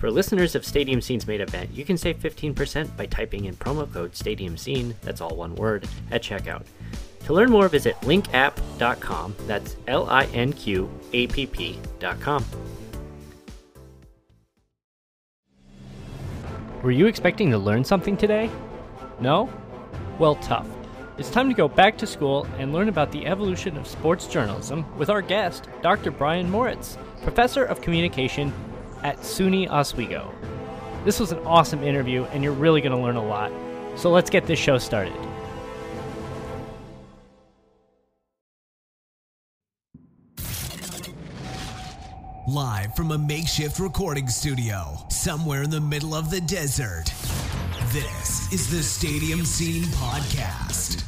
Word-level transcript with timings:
For 0.00 0.10
listeners 0.10 0.54
of 0.54 0.64
Stadium 0.64 1.02
Scene's 1.02 1.26
main 1.26 1.42
event, 1.42 1.74
you 1.74 1.84
can 1.84 1.98
save 1.98 2.18
15% 2.20 2.96
by 2.96 3.04
typing 3.04 3.44
in 3.44 3.54
promo 3.54 3.92
code 3.92 4.16
Stadium 4.16 4.56
Scene, 4.56 4.94
that's 5.02 5.20
all 5.20 5.36
one 5.36 5.54
word, 5.56 5.86
at 6.10 6.22
checkout. 6.22 6.64
To 7.26 7.34
learn 7.34 7.50
more, 7.50 7.68
visit 7.68 8.00
linqapp.com, 8.00 9.36
that's 9.46 9.76
L 9.88 10.08
I 10.08 10.24
N 10.32 10.54
Q 10.54 10.90
A 11.12 11.26
P 11.26 11.44
P.com. 11.44 12.42
Were 16.82 16.92
you 16.92 17.06
expecting 17.06 17.50
to 17.50 17.58
learn 17.58 17.84
something 17.84 18.16
today? 18.16 18.48
No? 19.20 19.52
Well, 20.18 20.36
tough. 20.36 20.66
It's 21.18 21.28
time 21.28 21.50
to 21.50 21.54
go 21.54 21.68
back 21.68 21.98
to 21.98 22.06
school 22.06 22.46
and 22.56 22.72
learn 22.72 22.88
about 22.88 23.12
the 23.12 23.26
evolution 23.26 23.76
of 23.76 23.86
sports 23.86 24.26
journalism 24.26 24.86
with 24.96 25.10
our 25.10 25.20
guest, 25.20 25.68
Dr. 25.82 26.10
Brian 26.10 26.48
Moritz, 26.48 26.96
Professor 27.20 27.64
of 27.64 27.82
Communication 27.82 28.50
at 29.02 29.18
SUNY 29.18 29.68
Oswego. 29.70 30.32
This 31.04 31.18
was 31.18 31.32
an 31.32 31.38
awesome 31.40 31.82
interview, 31.82 32.24
and 32.24 32.44
you're 32.44 32.52
really 32.52 32.80
going 32.80 32.92
to 32.92 32.98
learn 32.98 33.16
a 33.16 33.24
lot. 33.24 33.50
So 33.96 34.10
let's 34.10 34.30
get 34.30 34.46
this 34.46 34.58
show 34.58 34.78
started. 34.78 35.14
Live 42.46 42.94
from 42.96 43.12
a 43.12 43.18
makeshift 43.18 43.78
recording 43.78 44.26
studio 44.26 44.98
somewhere 45.08 45.62
in 45.62 45.70
the 45.70 45.80
middle 45.80 46.14
of 46.14 46.30
the 46.30 46.40
desert. 46.40 47.04
This 47.92 48.52
is 48.52 48.70
the 48.70 48.82
Stadium 48.82 49.44
Scene 49.44 49.84
Podcast. 49.84 51.04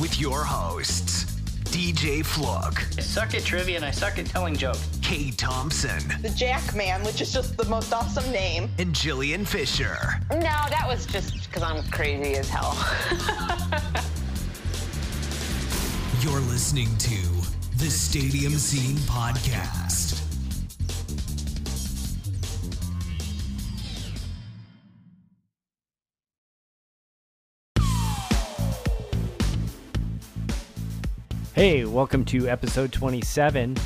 With 0.00 0.20
your 0.20 0.42
hosts, 0.42 1.24
DJ 1.70 2.24
Flook, 2.24 2.82
I 2.98 3.02
suck 3.02 3.34
at 3.34 3.44
trivia 3.44 3.76
and 3.76 3.84
I 3.84 3.92
suck 3.92 4.18
at 4.18 4.26
telling 4.26 4.56
jokes. 4.56 5.01
Kate 5.12 5.36
Thompson, 5.36 6.00
the 6.22 6.30
Jack 6.30 6.74
Man, 6.74 7.04
which 7.04 7.20
is 7.20 7.34
just 7.34 7.58
the 7.58 7.66
most 7.66 7.92
awesome 7.92 8.32
name. 8.32 8.70
and 8.78 8.94
Jillian 8.94 9.46
Fisher. 9.46 9.94
No, 10.30 10.38
that 10.38 10.84
was 10.86 11.04
just 11.04 11.46
because 11.46 11.62
I'm 11.62 11.82
crazy 11.90 12.34
as 12.36 12.48
hell. 12.48 12.74
You're 16.22 16.40
listening 16.40 16.96
to 16.96 17.20
the 17.76 17.90
Stadium 17.90 18.54
Scene 18.54 18.96
Podcast. 19.00 20.18
Hey, 31.54 31.84
welcome 31.84 32.24
to 32.24 32.48
episode 32.48 32.94
27. 32.94 33.76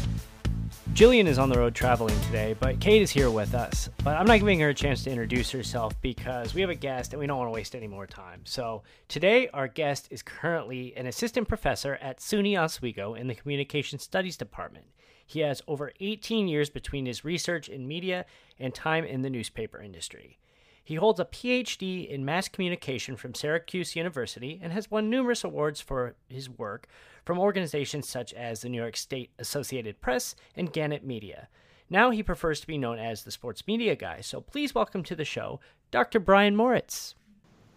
Jillian 0.97 1.27
is 1.27 1.39
on 1.39 1.50
the 1.50 1.58
road 1.58 1.75
traveling 1.75 2.19
today, 2.22 2.56
but 2.58 2.80
Kate 2.80 3.02
is 3.02 3.11
here 3.11 3.30
with 3.30 3.55
us. 3.55 3.91
But 4.02 4.16
I'm 4.16 4.25
not 4.25 4.39
giving 4.39 4.58
her 4.61 4.70
a 4.70 4.75
chance 4.75 5.05
to 5.05 5.11
introduce 5.11 5.50
herself 5.50 5.92
because 6.00 6.55
we 6.55 6.62
have 6.62 6.70
a 6.70 6.75
guest 6.75 7.12
and 7.12 7.20
we 7.20 7.27
don't 7.27 7.36
want 7.36 7.48
to 7.48 7.52
waste 7.52 7.77
any 7.77 7.86
more 7.86 8.06
time. 8.06 8.41
So 8.44 8.83
today, 9.06 9.50
our 9.52 9.69
guest 9.69 10.08
is 10.11 10.22
currently 10.22 10.97
an 10.97 11.06
assistant 11.06 11.48
professor 11.48 11.97
at 12.00 12.20
SUNY 12.20 12.58
Oswego 12.58 13.12
in 13.12 13.27
the 13.27 13.34
Communication 13.34 13.98
Studies 13.98 14.39
Department. 14.39 14.86
He 15.27 15.40
has 15.40 15.61
over 15.68 15.92
18 16.01 16.48
years 16.48 16.70
between 16.70 17.05
his 17.05 17.27
research 17.27 17.68
in 17.68 17.86
media 17.86 18.24
and 18.58 18.74
time 18.74 19.05
in 19.05 19.20
the 19.20 19.29
newspaper 19.29 19.83
industry. 19.83 20.39
He 20.83 20.95
holds 20.95 21.20
a 21.20 21.27
PhD 21.27 22.08
in 22.08 22.24
mass 22.24 22.48
communication 22.48 23.17
from 23.17 23.35
Syracuse 23.35 23.96
University 23.96 24.58
and 24.62 24.73
has 24.73 24.90
won 24.90 25.11
numerous 25.11 25.45
awards 25.45 25.80
for 25.80 26.14
his 26.29 26.48
work 26.48 26.86
from 27.27 27.41
organizations 27.41 28.09
such 28.09 28.33
as 28.33 28.61
the 28.61 28.69
New 28.69 28.79
York 28.79 28.97
State 28.97 29.31
Associated 29.41 30.01
Press 30.01 30.37
and 30.55 30.73
Gannett 30.73 31.05
Media. 31.05 31.48
Now 31.91 32.11
he 32.11 32.23
prefers 32.23 32.61
to 32.61 32.67
be 32.69 32.79
known 32.79 32.98
as 33.01 33.25
the 33.25 33.33
sports 33.33 33.67
media 33.67 33.97
guy, 33.97 34.20
so 34.20 34.41
please 34.41 34.75
welcome 34.75 35.03
to 35.03 35.17
the 35.17 35.25
show 35.25 35.61
Dr. 35.91 36.20
Brian 36.20 36.55
Moritz. 36.57 37.17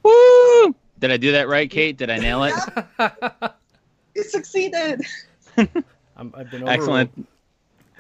Woo! 0.04 0.76
Did 1.00 1.12
I 1.12 1.18
do 1.18 1.32
that 1.32 1.50
right, 1.50 1.70
Kate? 1.70 1.98
Did 1.98 2.09
I 2.09 2.18
nail 2.18 2.44
it? 2.44 2.54
You 4.16 4.24
succeeded. 4.24 5.02
I'm, 5.56 6.34
I've 6.34 6.50
been 6.50 6.68
Excellent. 6.68 7.12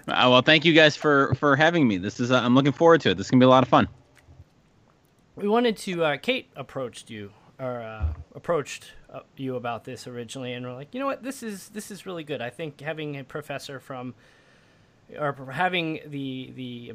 Uh, 0.07 0.27
well, 0.27 0.41
thank 0.41 0.65
you 0.65 0.73
guys 0.73 0.95
for 0.95 1.35
for 1.35 1.55
having 1.55 1.87
me. 1.87 1.97
This 1.97 2.19
is 2.19 2.31
uh, 2.31 2.39
I'm 2.39 2.55
looking 2.55 2.71
forward 2.71 2.99
to 3.01 3.11
it. 3.11 3.17
This 3.17 3.27
is 3.27 3.31
gonna 3.31 3.39
be 3.39 3.45
a 3.45 3.49
lot 3.49 3.63
of 3.63 3.69
fun. 3.69 3.87
We 5.35 5.47
wanted 5.47 5.77
to. 5.77 6.03
Uh, 6.03 6.17
Kate 6.17 6.49
approached 6.55 7.09
you 7.11 7.31
or 7.59 7.81
uh, 7.81 8.05
approached 8.35 8.91
uh, 9.13 9.19
you 9.35 9.55
about 9.55 9.83
this 9.83 10.07
originally, 10.07 10.53
and 10.53 10.65
we're 10.65 10.73
like, 10.73 10.93
you 10.93 10.99
know 10.99 11.05
what, 11.05 11.23
this 11.23 11.43
is 11.43 11.69
this 11.69 11.91
is 11.91 12.05
really 12.05 12.23
good. 12.23 12.41
I 12.41 12.49
think 12.49 12.79
having 12.79 13.17
a 13.17 13.23
professor 13.23 13.79
from, 13.79 14.15
or 15.17 15.35
having 15.51 15.99
the 16.05 16.51
the, 16.55 16.93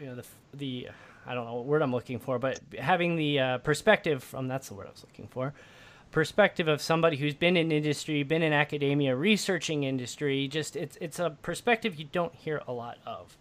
you 0.00 0.06
know 0.06 0.16
the 0.16 0.24
the 0.54 0.88
I 1.26 1.34
don't 1.34 1.44
know 1.44 1.54
what 1.54 1.66
word 1.66 1.82
I'm 1.82 1.92
looking 1.92 2.18
for, 2.18 2.38
but 2.38 2.60
having 2.78 3.16
the 3.16 3.38
uh, 3.38 3.58
perspective 3.58 4.24
from 4.24 4.48
that's 4.48 4.68
the 4.68 4.74
word 4.74 4.88
I 4.88 4.90
was 4.90 5.04
looking 5.08 5.28
for. 5.28 5.54
Perspective 6.10 6.66
of 6.66 6.82
somebody 6.82 7.16
who's 7.18 7.34
been 7.34 7.56
in 7.56 7.70
industry, 7.70 8.24
been 8.24 8.42
in 8.42 8.52
academia, 8.52 9.14
researching 9.14 9.84
industry. 9.84 10.48
Just 10.48 10.74
it's 10.74 10.98
it's 11.00 11.20
a 11.20 11.36
perspective 11.42 11.94
you 11.94 12.06
don't 12.10 12.34
hear 12.34 12.62
a 12.66 12.72
lot 12.72 12.98
of. 13.06 13.36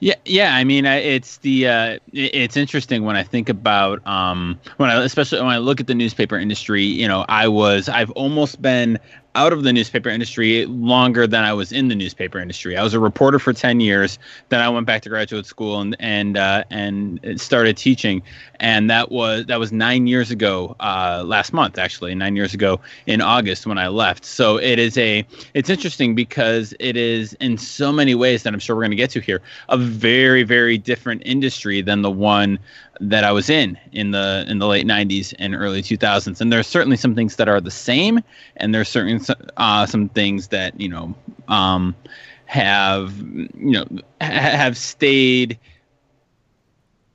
Yeah, 0.00 0.14
yeah. 0.24 0.54
I 0.54 0.64
mean, 0.64 0.84
it's 0.86 1.38
the 1.38 1.68
uh, 1.68 1.98
it's 2.12 2.56
interesting 2.56 3.04
when 3.04 3.16
I 3.16 3.22
think 3.22 3.48
about 3.48 4.06
um, 4.06 4.58
when 4.76 4.90
I 4.90 5.02
especially 5.02 5.40
when 5.40 5.50
I 5.50 5.58
look 5.58 5.80
at 5.80 5.86
the 5.86 5.94
newspaper 5.94 6.38
industry. 6.38 6.84
You 6.84 7.08
know, 7.08 7.24
I 7.28 7.48
was 7.48 7.88
I've 7.88 8.10
almost 8.12 8.62
been 8.62 8.98
out 9.38 9.52
of 9.52 9.62
the 9.62 9.72
newspaper 9.72 10.08
industry 10.08 10.66
longer 10.66 11.24
than 11.24 11.44
I 11.44 11.52
was 11.52 11.70
in 11.70 11.86
the 11.86 11.94
newspaper 11.94 12.40
industry. 12.40 12.76
I 12.76 12.82
was 12.82 12.92
a 12.92 12.98
reporter 12.98 13.38
for 13.38 13.52
ten 13.52 13.78
years. 13.78 14.18
Then 14.48 14.60
I 14.60 14.68
went 14.68 14.84
back 14.84 15.02
to 15.02 15.08
graduate 15.08 15.46
school 15.46 15.80
and 15.80 15.94
and 16.00 16.36
uh, 16.36 16.64
and 16.70 17.20
started 17.40 17.76
teaching. 17.76 18.20
And 18.58 18.90
that 18.90 19.12
was 19.12 19.46
that 19.46 19.60
was 19.60 19.70
nine 19.70 20.08
years 20.08 20.32
ago. 20.32 20.74
Uh, 20.80 21.22
last 21.24 21.52
month, 21.52 21.78
actually, 21.78 22.16
nine 22.16 22.34
years 22.34 22.52
ago 22.52 22.80
in 23.06 23.20
August 23.20 23.64
when 23.64 23.78
I 23.78 23.86
left. 23.86 24.24
So 24.24 24.56
it 24.56 24.80
is 24.80 24.98
a 24.98 25.24
it's 25.54 25.70
interesting 25.70 26.16
because 26.16 26.74
it 26.80 26.96
is 26.96 27.34
in 27.34 27.58
so 27.58 27.92
many 27.92 28.16
ways 28.16 28.42
that 28.42 28.52
I'm 28.52 28.58
sure 28.58 28.74
we're 28.74 28.82
going 28.82 28.90
to 28.90 28.96
get 28.96 29.10
to 29.10 29.20
here 29.20 29.40
a 29.68 29.76
very 29.78 30.42
very 30.42 30.78
different 30.78 31.22
industry 31.24 31.80
than 31.80 32.02
the 32.02 32.10
one 32.10 32.58
that 33.00 33.24
I 33.24 33.32
was 33.32 33.48
in 33.50 33.78
in 33.92 34.10
the 34.10 34.44
in 34.48 34.58
the 34.58 34.66
late 34.66 34.86
90s 34.86 35.34
and 35.38 35.54
early 35.54 35.82
2000s 35.82 36.40
and 36.40 36.52
there's 36.52 36.66
certainly 36.66 36.96
some 36.96 37.14
things 37.14 37.36
that 37.36 37.48
are 37.48 37.60
the 37.60 37.70
same 37.70 38.20
and 38.56 38.74
there's 38.74 38.88
certain 38.88 39.20
uh, 39.56 39.86
some 39.86 40.08
things 40.08 40.48
that 40.48 40.78
you 40.80 40.88
know 40.88 41.14
um, 41.48 41.94
have 42.46 43.16
you 43.18 43.72
know 43.72 43.84
ha- 44.20 44.56
have 44.56 44.76
stayed 44.76 45.58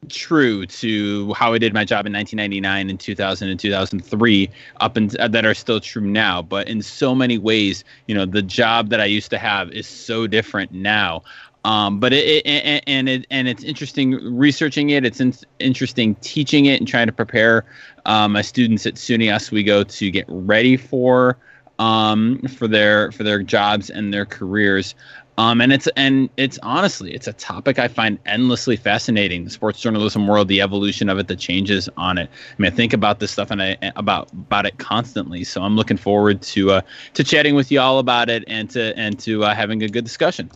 true 0.09 0.65
to 0.65 1.33
how 1.33 1.53
I 1.53 1.57
did 1.57 1.73
my 1.73 1.85
job 1.85 2.05
in 2.05 2.13
1999 2.13 2.89
and 2.89 2.99
2000 2.99 3.49
and 3.49 3.59
2003 3.59 4.49
up 4.81 4.97
and 4.97 5.15
uh, 5.17 5.27
that 5.29 5.45
are 5.45 5.53
still 5.53 5.79
true 5.79 6.01
now. 6.01 6.41
But 6.41 6.67
in 6.67 6.81
so 6.81 7.15
many 7.15 7.37
ways 7.37 7.83
you 8.07 8.15
know 8.15 8.25
the 8.25 8.41
job 8.41 8.89
that 8.89 8.99
I 9.01 9.05
used 9.05 9.29
to 9.31 9.37
have 9.37 9.71
is 9.71 9.87
so 9.87 10.27
different 10.27 10.71
now 10.71 11.23
um, 11.65 11.99
but 11.99 12.13
it, 12.13 12.45
it 12.45 12.83
and 12.87 13.07
it 13.07 13.25
and 13.29 13.47
it's 13.47 13.63
interesting 13.63 14.11
researching 14.35 14.89
it 14.89 15.05
it's 15.05 15.19
in, 15.19 15.33
interesting 15.59 16.15
teaching 16.15 16.65
it 16.65 16.79
and 16.79 16.87
trying 16.87 17.07
to 17.07 17.13
prepare 17.13 17.65
um, 18.05 18.33
my 18.33 18.41
students 18.41 18.85
at 18.85 18.95
SUNY 18.95 19.33
Oswego 19.33 19.83
to 19.83 20.11
get 20.11 20.25
ready 20.27 20.77
for 20.77 21.37
um, 21.79 22.39
for 22.43 22.67
their 22.67 23.11
for 23.11 23.23
their 23.23 23.41
jobs 23.41 23.89
and 23.89 24.13
their 24.13 24.25
careers 24.25 24.95
um, 25.37 25.61
and 25.61 25.73
it's 25.73 25.87
and 25.95 26.29
it's 26.37 26.59
honestly 26.61 27.13
it's 27.13 27.27
a 27.27 27.33
topic 27.33 27.79
I 27.79 27.87
find 27.87 28.19
endlessly 28.25 28.75
fascinating. 28.75 29.45
The 29.45 29.49
sports 29.49 29.79
journalism 29.79 30.27
world, 30.27 30.47
the 30.47 30.61
evolution 30.61 31.09
of 31.09 31.17
it, 31.17 31.27
the 31.27 31.35
changes 31.35 31.89
on 31.97 32.17
it. 32.19 32.29
I 32.29 32.61
mean, 32.61 32.71
I 32.71 32.75
think 32.75 32.93
about 32.93 33.19
this 33.19 33.31
stuff 33.31 33.49
and 33.49 33.61
I 33.61 33.77
about 33.95 34.31
about 34.31 34.67
it 34.67 34.77
constantly. 34.77 35.43
So 35.43 35.63
I'm 35.63 35.75
looking 35.75 35.97
forward 35.97 36.41
to 36.43 36.71
uh, 36.71 36.81
to 37.15 37.23
chatting 37.23 37.55
with 37.55 37.71
you 37.71 37.79
all 37.79 37.97
about 37.97 38.29
it 38.29 38.43
and 38.45 38.69
to 38.71 38.95
and 38.95 39.17
to 39.19 39.43
uh, 39.43 39.55
having 39.55 39.81
a 39.81 39.89
good 39.89 40.03
discussion. 40.03 40.51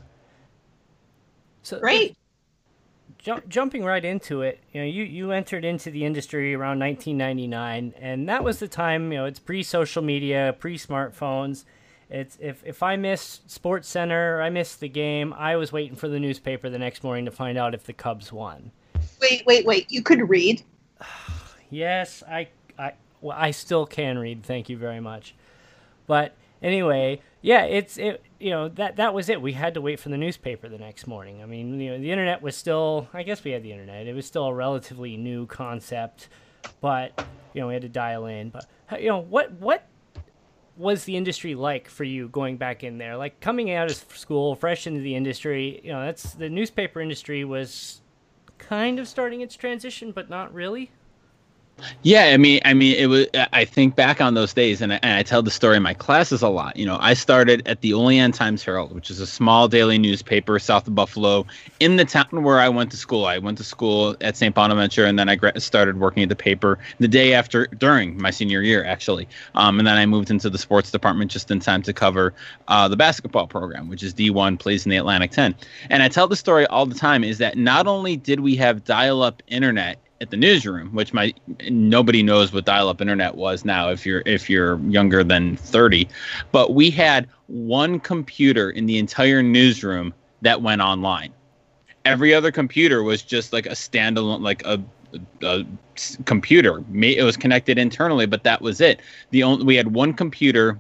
So 1.68 1.82
Great. 1.82 2.16
Jump, 3.18 3.50
jumping 3.50 3.84
right 3.84 4.06
into 4.06 4.42
it, 4.42 4.62
you 4.72 4.80
know, 4.80 4.88
you, 4.88 5.04
you 5.04 5.32
entered 5.32 5.66
into 5.66 5.92
the 5.92 6.06
industry 6.06 6.56
around 6.56 6.80
1999, 6.80 7.94
and 8.00 8.30
that 8.30 8.42
was 8.42 8.60
the 8.60 8.70
time, 8.70 9.12
you 9.12 9.18
know, 9.18 9.26
it's 9.26 9.40
pre-social 9.40 10.02
media, 10.02 10.56
pre-smartphones. 10.60 11.66
It's 12.10 12.38
if 12.40 12.64
if 12.66 12.82
I 12.82 12.96
missed 12.96 13.52
Sports 13.52 13.90
Center, 13.90 14.38
or 14.38 14.42
I 14.44 14.50
missed 14.50 14.80
the 14.80 14.88
game, 14.88 15.34
I 15.34 15.58
was 15.58 15.74
waiting 15.74 15.98
for 15.98 16.08
the 16.08 16.22
newspaper 16.22 16.70
the 16.70 16.80
next 16.80 17.04
morning 17.04 17.26
to 17.26 17.32
find 17.32 17.58
out 17.58 17.74
if 17.74 17.84
the 17.84 17.92
Cubs 17.92 18.32
won. 18.32 18.72
Wait, 19.20 19.46
wait, 19.46 19.66
wait. 19.66 19.92
You 19.92 20.02
could 20.02 20.30
read. 20.30 20.64
Yes, 21.70 22.24
I, 22.26 22.48
I, 22.80 22.94
well, 23.20 23.36
I 23.38 23.52
still 23.52 23.86
can 23.86 24.18
read. 24.18 24.44
Thank 24.44 24.70
you 24.70 24.78
very 24.78 25.02
much. 25.02 25.36
But 26.06 26.34
anyway, 26.62 27.20
yeah, 27.48 27.64
it's 27.64 27.98
it. 27.98 28.26
You 28.42 28.50
know 28.50 28.68
that 28.68 28.98
that 28.98 29.14
was 29.14 29.30
it. 29.30 29.42
We 29.42 29.54
had 29.54 29.76
to 29.76 29.82
wait 29.82 30.02
for 30.02 30.10
the 30.10 30.18
newspaper 30.18 30.68
the 30.68 30.78
next 30.78 31.08
morning. 31.08 31.42
I 31.42 31.46
mean, 31.46 31.80
you 31.80 31.92
know, 31.92 31.98
the 31.98 32.12
internet 32.12 32.42
was 32.42 32.58
still. 32.58 33.08
I 33.14 33.24
guess 33.24 33.42
we 33.42 33.52
had 33.52 33.64
the 33.64 33.72
internet. 33.72 34.06
It 34.06 34.14
was 34.14 34.26
still 34.26 34.48
a 34.48 34.54
relatively 34.54 35.16
new 35.16 35.46
concept, 35.46 36.28
but 36.82 37.26
you 37.54 37.62
know, 37.62 37.68
we 37.68 37.74
had 37.74 37.84
to 37.84 37.90
dial 37.90 38.26
in. 38.26 38.50
But 38.50 38.66
you 39.02 39.08
know, 39.08 39.20
what 39.20 39.54
what 39.54 39.88
was 40.76 41.06
the 41.06 41.16
industry 41.16 41.56
like 41.56 41.88
for 41.88 42.04
you 42.04 42.28
going 42.28 42.58
back 42.58 42.84
in 42.84 42.98
there? 42.98 43.16
Like 43.16 43.40
coming 43.40 43.72
out 43.72 43.90
of 43.90 43.96
school, 43.96 44.54
fresh 44.54 44.86
into 44.86 45.00
the 45.00 45.16
industry. 45.16 45.80
You 45.86 45.94
know, 45.94 46.04
that's 46.04 46.34
the 46.34 46.50
newspaper 46.50 47.00
industry 47.00 47.46
was 47.46 48.02
kind 48.58 49.00
of 49.00 49.08
starting 49.08 49.40
its 49.40 49.56
transition, 49.56 50.12
but 50.12 50.30
not 50.30 50.54
really. 50.54 50.92
Yeah, 52.02 52.26
I 52.34 52.38
mean, 52.38 52.60
I 52.66 52.74
mean, 52.74 52.96
it 52.96 53.06
was. 53.08 53.28
I 53.54 53.64
think 53.64 53.96
back 53.96 54.20
on 54.20 54.34
those 54.34 54.54
days, 54.54 54.82
and 54.82 54.94
I, 54.94 55.00
and 55.04 55.14
I 55.14 55.22
tell 55.22 55.44
the 55.44 55.52
story 55.52 55.78
in 55.78 55.84
my 55.84 55.94
classes 55.94 56.42
a 56.42 56.48
lot. 56.48 56.76
You 56.76 56.88
know, 56.88 56.98
I 57.00 57.14
started 57.14 57.68
at 57.68 57.82
the 57.82 57.94
Olean 57.94 58.32
Times 58.32 58.64
Herald, 58.64 58.94
which 58.94 59.12
is 59.12 59.20
a 59.20 59.28
small 59.28 59.68
daily 59.68 60.00
newspaper 60.00 60.58
south 60.58 60.88
of 60.88 60.96
Buffalo, 60.96 61.46
in 61.80 61.98
the 61.98 62.06
town 62.06 62.44
where 62.44 62.60
I 62.60 62.70
went 62.70 62.90
to 62.92 62.98
school. 62.98 63.26
I 63.26 63.38
went 63.38 63.60
to 63.60 63.64
school 63.64 64.16
at 64.22 64.36
St. 64.36 64.56
Bonaventure, 64.56 65.06
and 65.06 65.20
then 65.20 65.30
I 65.30 65.38
started 65.60 66.00
working 66.00 66.24
at 66.24 66.30
the 66.30 66.36
paper 66.36 66.80
the 67.00 67.08
day 67.08 67.34
after, 67.34 67.68
during 67.68 68.20
my 68.20 68.32
senior 68.32 68.62
year, 68.62 68.84
actually. 68.84 69.28
Um, 69.54 69.78
and 69.80 69.88
then 69.88 69.98
I 69.98 70.06
moved 70.08 70.32
into 70.32 70.50
the 70.50 70.58
sports 70.58 70.90
department 70.90 71.30
just 71.30 71.52
in 71.52 71.60
time 71.60 71.84
to 71.84 71.94
cover 71.94 72.34
uh, 72.70 72.88
the 72.88 72.98
basketball 72.98 73.46
program, 73.46 73.88
which 73.88 74.02
is 74.02 74.16
D1, 74.16 74.58
plays 74.58 74.86
in 74.86 74.90
the 74.90 74.98
Atlantic 74.98 75.32
10. 75.32 75.54
And 75.92 76.02
I 76.02 76.08
tell 76.08 76.28
the 76.28 76.36
story 76.36 76.66
all 76.68 76.88
the 76.88 76.96
time 76.96 77.24
is 77.24 77.38
that 77.38 77.56
not 77.56 77.86
only 77.86 78.18
did 78.18 78.40
we 78.40 78.56
have 78.56 78.84
dial-up 78.84 79.44
internet 79.48 80.00
at 80.22 80.30
the 80.30 80.38
newsroom, 80.38 80.90
which 80.94 81.14
my 81.14 81.34
nobody 81.70 82.24
knows 82.24 82.52
what 82.52 82.66
dial-up 82.66 83.02
internet 83.02 83.36
was 83.36 83.66
now 83.66 83.90
if 83.90 84.06
you're 84.06 84.24
if 84.26 84.50
you're 84.50 84.80
younger 84.90 85.24
than 85.24 85.58
30, 85.58 86.08
but 86.52 86.74
we 86.74 86.90
had 86.90 87.28
one 87.48 88.00
computer 88.00 88.70
in 88.70 88.86
the 88.86 88.98
entire 88.98 89.44
newsroom 89.44 90.14
that 90.42 90.62
went 90.62 90.82
online. 90.82 91.34
Every 92.06 92.34
other 92.34 92.52
computer 92.52 93.04
was 93.04 93.22
just 93.22 93.54
like 93.54 93.66
a 93.66 93.72
standalone 93.72 94.42
like 94.42 94.66
a, 94.66 94.82
a, 95.42 95.66
computer. 96.26 96.84
It 96.94 97.24
was 97.24 97.38
connected 97.38 97.78
internally, 97.78 98.26
but 98.26 98.44
that 98.44 98.62
was 98.62 98.82
it. 98.82 99.02
The 99.32 99.44
only 99.44 99.66
we 99.66 99.76
had 99.76 99.94
one 99.94 100.14
computer 100.14 100.80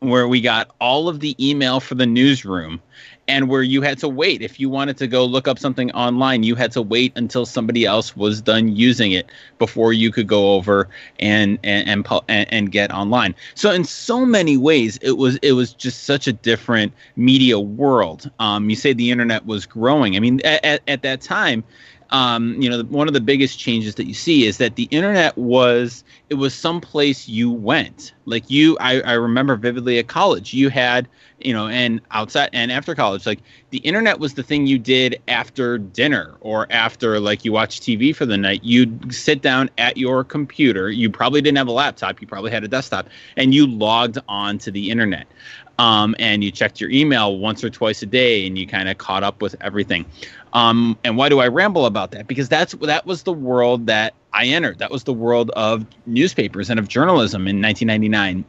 where 0.00 0.28
we 0.28 0.40
got 0.40 0.74
all 0.80 1.08
of 1.08 1.20
the 1.20 1.34
email 1.44 1.80
for 1.80 1.94
the 1.94 2.06
newsroom 2.06 2.80
and 3.28 3.48
where 3.48 3.62
you 3.62 3.82
had 3.82 3.98
to 3.98 4.08
wait. 4.08 4.42
If 4.42 4.58
you 4.58 4.68
wanted 4.68 4.96
to 4.98 5.06
go 5.06 5.24
look 5.24 5.46
up 5.46 5.58
something 5.58 5.90
online 5.92 6.42
you 6.42 6.54
had 6.54 6.72
to 6.72 6.82
wait 6.82 7.12
until 7.16 7.46
somebody 7.46 7.84
else 7.84 8.16
was 8.16 8.40
done 8.40 8.74
using 8.74 9.12
it 9.12 9.30
before 9.58 9.92
you 9.92 10.10
could 10.10 10.26
go 10.26 10.54
over 10.54 10.88
and 11.20 11.58
and 11.62 12.06
and, 12.28 12.52
and 12.52 12.72
get 12.72 12.90
online. 12.90 13.34
So 13.54 13.70
in 13.70 13.84
so 13.84 14.24
many 14.24 14.56
ways 14.56 14.98
it 15.02 15.18
was 15.18 15.36
it 15.42 15.52
was 15.52 15.72
just 15.74 16.04
such 16.04 16.26
a 16.26 16.32
different 16.32 16.92
media 17.16 17.60
world. 17.60 18.30
Um, 18.38 18.70
you 18.70 18.76
say 18.76 18.92
the 18.92 19.10
internet 19.10 19.46
was 19.46 19.66
growing. 19.66 20.16
I 20.16 20.20
mean 20.20 20.40
at, 20.44 20.82
at 20.88 21.02
that 21.02 21.20
time 21.20 21.62
um, 22.10 22.60
you 22.60 22.70
know, 22.70 22.82
one 22.84 23.08
of 23.08 23.14
the 23.14 23.20
biggest 23.20 23.58
changes 23.58 23.96
that 23.96 24.06
you 24.06 24.14
see 24.14 24.46
is 24.46 24.58
that 24.58 24.76
the 24.76 24.84
internet 24.84 25.36
was 25.36 26.04
it 26.30 26.34
was 26.34 26.54
someplace 26.54 27.28
you 27.28 27.50
went. 27.50 28.14
Like 28.24 28.48
you, 28.50 28.76
I, 28.80 29.00
I 29.00 29.12
remember 29.12 29.56
vividly 29.56 29.98
at 29.98 30.06
college, 30.06 30.54
you 30.54 30.68
had 30.70 31.08
you 31.40 31.52
know, 31.52 31.68
and 31.68 32.00
outside 32.10 32.50
and 32.52 32.72
after 32.72 32.94
college, 32.94 33.26
like 33.26 33.40
the 33.70 33.78
internet 33.78 34.18
was 34.18 34.34
the 34.34 34.42
thing 34.42 34.66
you 34.66 34.78
did 34.78 35.20
after 35.28 35.78
dinner 35.78 36.34
or 36.40 36.66
after 36.70 37.20
like 37.20 37.44
you 37.44 37.52
watch 37.52 37.80
TV 37.80 38.14
for 38.14 38.26
the 38.26 38.36
night. 38.36 38.60
You'd 38.64 39.14
sit 39.14 39.42
down 39.42 39.70
at 39.78 39.96
your 39.96 40.24
computer. 40.24 40.90
You 40.90 41.10
probably 41.10 41.40
didn't 41.40 41.58
have 41.58 41.68
a 41.68 41.72
laptop. 41.72 42.20
You 42.20 42.26
probably 42.26 42.50
had 42.50 42.64
a 42.64 42.68
desktop, 42.68 43.08
and 43.36 43.54
you 43.54 43.66
logged 43.66 44.18
on 44.28 44.58
to 44.58 44.70
the 44.70 44.90
internet. 44.90 45.26
Um, 45.78 46.16
and 46.18 46.42
you 46.42 46.50
checked 46.50 46.80
your 46.80 46.90
email 46.90 47.38
once 47.38 47.62
or 47.62 47.70
twice 47.70 48.02
a 48.02 48.06
day, 48.06 48.44
and 48.48 48.58
you 48.58 48.66
kind 48.66 48.88
of 48.88 48.98
caught 48.98 49.22
up 49.22 49.40
with 49.40 49.54
everything. 49.60 50.04
Um, 50.52 50.98
and 51.04 51.16
why 51.16 51.28
do 51.28 51.40
I 51.40 51.48
ramble 51.48 51.86
about 51.86 52.10
that? 52.12 52.26
Because 52.26 52.48
that's 52.48 52.72
that 52.74 53.06
was 53.06 53.22
the 53.22 53.32
world 53.32 53.86
that 53.86 54.14
I 54.32 54.46
entered. 54.46 54.78
That 54.78 54.90
was 54.90 55.04
the 55.04 55.12
world 55.12 55.50
of 55.50 55.86
newspapers 56.06 56.70
and 56.70 56.78
of 56.78 56.88
journalism 56.88 57.46
in 57.46 57.60
1999. 57.60 58.44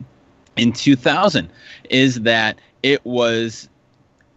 In 0.57 0.73
2000, 0.73 1.49
is 1.89 2.21
that 2.21 2.59
it 2.83 3.05
was 3.05 3.69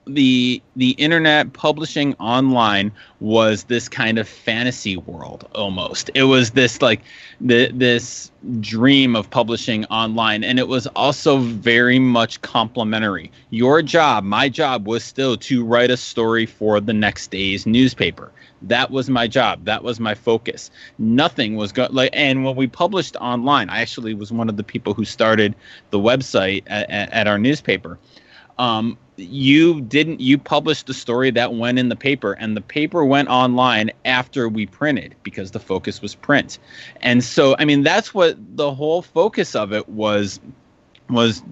the 0.06 0.60
the 0.75 0.90
internet 0.93 1.52
publishing 1.52 2.14
online 2.14 2.90
was 3.20 3.64
this 3.64 3.88
kind 3.88 4.19
of 4.19 4.28
fantasy 4.28 4.96
world 4.96 5.49
almost. 5.54 6.10
It 6.14 6.25
was 6.25 6.50
this 6.50 6.82
like 6.82 7.02
the, 7.40 7.70
this 7.72 8.31
dream 8.58 9.14
of 9.14 9.31
publishing 9.31 9.84
online 9.87 10.43
and 10.43 10.58
it 10.58 10.66
was 10.66 10.88
also 10.88 11.38
very 11.38 12.00
much 12.00 12.40
complementary 12.43 13.31
your 13.50 13.81
job 13.82 14.25
my 14.25 14.49
job 14.49 14.88
was 14.88 15.04
still 15.04 15.37
to 15.37 15.64
write 15.64 15.90
a 15.93 15.96
story 15.96 16.44
for 16.44 16.81
the 16.81 16.93
next 16.93 17.31
day's 17.31 17.64
newspaper. 17.66 18.32
That 18.62 18.90
was 18.90 19.10
my 19.10 19.26
job. 19.26 19.64
That 19.64 19.82
was 19.82 19.98
my 19.98 20.14
focus. 20.14 20.70
Nothing 20.98 21.56
was 21.56 21.70
going 21.70 21.93
like 21.93 22.10
and 22.12 22.44
when 22.44 22.56
we 22.56 22.66
published 22.66 23.14
online 23.16 23.70
i 23.70 23.81
actually 23.81 24.14
was 24.14 24.32
one 24.32 24.48
of 24.48 24.56
the 24.56 24.64
people 24.64 24.94
who 24.94 25.05
started 25.05 25.55
the 25.90 25.98
website 25.98 26.64
at, 26.66 26.90
at 26.90 27.28
our 27.28 27.38
newspaper. 27.38 27.98
Um, 28.58 28.98
you 29.16 29.80
didn't 29.82 30.20
you 30.20 30.38
published 30.38 30.86
the 30.86 30.94
story 30.94 31.30
that 31.30 31.54
went 31.54 31.78
in 31.78 31.88
the 31.88 31.96
paper 31.96 32.32
and 32.32 32.56
the 32.56 32.60
paper 32.60 33.04
went 33.04 33.28
online 33.28 33.90
after 34.04 34.48
we 34.48 34.66
printed 34.66 35.14
because 35.22 35.50
the 35.50 35.60
focus 35.60 36.00
was 36.00 36.14
print. 36.14 36.58
And 37.00 37.22
so 37.22 37.54
i 37.58 37.64
mean 37.64 37.82
that's 37.82 38.14
what 38.14 38.36
the 38.56 38.72
whole 38.72 39.02
focus 39.02 39.54
of 39.54 39.72
it 39.72 39.88
was 39.88 40.40
was 41.10 41.42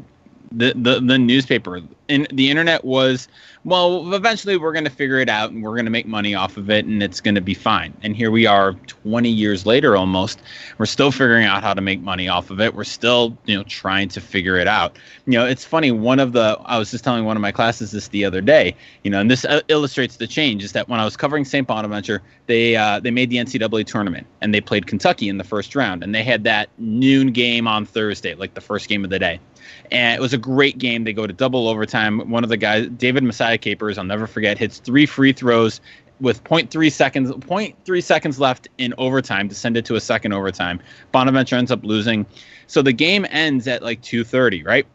the 0.53 0.73
the, 0.75 1.01
the 1.01 1.19
newspaper 1.19 1.83
and 2.11 2.27
the 2.33 2.51
internet 2.51 2.85
was 2.85 3.29
well, 3.65 4.15
eventually 4.15 4.57
we're 4.57 4.73
going 4.73 4.85
to 4.85 4.91
figure 4.91 5.19
it 5.19 5.29
out 5.29 5.51
and 5.51 5.63
we're 5.63 5.75
going 5.75 5.85
to 5.85 5.91
make 5.91 6.07
money 6.07 6.35
off 6.35 6.57
of 6.57 6.71
it 6.71 6.87
and 6.87 7.03
it's 7.03 7.21
going 7.21 7.35
to 7.35 7.43
be 7.43 7.53
fine. 7.53 7.95
And 8.03 8.17
here 8.17 8.31
we 8.31 8.47
are 8.47 8.73
20 8.73 9.29
years 9.29 9.67
later 9.67 9.97
almost. 9.97 10.41
We're 10.79 10.87
still 10.87 11.13
figuring 11.13 11.45
out 11.45 11.63
how 11.63 11.75
to 11.75 11.83
make 11.83 12.01
money 12.01 12.27
off 12.27 12.51
of 12.51 12.59
it. 12.61 12.75
We're 12.75 12.85
still, 12.85 13.37
you 13.45 13.55
know, 13.55 13.63
trying 13.65 14.09
to 14.11 14.21
figure 14.21 14.57
it 14.57 14.67
out. 14.67 14.97
You 15.27 15.35
know, 15.35 15.45
it's 15.45 15.65
funny. 15.65 15.91
One 15.91 16.21
of 16.21 16.33
the, 16.33 16.59
I 16.65 16.79
was 16.79 16.91
just 16.91 17.05
telling 17.05 17.27
one 17.27 17.37
of 17.37 17.43
my 17.43 17.53
classes 17.53 17.91
this 17.91 18.09
the 18.09 18.25
other 18.25 18.41
day, 18.41 18.75
you 19.05 19.11
know, 19.11 19.21
and 19.21 19.31
this 19.31 19.45
uh, 19.45 19.61
illustrates 19.69 20.17
the 20.17 20.27
change 20.27 20.65
is 20.65 20.73
that 20.73 20.89
when 20.89 20.99
I 20.99 21.05
was 21.05 21.17
covering 21.17 21.45
St. 21.45 21.67
Bonaventure, 21.67 22.23
they, 22.47 22.77
uh, 22.77 22.99
they 22.99 23.11
made 23.11 23.29
the 23.29 23.37
NCAA 23.37 23.87
tournament 23.87 24.27
and 24.41 24.55
they 24.55 24.63
played 24.63 24.87
Kentucky 24.87 25.29
in 25.29 25.37
the 25.37 25.45
first 25.45 25.75
round 25.75 26.03
and 26.03 26.15
they 26.15 26.23
had 26.23 26.45
that 26.45 26.71
noon 26.79 27.31
game 27.31 27.69
on 27.69 27.85
Thursday, 27.85 28.35
like 28.35 28.55
the 28.55 28.63
first 28.63 28.89
game 28.89 29.05
of 29.05 29.11
the 29.11 29.19
day 29.19 29.39
and 29.91 30.17
it 30.17 30.21
was 30.21 30.33
a 30.33 30.39
great 30.39 30.79
game. 30.79 31.05
They 31.05 31.13
go 31.13 31.27
to 31.27 31.33
double 31.33 31.69
overtime. 31.69 32.00
One 32.09 32.45
of 32.45 32.51
the 32.51 32.57
guys, 32.57 32.89
David 32.89 33.25
Messiah 33.25 33.59
Capers, 33.59 33.99
I'll 33.99 34.05
never 34.05 34.27
forget, 34.27 34.59
hits 34.59 34.79
three 34.79 35.07
free 35.07 35.33
throws 35.33 35.81
with 36.21 36.45
0.3 36.45 36.93
seconds 36.93 37.31
0.3 37.31 38.03
seconds 38.03 38.39
left 38.39 38.69
in 38.79 38.95
overtime 38.99 39.49
to 39.49 39.55
send 39.55 39.77
it 39.77 39.85
to 39.87 39.95
a 39.95 40.01
second 40.01 40.33
overtime. 40.33 40.81
Bonaventure 41.13 41.57
ends 41.57 41.71
up 41.71 41.85
losing. 41.85 42.27
So 42.67 42.83
the 42.83 42.93
game 42.93 43.27
ends 43.31 43.67
at 43.67 43.83
like 43.83 44.03
2:30, 44.03 44.65
right? 44.65 44.87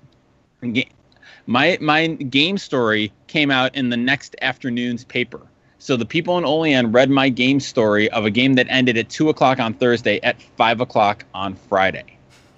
My 1.47 1.77
my 1.81 2.07
game 2.07 2.57
story 2.57 3.12
came 3.27 3.51
out 3.51 3.75
in 3.75 3.89
the 3.89 3.97
next 3.97 4.35
afternoon's 4.41 5.03
paper. 5.03 5.41
So 5.79 5.97
the 5.97 6.05
people 6.05 6.38
in 6.38 6.45
Olean 6.45 6.91
read 6.91 7.09
my 7.09 7.29
game 7.29 7.59
story 7.59 8.09
of 8.09 8.25
a 8.25 8.31
game 8.31 8.53
that 8.53 8.65
ended 8.69 8.97
at 8.97 9.09
two 9.09 9.29
o'clock 9.29 9.59
on 9.59 9.74
Thursday 9.74 10.19
at 10.21 10.41
five 10.57 10.81
o'clock 10.81 11.25
on 11.33 11.55
Friday. 11.55 12.17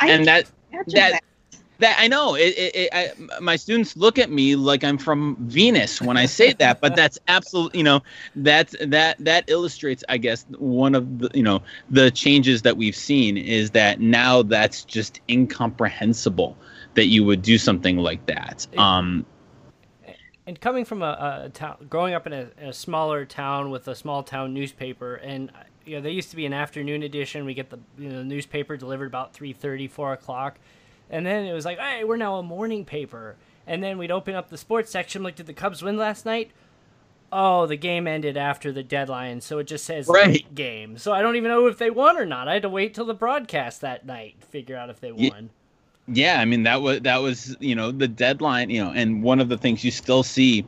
and 0.00 0.26
that 0.26 0.46
that, 0.70 0.86
that 0.88 1.20
I 1.82 2.08
know 2.08 2.34
it, 2.34 2.54
it, 2.56 2.76
it 2.76 2.88
I, 2.92 3.40
my 3.40 3.56
students 3.56 3.96
look 3.96 4.18
at 4.18 4.30
me 4.30 4.56
like 4.56 4.84
I'm 4.84 4.98
from 4.98 5.36
Venus 5.40 6.00
when 6.00 6.16
I 6.16 6.26
say 6.26 6.52
that, 6.54 6.80
but 6.80 6.96
that's 6.96 7.18
absolutely 7.28 7.78
you 7.78 7.84
know 7.84 8.02
that 8.36 8.74
that 8.80 9.18
that 9.18 9.44
illustrates 9.48 10.02
I 10.08 10.18
guess 10.18 10.46
one 10.58 10.94
of 10.94 11.18
the 11.18 11.30
you 11.34 11.42
know 11.42 11.62
the 11.90 12.10
changes 12.10 12.62
that 12.62 12.76
we've 12.76 12.96
seen 12.96 13.36
is 13.36 13.70
that 13.72 14.00
now 14.00 14.42
that's 14.42 14.84
just 14.84 15.20
incomprehensible 15.28 16.56
that 16.94 17.06
you 17.06 17.24
would 17.24 17.42
do 17.42 17.58
something 17.58 17.98
like 17.98 18.24
that. 18.26 18.66
Um, 18.78 19.26
and 20.46 20.60
coming 20.60 20.84
from 20.84 21.02
a, 21.02 21.42
a 21.46 21.48
town, 21.50 21.86
growing 21.90 22.14
up 22.14 22.26
in 22.26 22.32
a, 22.32 22.48
a, 22.68 22.72
smaller 22.72 23.24
town 23.24 23.70
with 23.70 23.88
a 23.88 23.94
small 23.94 24.22
town 24.22 24.54
newspaper, 24.54 25.16
and 25.16 25.50
you 25.84 25.96
know, 25.96 26.02
there 26.02 26.12
used 26.12 26.30
to 26.30 26.36
be 26.36 26.46
an 26.46 26.52
afternoon 26.52 27.02
edition. 27.02 27.44
We 27.44 27.54
get 27.54 27.70
the 27.70 27.78
you 27.98 28.08
know, 28.08 28.22
newspaper 28.22 28.76
delivered 28.76 29.06
about 29.06 29.34
3.30, 29.34 29.90
4 29.90 30.12
o'clock. 30.12 30.58
And 31.10 31.24
then 31.24 31.44
it 31.44 31.52
was 31.52 31.64
like, 31.64 31.78
hey, 31.78 32.04
we're 32.04 32.16
now 32.16 32.36
a 32.36 32.42
morning 32.42 32.84
paper. 32.84 33.36
And 33.66 33.82
then 33.82 33.98
we'd 33.98 34.10
open 34.10 34.34
up 34.34 34.48
the 34.48 34.58
sports 34.58 34.90
section, 34.90 35.22
like, 35.22 35.36
did 35.36 35.46
the 35.46 35.52
Cubs 35.52 35.82
win 35.82 35.96
last 35.96 36.24
night? 36.24 36.50
Oh, 37.32 37.66
the 37.66 37.76
game 37.76 38.06
ended 38.06 38.36
after 38.36 38.70
the 38.70 38.84
deadline, 38.84 39.40
so 39.40 39.58
it 39.58 39.64
just 39.64 39.84
says 39.84 40.06
right. 40.06 40.28
late 40.28 40.54
game. 40.54 40.96
So 40.96 41.12
I 41.12 41.22
don't 41.22 41.34
even 41.34 41.50
know 41.50 41.66
if 41.66 41.76
they 41.76 41.90
won 41.90 42.16
or 42.16 42.24
not. 42.24 42.46
I 42.46 42.54
had 42.54 42.62
to 42.62 42.68
wait 42.68 42.94
till 42.94 43.04
the 43.04 43.14
broadcast 43.14 43.80
that 43.80 44.06
night 44.06 44.40
to 44.40 44.46
figure 44.46 44.76
out 44.76 44.90
if 44.90 45.00
they 45.00 45.10
won. 45.10 45.50
Yeah, 46.06 46.40
I 46.40 46.44
mean 46.44 46.62
that 46.62 46.82
was 46.82 47.00
that 47.00 47.16
was 47.16 47.56
you 47.58 47.74
know 47.74 47.90
the 47.90 48.06
deadline, 48.06 48.70
you 48.70 48.82
know, 48.82 48.92
and 48.92 49.24
one 49.24 49.40
of 49.40 49.48
the 49.48 49.58
things 49.58 49.84
you 49.84 49.90
still 49.90 50.22
see 50.22 50.64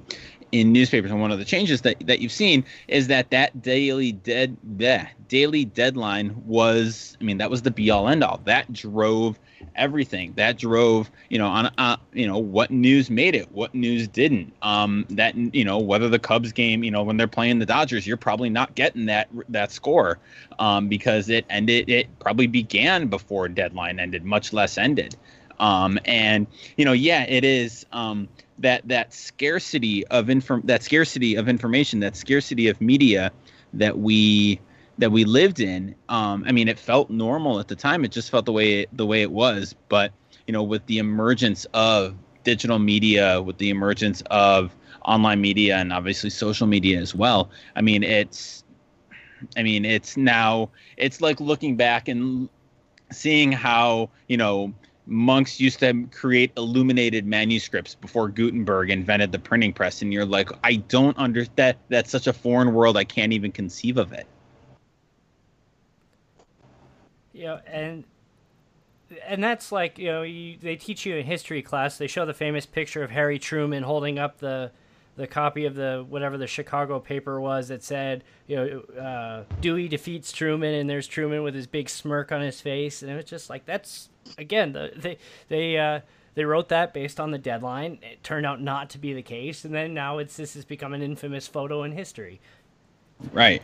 in 0.52 0.72
newspapers 0.72 1.10
and 1.10 1.20
one 1.20 1.30
of 1.30 1.38
the 1.38 1.44
changes 1.44 1.82
that, 1.82 2.06
that 2.06 2.20
you've 2.20 2.32
seen 2.32 2.64
is 2.88 3.06
that 3.08 3.30
that 3.30 3.60
daily 3.60 4.12
dead 4.12 4.56
the 4.76 5.06
daily 5.28 5.64
deadline 5.64 6.34
was 6.46 7.16
i 7.20 7.24
mean 7.24 7.36
that 7.36 7.50
was 7.50 7.62
the 7.62 7.70
be 7.70 7.90
all 7.90 8.08
end 8.08 8.24
all 8.24 8.40
that 8.44 8.72
drove 8.72 9.38
everything. 9.76 10.32
That 10.36 10.58
drove 10.58 11.10
you 11.28 11.38
know 11.38 11.46
on 11.48 11.66
uh, 11.78 11.96
you 12.12 12.26
know 12.26 12.38
what 12.38 12.70
news 12.70 13.10
made 13.10 13.34
it 13.34 13.50
what 13.52 13.74
news 13.74 14.08
didn't. 14.08 14.52
Um 14.62 15.06
that 15.10 15.36
you 15.36 15.64
know 15.64 15.78
whether 15.78 16.08
the 16.08 16.18
cubs 16.18 16.52
game 16.52 16.82
you 16.84 16.90
know 16.90 17.02
when 17.02 17.16
they're 17.16 17.26
playing 17.26 17.58
the 17.58 17.66
dodgers 17.66 18.06
you're 18.06 18.16
probably 18.16 18.50
not 18.50 18.74
getting 18.74 19.06
that 19.06 19.28
that 19.48 19.72
score. 19.72 20.18
Um 20.58 20.88
because 20.88 21.28
it 21.28 21.44
ended 21.50 21.88
it 21.88 22.18
probably 22.18 22.46
began 22.46 23.08
before 23.08 23.48
deadline 23.48 23.98
ended 24.00 24.24
much 24.24 24.52
less 24.52 24.78
ended. 24.78 25.16
Um 25.58 25.98
and 26.04 26.46
you 26.76 26.84
know 26.84 26.92
yeah 26.92 27.24
it 27.24 27.44
is 27.44 27.86
um 27.92 28.28
that 28.58 28.86
that 28.88 29.12
scarcity 29.12 30.06
of 30.08 30.28
inform 30.28 30.62
that 30.64 30.82
scarcity 30.82 31.36
of 31.36 31.48
information 31.48 32.00
that 32.00 32.16
scarcity 32.16 32.68
of 32.68 32.80
media 32.80 33.32
that 33.72 33.98
we 33.98 34.60
that 34.98 35.10
we 35.10 35.24
lived 35.24 35.60
in. 35.60 35.94
Um, 36.08 36.44
I 36.46 36.52
mean, 36.52 36.68
it 36.68 36.78
felt 36.78 37.08
normal 37.08 37.60
at 37.60 37.68
the 37.68 37.76
time. 37.76 38.04
It 38.04 38.12
just 38.12 38.30
felt 38.30 38.44
the 38.44 38.52
way 38.52 38.80
it, 38.80 38.96
the 38.96 39.06
way 39.06 39.22
it 39.22 39.30
was. 39.30 39.74
But 39.88 40.12
you 40.46 40.52
know, 40.52 40.62
with 40.62 40.84
the 40.86 40.98
emergence 40.98 41.66
of 41.72 42.16
digital 42.44 42.78
media, 42.78 43.40
with 43.40 43.58
the 43.58 43.70
emergence 43.70 44.22
of 44.30 44.74
online 45.04 45.40
media, 45.40 45.76
and 45.76 45.92
obviously 45.92 46.30
social 46.30 46.66
media 46.66 46.98
as 47.00 47.14
well. 47.14 47.50
I 47.76 47.80
mean, 47.80 48.02
it's, 48.02 48.64
I 49.56 49.62
mean, 49.62 49.84
it's 49.84 50.16
now 50.16 50.70
it's 50.96 51.20
like 51.20 51.40
looking 51.40 51.76
back 51.76 52.08
and 52.08 52.48
seeing 53.10 53.52
how 53.52 54.10
you 54.26 54.36
know 54.36 54.74
monks 55.06 55.58
used 55.58 55.80
to 55.80 56.06
create 56.10 56.52
illuminated 56.56 57.24
manuscripts 57.24 57.94
before 57.94 58.28
Gutenberg 58.28 58.90
invented 58.90 59.32
the 59.32 59.38
printing 59.38 59.72
press, 59.72 60.02
and 60.02 60.12
you're 60.12 60.26
like, 60.26 60.50
I 60.64 60.76
don't 60.76 61.16
understand 61.18 61.56
that. 61.56 61.78
That's 61.88 62.10
such 62.10 62.26
a 62.26 62.32
foreign 62.32 62.74
world. 62.74 62.96
I 62.96 63.04
can't 63.04 63.32
even 63.32 63.52
conceive 63.52 63.96
of 63.96 64.12
it. 64.12 64.26
You 67.38 67.44
know, 67.44 67.60
and 67.66 68.04
and 69.26 69.42
that's 69.42 69.72
like 69.72 69.98
you 69.98 70.08
know 70.08 70.22
you, 70.22 70.58
they 70.60 70.76
teach 70.76 71.06
you 71.06 71.16
in 71.16 71.24
history 71.24 71.62
class. 71.62 71.96
They 71.96 72.06
show 72.08 72.26
the 72.26 72.34
famous 72.34 72.66
picture 72.66 73.02
of 73.02 73.10
Harry 73.10 73.38
Truman 73.38 73.84
holding 73.84 74.18
up 74.18 74.38
the 74.38 74.72
the 75.16 75.26
copy 75.26 75.64
of 75.64 75.74
the 75.74 76.04
whatever 76.08 76.36
the 76.36 76.46
Chicago 76.46 77.00
paper 77.00 77.40
was 77.40 77.68
that 77.68 77.82
said 77.82 78.24
you 78.46 78.56
know 78.56 78.80
uh, 79.00 79.44
Dewey 79.60 79.88
defeats 79.88 80.32
Truman, 80.32 80.74
and 80.74 80.90
there's 80.90 81.06
Truman 81.06 81.42
with 81.42 81.54
his 81.54 81.66
big 81.66 81.88
smirk 81.88 82.32
on 82.32 82.40
his 82.40 82.60
face, 82.60 83.02
and 83.02 83.10
it 83.10 83.14
was 83.14 83.24
just 83.24 83.48
like 83.48 83.64
that's 83.64 84.10
again 84.36 84.72
the, 84.72 84.92
they 84.96 85.18
they. 85.48 85.78
Uh, 85.78 86.00
they 86.34 86.44
wrote 86.44 86.68
that 86.68 86.94
based 86.94 87.18
on 87.18 87.32
the 87.32 87.38
deadline. 87.38 87.98
It 88.00 88.22
turned 88.22 88.46
out 88.46 88.62
not 88.62 88.90
to 88.90 88.98
be 88.98 89.12
the 89.12 89.22
case, 89.22 89.64
and 89.64 89.74
then 89.74 89.92
now 89.92 90.18
it's 90.18 90.36
this 90.36 90.54
has 90.54 90.64
become 90.64 90.92
an 90.92 91.02
infamous 91.02 91.48
photo 91.48 91.82
in 91.82 91.90
history. 91.90 92.40
Right. 93.32 93.60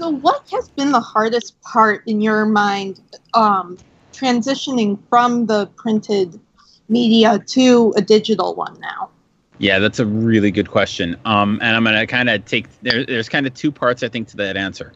So, 0.00 0.08
what 0.08 0.48
has 0.50 0.70
been 0.70 0.92
the 0.92 1.00
hardest 1.00 1.60
part 1.60 2.02
in 2.06 2.22
your 2.22 2.46
mind 2.46 3.02
um, 3.34 3.76
transitioning 4.14 4.98
from 5.10 5.44
the 5.44 5.66
printed 5.76 6.40
media 6.88 7.38
to 7.48 7.92
a 7.96 8.00
digital 8.00 8.54
one 8.54 8.80
now? 8.80 9.10
Yeah, 9.58 9.78
that's 9.78 9.98
a 9.98 10.06
really 10.06 10.50
good 10.50 10.70
question. 10.70 11.18
Um, 11.26 11.58
and 11.60 11.76
I'm 11.76 11.84
going 11.84 11.96
to 11.96 12.06
kind 12.06 12.30
of 12.30 12.46
take 12.46 12.66
there, 12.80 13.04
there's 13.04 13.28
kind 13.28 13.46
of 13.46 13.52
two 13.52 13.70
parts 13.70 14.02
I 14.02 14.08
think 14.08 14.28
to 14.28 14.38
that 14.38 14.56
answer. 14.56 14.94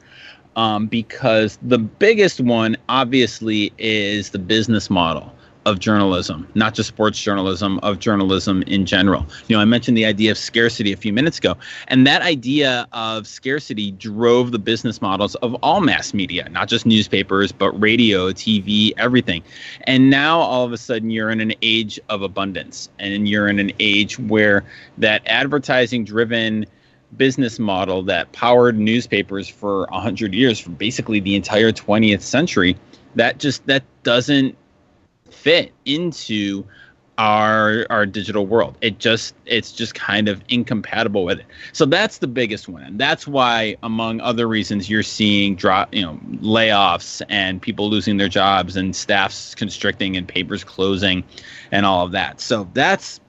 Um, 0.56 0.87
because 0.87 1.58
the 1.61 1.78
biggest 1.78 2.40
one 2.40 2.75
obviously 2.88 3.75
is 3.76 4.30
the 4.30 4.38
business 4.38 4.88
model 4.88 5.34
of 5.66 5.78
journalism, 5.78 6.47
not 6.54 6.75
just 6.75 6.88
sports 6.88 7.21
journalism, 7.21 7.78
of 7.83 7.99
journalism 7.99 8.62
in 8.62 8.87
general. 8.87 9.26
You 9.49 9.56
know, 9.56 9.62
I 9.62 9.64
mentioned 9.64 9.97
the 9.97 10.04
idea 10.04 10.30
of 10.30 10.38
scarcity 10.38 10.92
a 10.92 10.97
few 10.97 11.12
minutes 11.12 11.38
ago, 11.38 11.56
and 11.88 12.06
that 12.06 12.23
idea 12.23 12.87
of 12.92 13.26
scarcity 13.26 13.92
drove 13.92 14.52
the 14.52 14.59
business 14.59 15.00
models 15.00 15.35
of 15.37 15.54
all 15.62 15.80
mass 15.80 16.14
media, 16.14 16.49
not 16.50 16.68
just 16.68 16.87
newspapers, 16.87 17.52
but 17.52 17.71
radio, 17.80 18.30
TV, 18.30 18.92
everything. 18.97 19.42
And 19.83 20.11
now 20.11 20.38
all 20.38 20.64
of 20.64 20.73
a 20.73 20.78
sudden 20.78 21.11
you're 21.11 21.30
in 21.30 21.40
an 21.40 21.54
age 21.62 21.99
of 22.09 22.23
abundance, 22.23 22.88
and 22.99 23.28
you're 23.28 23.49
in 23.49 23.59
an 23.59 23.73
age 23.80 24.18
where 24.18 24.64
that 24.99 25.23
advertising 25.26 26.04
driven 26.04 26.66
business 27.16 27.59
model 27.59 28.02
that 28.02 28.33
powered 28.33 28.78
newspapers 28.78 29.49
for 29.49 29.87
100 29.87 30.35
years 30.35 30.59
for 30.59 30.71
basically 30.71 31.21
the 31.21 31.37
entire 31.37 31.71
20th 31.71 32.23
century 32.23 32.76
that 33.14 33.38
just 33.38 33.64
that 33.66 33.85
doesn't 34.02 34.56
fit 35.44 35.72
into 35.84 36.64
our 37.18 37.86
our 37.90 38.06
digital 38.06 38.46
world. 38.46 38.76
It 38.80 38.98
just 38.98 39.34
it's 39.44 39.72
just 39.72 39.94
kind 39.94 40.26
of 40.26 40.42
incompatible 40.48 41.24
with 41.24 41.40
it. 41.40 41.46
So 41.72 41.84
that's 41.84 42.18
the 42.18 42.26
biggest 42.26 42.66
one. 42.66 42.82
And 42.82 42.98
that's 42.98 43.26
why 43.26 43.76
among 43.82 44.20
other 44.22 44.48
reasons 44.48 44.88
you're 44.88 45.02
seeing 45.02 45.54
drop, 45.54 45.94
you 45.94 46.00
know, 46.00 46.18
layoffs 46.36 47.20
and 47.28 47.60
people 47.60 47.90
losing 47.90 48.16
their 48.16 48.28
jobs 48.28 48.74
and 48.74 48.96
staffs 48.96 49.54
constricting 49.54 50.16
and 50.16 50.26
papers 50.26 50.64
closing 50.64 51.22
and 51.70 51.84
all 51.84 52.06
of 52.06 52.12
that. 52.12 52.40
So 52.40 52.66
that's 52.72 53.20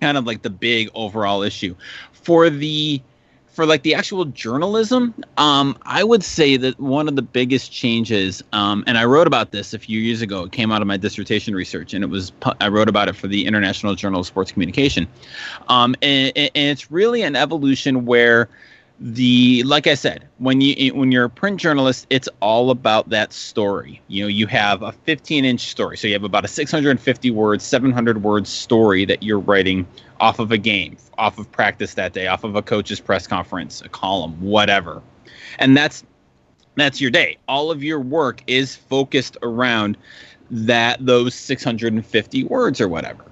kind 0.00 0.18
of 0.18 0.26
like 0.26 0.42
the 0.42 0.50
big 0.50 0.90
overall 0.94 1.42
issue. 1.42 1.76
For 2.12 2.50
the 2.50 3.00
for 3.54 3.64
like 3.64 3.84
the 3.84 3.94
actual 3.94 4.24
journalism, 4.24 5.14
um, 5.38 5.78
I 5.82 6.02
would 6.02 6.24
say 6.24 6.56
that 6.56 6.78
one 6.80 7.06
of 7.06 7.14
the 7.14 7.22
biggest 7.22 7.70
changes, 7.70 8.42
um, 8.52 8.82
and 8.88 8.98
I 8.98 9.04
wrote 9.04 9.28
about 9.28 9.52
this 9.52 9.72
a 9.72 9.78
few 9.78 10.00
years 10.00 10.22
ago. 10.22 10.42
It 10.42 10.52
came 10.52 10.72
out 10.72 10.82
of 10.82 10.88
my 10.88 10.96
dissertation 10.96 11.54
research, 11.54 11.94
and 11.94 12.02
it 12.02 12.08
was 12.08 12.32
I 12.60 12.66
wrote 12.68 12.88
about 12.88 13.08
it 13.08 13.14
for 13.14 13.28
the 13.28 13.46
International 13.46 13.94
Journal 13.94 14.20
of 14.20 14.26
Sports 14.26 14.50
Communication, 14.50 15.06
um, 15.68 15.94
and, 16.02 16.32
and 16.36 16.50
it's 16.54 16.90
really 16.90 17.22
an 17.22 17.36
evolution 17.36 18.04
where 18.04 18.48
the 19.00 19.62
like 19.64 19.88
i 19.88 19.94
said 19.94 20.28
when 20.38 20.60
you 20.60 20.94
when 20.94 21.10
you're 21.10 21.24
a 21.24 21.30
print 21.30 21.60
journalist 21.60 22.06
it's 22.10 22.28
all 22.40 22.70
about 22.70 23.08
that 23.08 23.32
story. 23.32 24.00
You 24.08 24.24
know 24.24 24.28
you 24.28 24.46
have 24.46 24.82
a 24.82 24.92
15 24.92 25.44
inch 25.44 25.60
story. 25.60 25.96
So 25.96 26.06
you 26.06 26.12
have 26.12 26.24
about 26.24 26.44
a 26.44 26.48
650 26.48 27.30
words 27.30 27.64
700 27.64 28.22
words 28.22 28.48
story 28.48 29.04
that 29.06 29.22
you're 29.22 29.40
writing 29.40 29.86
off 30.20 30.38
of 30.38 30.52
a 30.52 30.58
game 30.58 30.96
off 31.18 31.38
of 31.38 31.50
practice 31.50 31.94
that 31.94 32.12
day 32.12 32.26
off 32.26 32.44
of 32.44 32.54
a 32.54 32.62
coach's 32.62 33.00
press 33.00 33.26
conference 33.26 33.82
a 33.82 33.88
column 33.88 34.40
whatever. 34.40 35.02
And 35.58 35.76
that's 35.76 36.04
that's 36.76 37.00
your 37.00 37.10
day. 37.10 37.38
All 37.48 37.70
of 37.70 37.82
your 37.82 38.00
work 38.00 38.42
is 38.46 38.74
focused 38.74 39.36
around 39.42 39.96
that 40.50 41.04
those 41.04 41.34
650 41.34 42.44
words 42.44 42.80
or 42.80 42.88
whatever 42.88 43.24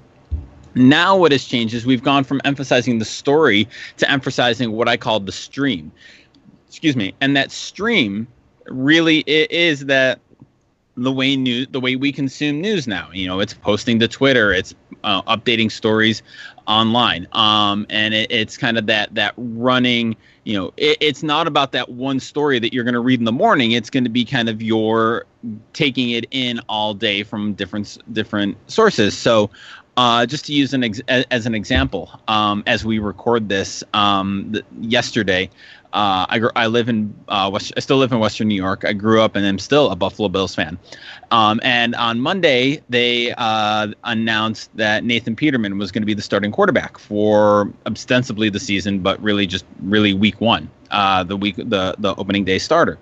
now, 0.75 1.17
what 1.17 1.33
has 1.33 1.45
changed 1.45 1.75
is 1.75 1.85
we've 1.85 2.03
gone 2.03 2.25
from 2.25 2.41
emphasizing 2.45 2.99
the 2.99 3.05
story 3.05 3.69
to 3.99 4.11
emphasizing 4.11 4.73
what 4.73 4.89
I 4.89 4.97
call 4.97 5.21
the 5.21 5.33
stream. 5.33 5.93
Excuse 6.69 6.97
me. 6.97 7.15
And 7.21 7.37
that 7.37 7.51
stream 7.51 8.27
really 8.67 9.21
is 9.27 9.87
that 9.87 10.21
the 10.97 11.13
way 11.13 11.37
news, 11.37 11.69
the 11.71 11.81
way 11.81 11.97
we 11.97 12.13
consume 12.13 12.61
news 12.61 12.87
now. 12.87 13.09
You 13.13 13.27
know, 13.27 13.41
it's 13.41 13.55
posting 13.55 13.99
to 14.01 14.09
Twitter, 14.09 14.53
it's 14.53 14.75
uh, 15.05 15.23
updating 15.23 15.71
stories 15.71 16.23
online, 16.67 17.27
um, 17.33 17.87
and 17.89 18.15
it, 18.15 18.31
it's 18.31 18.57
kind 18.57 18.79
of 18.79 18.87
that 18.87 19.15
that 19.15 19.35
running. 19.37 20.17
You 20.45 20.59
know, 20.59 20.73
it, 20.77 20.99
it's 21.01 21.23
not 21.23 21.47
about 21.47 21.73
that 21.73 21.89
one 21.89 22.21
story 22.21 22.59
that 22.59 22.73
you're 22.75 22.85
going 22.85 22.95
to 22.95 23.01
read 23.01 23.21
in 23.21 23.25
the 23.25 23.33
morning. 23.33 23.73
It's 23.73 23.91
going 23.91 24.05
to 24.05 24.11
be 24.11 24.25
kind 24.25 24.49
of 24.49 24.61
your 24.61 25.25
taking 25.73 26.11
it 26.11 26.27
in 26.31 26.61
all 26.69 26.95
day 26.95 27.23
from 27.23 27.55
different 27.55 27.99
different 28.13 28.57
sources. 28.71 29.17
So 29.17 29.51
uh, 29.97 30.27
just 30.27 30.47
to 30.47 30.55
use 30.55 30.73
an 30.75 30.85
ex- 30.85 31.01
as 31.09 31.47
an 31.47 31.55
example, 31.55 32.11
um, 32.29 32.63
as 32.67 32.85
we 32.85 32.99
record 32.99 33.49
this 33.49 33.85
um, 33.93 34.51
th- 34.53 34.65
yesterday, 34.81 35.51
uh, 35.93 36.25
I, 36.29 36.39
gr- 36.39 36.49
I 36.57 36.67
live 36.67 36.89
in 36.89 37.15
uh, 37.29 37.51
West- 37.53 37.75
I 37.77 37.81
still 37.81 37.99
live 37.99 38.13
in 38.13 38.19
Western 38.19 38.49
New 38.49 38.55
York. 38.55 38.85
I 38.87 38.95
grew 38.95 39.21
up 39.21 39.37
and 39.37 39.45
am 39.45 39.59
still 39.59 39.91
a 39.91 39.97
Buffalo 39.97 40.29
Bills 40.31 40.55
fan. 40.55 40.79
Um, 41.31 41.61
and 41.63 41.95
on 41.97 42.21
Monday, 42.21 42.81
they 42.89 43.35
uh, 43.37 43.89
announced 44.05 44.75
that 44.77 45.05
Nathan 45.05 45.37
Peterman 45.37 45.77
was 45.77 45.93
going 45.93 46.03
to 46.03 46.07
be 46.07 46.15
the 46.15 46.23
starting 46.23 46.51
quarterback 46.51 46.99
for 46.99 47.71
ostensibly 47.87 48.49
the 48.49 48.61
season, 48.61 49.01
but 49.01 49.23
really 49.23 49.47
just 49.47 49.67
really 49.83 50.15
week 50.15 50.41
one, 50.41 50.71
uh, 50.91 51.23
the 51.25 51.37
week 51.37 51.57
the 51.57 51.95
the 51.99 52.15
opening 52.17 52.45
day 52.45 52.59
starter. 52.59 52.99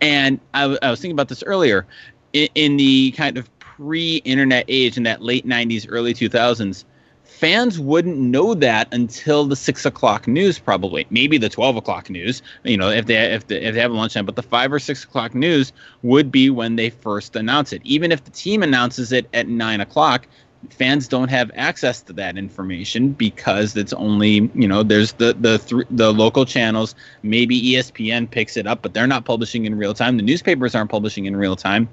And 0.00 0.38
I, 0.52 0.60
w- 0.62 0.78
I 0.82 0.90
was 0.90 1.00
thinking 1.00 1.16
about 1.16 1.28
this 1.28 1.42
earlier 1.44 1.86
in, 2.32 2.48
in 2.54 2.76
the 2.76 3.12
kind 3.12 3.38
of 3.38 3.48
pre-internet 3.82 4.64
age 4.68 4.96
in 4.96 5.02
that 5.02 5.22
late 5.22 5.46
90s 5.46 5.86
early 5.88 6.14
2000s 6.14 6.84
fans 7.24 7.80
wouldn't 7.80 8.16
know 8.16 8.54
that 8.54 8.86
until 8.92 9.44
the 9.44 9.56
six 9.56 9.84
o'clock 9.84 10.28
news 10.28 10.58
probably. 10.58 11.06
Maybe 11.10 11.38
the 11.38 11.48
12 11.48 11.76
o'clock 11.76 12.08
news 12.08 12.42
you 12.62 12.76
know 12.76 12.90
if 12.90 13.06
they 13.06 13.16
if 13.16 13.48
they, 13.48 13.60
if 13.60 13.74
they 13.74 13.80
have 13.80 13.90
a 13.90 13.94
lunchtime 13.94 14.24
but 14.24 14.36
the 14.36 14.42
five 14.42 14.72
or 14.72 14.78
six 14.78 15.02
o'clock 15.02 15.34
news 15.34 15.72
would 16.02 16.30
be 16.30 16.48
when 16.48 16.76
they 16.76 16.90
first 16.90 17.34
announce 17.34 17.72
it. 17.72 17.82
Even 17.84 18.12
if 18.12 18.22
the 18.22 18.30
team 18.30 18.62
announces 18.62 19.10
it 19.10 19.28
at 19.32 19.48
nine 19.48 19.80
o'clock 19.80 20.28
fans 20.70 21.08
don't 21.08 21.28
have 21.28 21.50
access 21.56 22.02
to 22.02 22.12
that 22.12 22.38
information 22.38 23.10
because 23.10 23.76
it's 23.76 23.92
only 23.94 24.48
you 24.54 24.68
know 24.68 24.84
there's 24.84 25.14
the 25.14 25.34
the 25.40 25.58
th- 25.58 25.86
the 25.90 26.12
local 26.12 26.46
channels. 26.46 26.94
Maybe 27.24 27.60
espn 27.72 28.30
picks 28.30 28.56
it 28.56 28.68
up 28.68 28.82
but 28.82 28.94
they're 28.94 29.08
not 29.08 29.24
publishing 29.24 29.64
in 29.64 29.74
real 29.76 29.94
time. 29.94 30.16
The 30.18 30.22
newspapers 30.22 30.76
aren't 30.76 30.90
publishing 30.90 31.26
in 31.26 31.34
real 31.34 31.56
time 31.56 31.88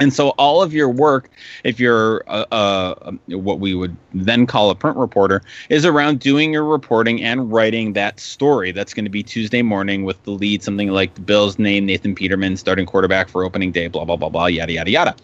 And 0.00 0.14
so 0.14 0.30
all 0.30 0.62
of 0.62 0.72
your 0.72 0.88
work, 0.88 1.30
if 1.62 1.78
you're 1.78 2.24
a, 2.26 2.46
a, 2.50 3.12
what 3.36 3.60
we 3.60 3.74
would 3.74 3.94
then 4.14 4.46
call 4.46 4.70
a 4.70 4.74
print 4.74 4.96
reporter, 4.96 5.42
is 5.68 5.84
around 5.84 6.20
doing 6.20 6.52
your 6.52 6.64
reporting 6.64 7.22
and 7.22 7.52
writing 7.52 7.92
that 7.92 8.18
story. 8.18 8.72
That's 8.72 8.94
going 8.94 9.04
to 9.04 9.10
be 9.10 9.22
Tuesday 9.22 9.60
morning 9.60 10.04
with 10.04 10.22
the 10.24 10.30
lead, 10.30 10.62
something 10.62 10.88
like 10.88 11.14
the 11.14 11.20
Bills 11.20 11.58
name 11.58 11.84
Nathan 11.84 12.14
Peterman 12.14 12.56
starting 12.56 12.86
quarterback 12.86 13.28
for 13.28 13.44
opening 13.44 13.72
day, 13.72 13.88
blah 13.88 14.06
blah 14.06 14.16
blah 14.16 14.30
blah, 14.30 14.46
yada 14.46 14.72
yada 14.72 14.90
yada. 14.90 15.16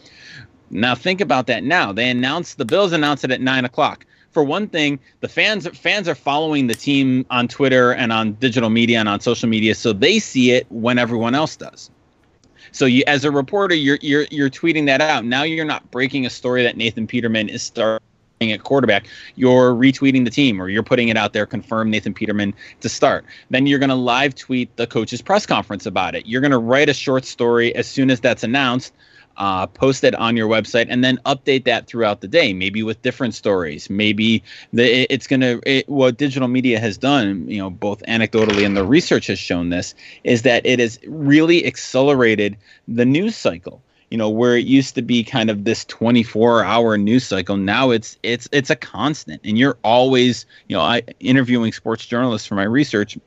Now 0.70 0.94
think 0.94 1.20
about 1.20 1.46
that. 1.46 1.64
Now 1.64 1.92
they 1.92 2.10
announced 2.10 2.58
the 2.58 2.64
Bills 2.66 2.92
announced 2.92 3.24
it 3.24 3.30
at 3.30 3.40
nine 3.40 3.64
o'clock. 3.64 4.04
For 4.32 4.44
one 4.44 4.68
thing, 4.68 4.98
the 5.20 5.28
fans 5.28 5.66
fans 5.68 6.06
are 6.06 6.14
following 6.14 6.66
the 6.66 6.74
team 6.74 7.24
on 7.30 7.48
Twitter 7.48 7.92
and 7.92 8.12
on 8.12 8.34
digital 8.34 8.68
media 8.68 9.00
and 9.00 9.08
on 9.08 9.20
social 9.20 9.48
media, 9.48 9.74
so 9.74 9.94
they 9.94 10.18
see 10.18 10.50
it 10.50 10.66
when 10.68 10.98
everyone 10.98 11.34
else 11.34 11.56
does. 11.56 11.90
So 12.76 12.84
you, 12.84 13.04
as 13.06 13.24
a 13.24 13.30
reporter, 13.30 13.74
you're 13.74 13.96
you're 14.02 14.26
you're 14.30 14.50
tweeting 14.50 14.84
that 14.84 15.00
out. 15.00 15.24
Now 15.24 15.44
you're 15.44 15.64
not 15.64 15.90
breaking 15.90 16.26
a 16.26 16.30
story 16.30 16.62
that 16.62 16.76
Nathan 16.76 17.06
Peterman 17.06 17.48
is 17.48 17.62
starting 17.62 18.02
at 18.40 18.64
quarterback. 18.64 19.06
You're 19.34 19.72
retweeting 19.72 20.26
the 20.26 20.30
team, 20.30 20.60
or 20.60 20.68
you're 20.68 20.82
putting 20.82 21.08
it 21.08 21.16
out 21.16 21.32
there, 21.32 21.46
confirm 21.46 21.90
Nathan 21.90 22.12
Peterman 22.12 22.52
to 22.80 22.90
start. 22.90 23.24
Then 23.48 23.66
you're 23.66 23.78
going 23.78 23.88
to 23.88 23.94
live 23.94 24.34
tweet 24.34 24.76
the 24.76 24.86
coach's 24.86 25.22
press 25.22 25.46
conference 25.46 25.86
about 25.86 26.14
it. 26.14 26.26
You're 26.26 26.42
going 26.42 26.50
to 26.50 26.58
write 26.58 26.90
a 26.90 26.92
short 26.92 27.24
story 27.24 27.74
as 27.74 27.86
soon 27.86 28.10
as 28.10 28.20
that's 28.20 28.44
announced 28.44 28.92
uh, 29.38 29.66
post 29.66 30.04
it 30.04 30.14
on 30.14 30.36
your 30.36 30.48
website 30.48 30.86
and 30.88 31.04
then 31.04 31.18
update 31.26 31.64
that 31.64 31.86
throughout 31.86 32.20
the 32.20 32.28
day 32.28 32.52
maybe 32.52 32.82
with 32.82 33.00
different 33.02 33.34
stories. 33.34 33.90
Maybe 33.90 34.42
the, 34.72 35.12
it's 35.12 35.26
going 35.26 35.40
to 35.40 35.60
it, 35.66 35.88
what 35.88 36.16
digital 36.16 36.48
media 36.48 36.78
has 36.80 36.96
done 36.96 37.48
you 37.48 37.58
know 37.58 37.70
both 37.70 38.02
anecdotally 38.08 38.64
and 38.64 38.76
the 38.76 38.84
research 38.84 39.26
has 39.26 39.38
shown 39.38 39.70
this 39.70 39.94
is 40.24 40.42
that 40.42 40.64
it 40.64 40.78
has 40.78 40.98
really 41.06 41.66
accelerated 41.66 42.56
the 42.88 43.04
news 43.04 43.36
cycle. 43.36 43.82
You 44.10 44.18
know 44.18 44.30
where 44.30 44.56
it 44.56 44.66
used 44.66 44.94
to 44.94 45.02
be 45.02 45.24
kind 45.24 45.50
of 45.50 45.64
this 45.64 45.84
24 45.86 46.62
hour 46.64 46.96
news 46.96 47.26
cycle 47.26 47.56
now 47.56 47.90
it's 47.90 48.16
it's 48.22 48.48
it's 48.52 48.70
a 48.70 48.76
constant. 48.76 49.40
And 49.44 49.58
you're 49.58 49.78
always 49.82 50.46
you 50.68 50.76
know 50.76 50.82
i 50.82 51.02
interviewing 51.20 51.72
sports 51.72 52.06
journalists 52.06 52.46
for 52.46 52.54
my 52.54 52.64
research 52.64 53.18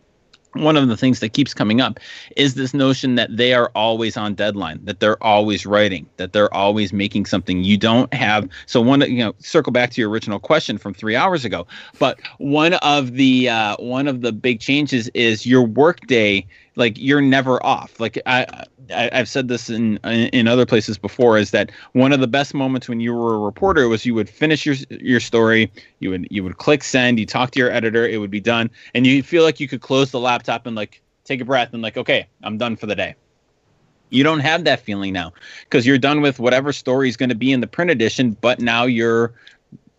one 0.60 0.78
of 0.78 0.88
the 0.88 0.98
things 0.98 1.20
that 1.20 1.30
keeps 1.30 1.54
coming 1.54 1.82
up 1.82 2.00
is 2.36 2.56
this 2.56 2.74
notion 2.74 3.16
that 3.16 3.36
they 3.36 3.54
are 3.54 3.72
always 3.76 4.18
on 4.18 4.36
deadline, 4.36 4.80
that 4.84 5.00
they're 5.00 5.22
always 5.24 5.66
writing, 5.66 6.08
that 6.18 6.34
they're 6.34 6.54
always 6.54 6.94
making 6.94 7.26
something. 7.26 7.64
You 7.64 7.78
don't 7.78 8.14
have 8.14 8.48
so 8.66 8.82
one 8.82 9.02
you 9.02 9.24
know 9.24 9.34
circle 9.40 9.72
back 9.72 9.92
to 9.92 10.02
your 10.02 10.10
original 10.10 10.40
question 10.40 10.78
from 10.78 10.94
three 10.94 11.16
hours 11.16 11.46
ago, 11.46 11.66
but 11.98 12.20
one 12.38 12.74
of 12.76 13.14
the 13.14 13.50
uh, 13.50 13.76
one 13.80 14.08
of 14.08 14.22
the 14.22 14.32
big 14.32 14.60
changes 14.60 15.10
is 15.14 15.46
your 15.46 15.64
workday 15.64 16.46
like 16.80 16.98
you're 16.98 17.22
never 17.22 17.64
off. 17.64 18.00
Like 18.00 18.20
I, 18.26 18.66
I 18.96 19.10
have 19.14 19.30
said 19.30 19.50
this 19.50 19.70
in 19.70 19.98
in 19.98 20.48
other 20.48 20.66
places 20.66 20.98
before 20.98 21.38
is 21.38 21.52
that 21.52 21.72
one 21.92 22.12
of 22.12 22.22
the 22.22 22.28
best 22.28 22.54
moments 22.54 22.90
when 22.90 23.00
you 23.00 23.14
were 23.14 23.36
a 23.36 23.40
reporter 23.40 23.88
was 23.88 24.06
you 24.06 24.16
would 24.16 24.30
finish 24.30 24.66
your 24.66 24.76
your 24.90 25.20
story, 25.20 25.72
you 26.00 26.10
would 26.10 26.28
you 26.32 26.44
would 26.44 26.58
click 26.58 26.84
send, 26.84 27.20
you 27.20 27.26
talk 27.26 27.52
to 27.52 27.60
your 27.60 27.70
editor, 27.72 28.08
it 28.08 28.18
would 28.18 28.32
be 28.32 28.40
done, 28.40 28.72
and 28.96 29.06
you 29.06 29.22
feel 29.22 29.44
like 29.44 29.60
you 29.60 29.68
could 29.68 29.82
close 29.82 30.10
the 30.10 30.20
laptop 30.20 30.66
and 30.66 30.76
like 30.76 31.02
take 31.26 31.42
a 31.42 31.46
breath 31.46 31.74
and 31.74 31.84
like 31.84 31.98
okay, 31.98 32.28
I'm 32.42 32.58
done 32.58 32.76
for 32.76 32.88
the 32.88 32.96
day. 32.96 33.16
You 34.12 34.24
don't 34.24 34.40
have 34.40 34.64
that 34.64 34.80
feeling 34.80 35.14
now 35.14 35.34
because 35.66 35.86
you're 35.86 36.00
done 36.00 36.22
with 36.22 36.40
whatever 36.40 36.74
story 36.74 37.10
is 37.10 37.18
going 37.18 37.30
to 37.30 37.36
be 37.36 37.52
in 37.52 37.62
the 37.62 37.68
print 37.68 37.92
edition, 37.92 38.36
but 38.42 38.60
now 38.60 38.86
you're 38.86 39.34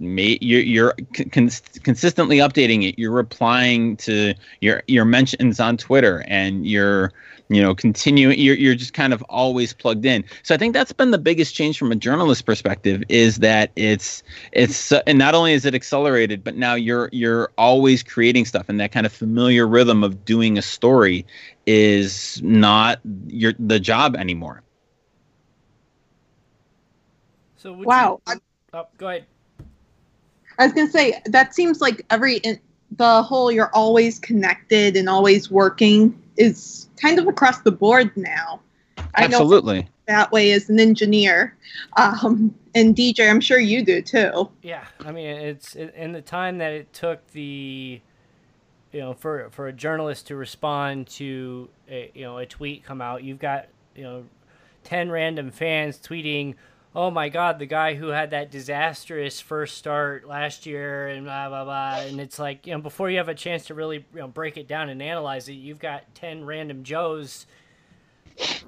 you're, 0.00 0.60
you're 0.60 0.94
con- 1.14 1.50
consistently 1.82 2.38
updating 2.38 2.88
it. 2.88 2.98
You're 2.98 3.10
replying 3.10 3.96
to 3.98 4.34
your 4.60 4.82
your 4.86 5.04
mentions 5.04 5.60
on 5.60 5.76
Twitter, 5.76 6.24
and 6.26 6.66
you're 6.66 7.12
you 7.48 7.60
know 7.60 7.74
continuing. 7.74 8.38
You're 8.38 8.56
you're 8.56 8.74
just 8.74 8.94
kind 8.94 9.12
of 9.12 9.22
always 9.28 9.72
plugged 9.74 10.06
in. 10.06 10.24
So 10.42 10.54
I 10.54 10.58
think 10.58 10.72
that's 10.72 10.92
been 10.92 11.10
the 11.10 11.18
biggest 11.18 11.54
change 11.54 11.78
from 11.78 11.92
a 11.92 11.96
journalist 11.96 12.46
perspective 12.46 13.02
is 13.08 13.36
that 13.38 13.70
it's 13.76 14.22
it's 14.52 14.90
uh, 14.90 15.02
and 15.06 15.18
not 15.18 15.34
only 15.34 15.52
is 15.52 15.66
it 15.66 15.74
accelerated, 15.74 16.42
but 16.42 16.56
now 16.56 16.74
you're 16.74 17.10
you're 17.12 17.52
always 17.58 18.02
creating 18.02 18.46
stuff, 18.46 18.68
and 18.68 18.80
that 18.80 18.92
kind 18.92 19.04
of 19.04 19.12
familiar 19.12 19.68
rhythm 19.68 20.02
of 20.02 20.24
doing 20.24 20.56
a 20.56 20.62
story 20.62 21.26
is 21.66 22.40
not 22.42 23.00
your 23.26 23.52
the 23.58 23.78
job 23.78 24.16
anymore. 24.16 24.62
So 27.58 27.74
wow. 27.74 28.22
You, 28.26 28.40
oh, 28.72 28.86
go 28.96 29.08
ahead. 29.08 29.26
I 30.60 30.64
was 30.64 30.74
gonna 30.74 30.90
say 30.90 31.20
that 31.24 31.54
seems 31.54 31.80
like 31.80 32.04
every 32.10 32.36
in, 32.38 32.60
the 32.92 33.22
whole 33.22 33.50
you're 33.50 33.74
always 33.74 34.18
connected 34.18 34.94
and 34.94 35.08
always 35.08 35.50
working 35.50 36.20
is 36.36 36.86
kind 37.00 37.18
of 37.18 37.26
across 37.26 37.62
the 37.62 37.72
board 37.72 38.14
now. 38.14 38.60
Absolutely. 39.16 39.88
that 40.06 40.30
way 40.30 40.52
as 40.52 40.68
an 40.68 40.78
engineer, 40.78 41.56
um, 41.96 42.54
and 42.74 42.94
DJ, 42.94 43.28
I'm 43.28 43.40
sure 43.40 43.58
you 43.58 43.82
do 43.82 44.02
too. 44.02 44.50
Yeah, 44.62 44.84
I 45.00 45.12
mean 45.12 45.28
it's 45.28 45.74
in 45.74 46.12
the 46.12 46.20
time 46.20 46.58
that 46.58 46.72
it 46.72 46.92
took 46.92 47.26
the 47.28 48.02
you 48.92 49.00
know 49.00 49.14
for 49.14 49.48
for 49.50 49.66
a 49.66 49.72
journalist 49.72 50.26
to 50.26 50.36
respond 50.36 51.06
to 51.06 51.70
a, 51.88 52.10
you 52.14 52.22
know 52.24 52.36
a 52.36 52.44
tweet 52.44 52.84
come 52.84 53.00
out 53.00 53.22
you've 53.24 53.38
got 53.38 53.68
you 53.94 54.02
know 54.02 54.24
10 54.84 55.10
random 55.10 55.50
fans 55.50 55.98
tweeting 55.98 56.54
oh 56.94 57.10
my 57.10 57.28
god, 57.28 57.58
the 57.58 57.66
guy 57.66 57.94
who 57.94 58.08
had 58.08 58.30
that 58.30 58.50
disastrous 58.50 59.40
first 59.40 59.76
start 59.76 60.26
last 60.26 60.66
year 60.66 61.08
and 61.08 61.24
blah 61.24 61.48
blah 61.48 61.64
blah. 61.64 62.00
And 62.00 62.20
it's 62.20 62.38
like 62.38 62.66
you 62.66 62.74
know 62.74 62.80
before 62.80 63.10
you 63.10 63.18
have 63.18 63.28
a 63.28 63.34
chance 63.34 63.66
to 63.66 63.74
really 63.74 64.04
you 64.14 64.20
know 64.20 64.28
break 64.28 64.56
it 64.56 64.68
down 64.68 64.88
and 64.88 65.02
analyze 65.02 65.48
it, 65.48 65.54
you've 65.54 65.78
got 65.78 66.14
ten 66.14 66.44
random 66.44 66.82
Joes 66.82 67.46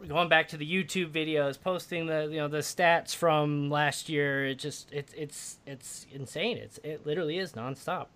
going 0.09 0.29
back 0.29 0.49
to 0.49 0.57
the 0.57 0.67
YouTube 0.67 1.11
videos, 1.11 1.61
posting 1.61 2.07
the 2.07 2.29
you 2.31 2.39
know 2.39 2.49
the 2.49 2.59
stats 2.59 3.15
from 3.15 3.71
last 3.71 4.09
year. 4.09 4.47
It 4.47 4.59
just 4.59 4.93
it's 4.93 5.13
it's 5.15 5.59
it's 5.67 6.07
insane. 6.13 6.59
It's 6.59 6.79
it 6.85 7.07
literally 7.07 7.39
is 7.39 7.53
nonstop. 7.53 8.07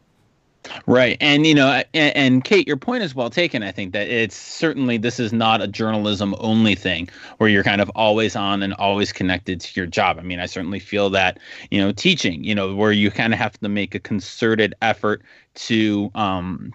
Right. 0.86 1.16
And, 1.20 1.46
you 1.46 1.54
know, 1.54 1.82
and, 1.94 2.16
and, 2.16 2.44
Kate, 2.44 2.66
your 2.66 2.76
point 2.76 3.02
is 3.02 3.14
well 3.14 3.30
taken. 3.30 3.62
I 3.62 3.72
think 3.72 3.92
that 3.92 4.08
it's 4.08 4.36
certainly 4.36 4.98
this 4.98 5.18
is 5.18 5.32
not 5.32 5.60
a 5.60 5.66
journalism 5.66 6.34
only 6.38 6.74
thing 6.74 7.08
where 7.38 7.48
you're 7.48 7.64
kind 7.64 7.80
of 7.80 7.90
always 7.94 8.36
on 8.36 8.62
and 8.62 8.74
always 8.74 9.12
connected 9.12 9.60
to 9.60 9.80
your 9.80 9.86
job. 9.86 10.18
I 10.18 10.22
mean, 10.22 10.40
I 10.40 10.46
certainly 10.46 10.78
feel 10.78 11.10
that, 11.10 11.38
you 11.70 11.80
know, 11.80 11.92
teaching, 11.92 12.44
you 12.44 12.54
know, 12.54 12.74
where 12.74 12.92
you 12.92 13.10
kind 13.10 13.32
of 13.32 13.38
have 13.38 13.58
to 13.60 13.68
make 13.68 13.94
a 13.94 14.00
concerted 14.00 14.74
effort 14.82 15.22
to, 15.54 16.10
um, 16.14 16.72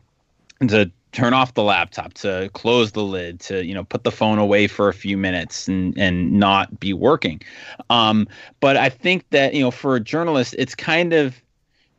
to 0.68 0.92
turn 1.12 1.34
off 1.34 1.54
the 1.56 1.64
laptop 1.64 2.14
to 2.14 2.50
close 2.54 2.94
the 2.94 3.04
lid 3.04 3.40
to 3.40 3.66
you 3.66 3.74
know 3.74 3.84
put 3.84 4.04
the 4.04 4.12
phone 4.12 4.40
away 4.40 4.68
for 4.68 4.88
a 4.88 4.94
few 4.94 5.18
minutes 5.18 5.68
and 5.68 5.98
and 5.98 6.32
not 6.32 6.80
be 6.80 6.94
working 6.94 7.42
um, 7.90 8.28
but 8.60 8.78
i 8.78 8.88
think 8.88 9.30
that 9.32 9.54
you 9.54 9.62
know 9.62 9.72
for 9.72 9.96
a 9.96 10.00
journalist 10.00 10.56
it's 10.58 10.74
kind 10.74 11.12
of 11.14 11.42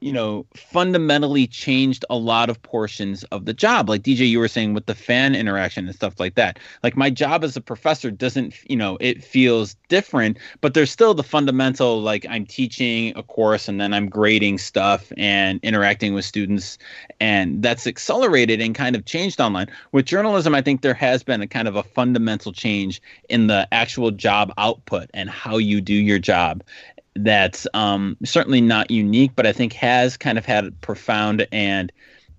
you 0.03 0.12
know, 0.12 0.45
fundamentally 0.55 1.47
changed 1.47 2.05
a 2.11 2.17
lot 2.17 2.51
of 2.51 2.61
portions 2.62 3.23
of 3.25 3.45
the 3.45 3.55
job. 3.55 3.88
Like 3.88 4.03
DJ, 4.03 4.29
you 4.29 4.41
were 4.41 4.49
saying 4.49 4.75
with 4.75 4.87
the 4.87 4.97
fan 4.97 5.37
interaction 5.37 5.87
and 5.87 5.95
stuff 5.95 6.19
like 6.19 6.35
that. 6.35 6.59
Like 6.83 6.97
my 6.97 7.09
job 7.09 7.45
as 7.45 7.57
a 7.57 7.61
professor 7.61 8.11
doesn't, 8.11 8.55
you 8.69 8.77
know, 8.77 8.99
it 9.01 9.23
feels 9.23 9.77
different, 9.88 10.38
but 10.61 10.75
there's 10.75 10.91
still 10.91 11.15
the 11.15 11.23
fundamental, 11.23 12.01
like 12.01 12.27
I'm 12.29 12.45
teaching 12.45 13.17
a 13.17 13.23
course 13.23 13.69
and 13.69 13.81
then 13.81 13.95
I'm 13.95 14.09
grading 14.09 14.59
stuff 14.59 15.12
and 15.17 15.61
interacting 15.62 16.15
with 16.15 16.25
students. 16.25 16.79
And 17.21 17.62
that's 17.62 17.87
accelerated 17.87 18.61
and 18.61 18.75
kind 18.75 18.97
of 18.97 19.05
changed 19.05 19.41
online. 19.41 19.69
With 19.93 20.07
journalism, 20.07 20.53
I 20.53 20.62
think 20.62 20.83
there 20.83 20.95
has 20.95 21.23
been 21.23 21.43
a 21.43 21.47
kind 21.47 21.69
of 21.69 21.77
a 21.77 21.85
fundamental 21.85 22.53
change 22.53 23.01
in 23.29 23.47
the 23.47 23.69
actual 23.71 24.11
job 24.11 24.53
output 24.59 25.11
and 25.15 25.31
how 25.31 25.59
you 25.59 25.81
do 25.81 25.95
your 25.95 26.19
job 26.19 26.65
that's 27.14 27.66
um, 27.75 28.16
certainly 28.25 28.61
not 28.61 28.90
unique, 28.90 29.33
but 29.35 29.46
I 29.46 29.53
think 29.53 29.72
has 29.75 30.16
kind 30.16 30.38
of 30.38 30.46
had 30.46 30.81
profound 30.81 31.46
and 31.53 31.92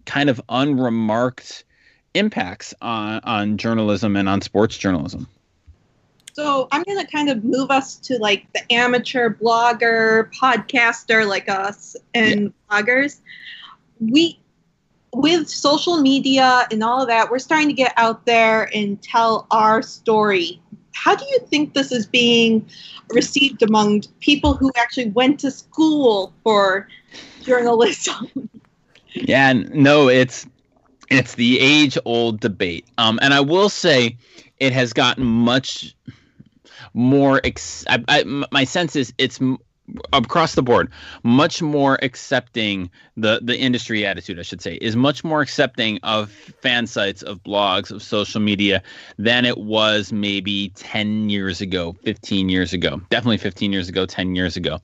kind 0.05 0.29
of 0.29 0.41
unremarked 0.49 1.63
impacts 2.13 2.73
on, 2.81 3.19
on 3.23 3.57
journalism 3.57 4.15
and 4.15 4.27
on 4.27 4.41
sports 4.41 4.77
journalism. 4.77 5.27
So 6.33 6.67
I'm 6.71 6.81
going 6.83 6.99
to 6.99 7.12
kind 7.12 7.29
of 7.29 7.43
move 7.43 7.69
us 7.69 7.95
to 7.97 8.17
like 8.17 8.51
the 8.53 8.73
amateur 8.73 9.29
blogger, 9.29 10.33
podcaster 10.33 11.27
like 11.27 11.47
us, 11.47 11.95
and 12.15 12.41
yeah. 12.41 12.81
bloggers. 12.81 13.19
We, 13.99 14.39
with 15.13 15.47
social 15.47 16.01
media 16.01 16.67
and 16.71 16.83
all 16.83 17.03
of 17.03 17.07
that, 17.07 17.29
we're 17.29 17.38
starting 17.38 17.67
to 17.67 17.73
get 17.73 17.93
out 17.97 18.25
there 18.25 18.75
and 18.75 18.99
tell 19.01 19.45
our 19.51 19.83
story 19.83 20.59
how 20.93 21.15
do 21.15 21.25
you 21.25 21.39
think 21.47 21.73
this 21.73 21.91
is 21.91 22.06
being 22.06 22.65
received 23.10 23.62
among 23.63 24.03
people 24.19 24.53
who 24.53 24.71
actually 24.77 25.10
went 25.10 25.39
to 25.41 25.51
school 25.51 26.34
for 26.43 26.88
journalism? 27.41 28.49
yeah, 29.13 29.53
no, 29.53 30.10
it's 30.10 30.45
it's 31.10 31.36
the 31.36 31.60
age 31.60 31.97
old 32.06 32.39
debate. 32.39 32.88
Um, 32.97 33.19
and 33.21 33.34
I 33.34 33.41
will 33.41 33.69
say 33.69 34.17
it 34.60 34.73
has 34.73 34.93
gotten 34.93 35.23
much 35.23 35.95
more. 36.93 37.41
Ex- 37.43 37.86
I, 37.88 38.03
I, 38.08 38.45
my 38.51 38.63
sense 38.63 38.95
is 38.95 39.13
it's 39.17 39.39
across 40.13 40.55
the 40.55 40.63
board 40.63 40.89
much 41.23 41.61
more 41.61 41.99
accepting 42.01 42.89
the 43.17 43.39
the 43.43 43.57
industry 43.57 44.05
attitude 44.05 44.39
i 44.39 44.41
should 44.41 44.61
say 44.61 44.75
is 44.75 44.95
much 44.95 45.23
more 45.23 45.41
accepting 45.41 45.99
of 46.03 46.31
fan 46.31 46.87
sites 46.87 47.21
of 47.21 47.43
blogs 47.43 47.91
of 47.91 48.01
social 48.01 48.39
media 48.39 48.81
than 49.17 49.43
it 49.43 49.57
was 49.57 50.13
maybe 50.13 50.69
10 50.75 51.29
years 51.29 51.59
ago 51.59 51.93
15 52.03 52.47
years 52.47 52.71
ago 52.71 53.01
definitely 53.09 53.37
15 53.37 53.73
years 53.73 53.89
ago 53.89 54.05
10 54.05 54.35
years 54.35 54.55
ago. 54.55 54.79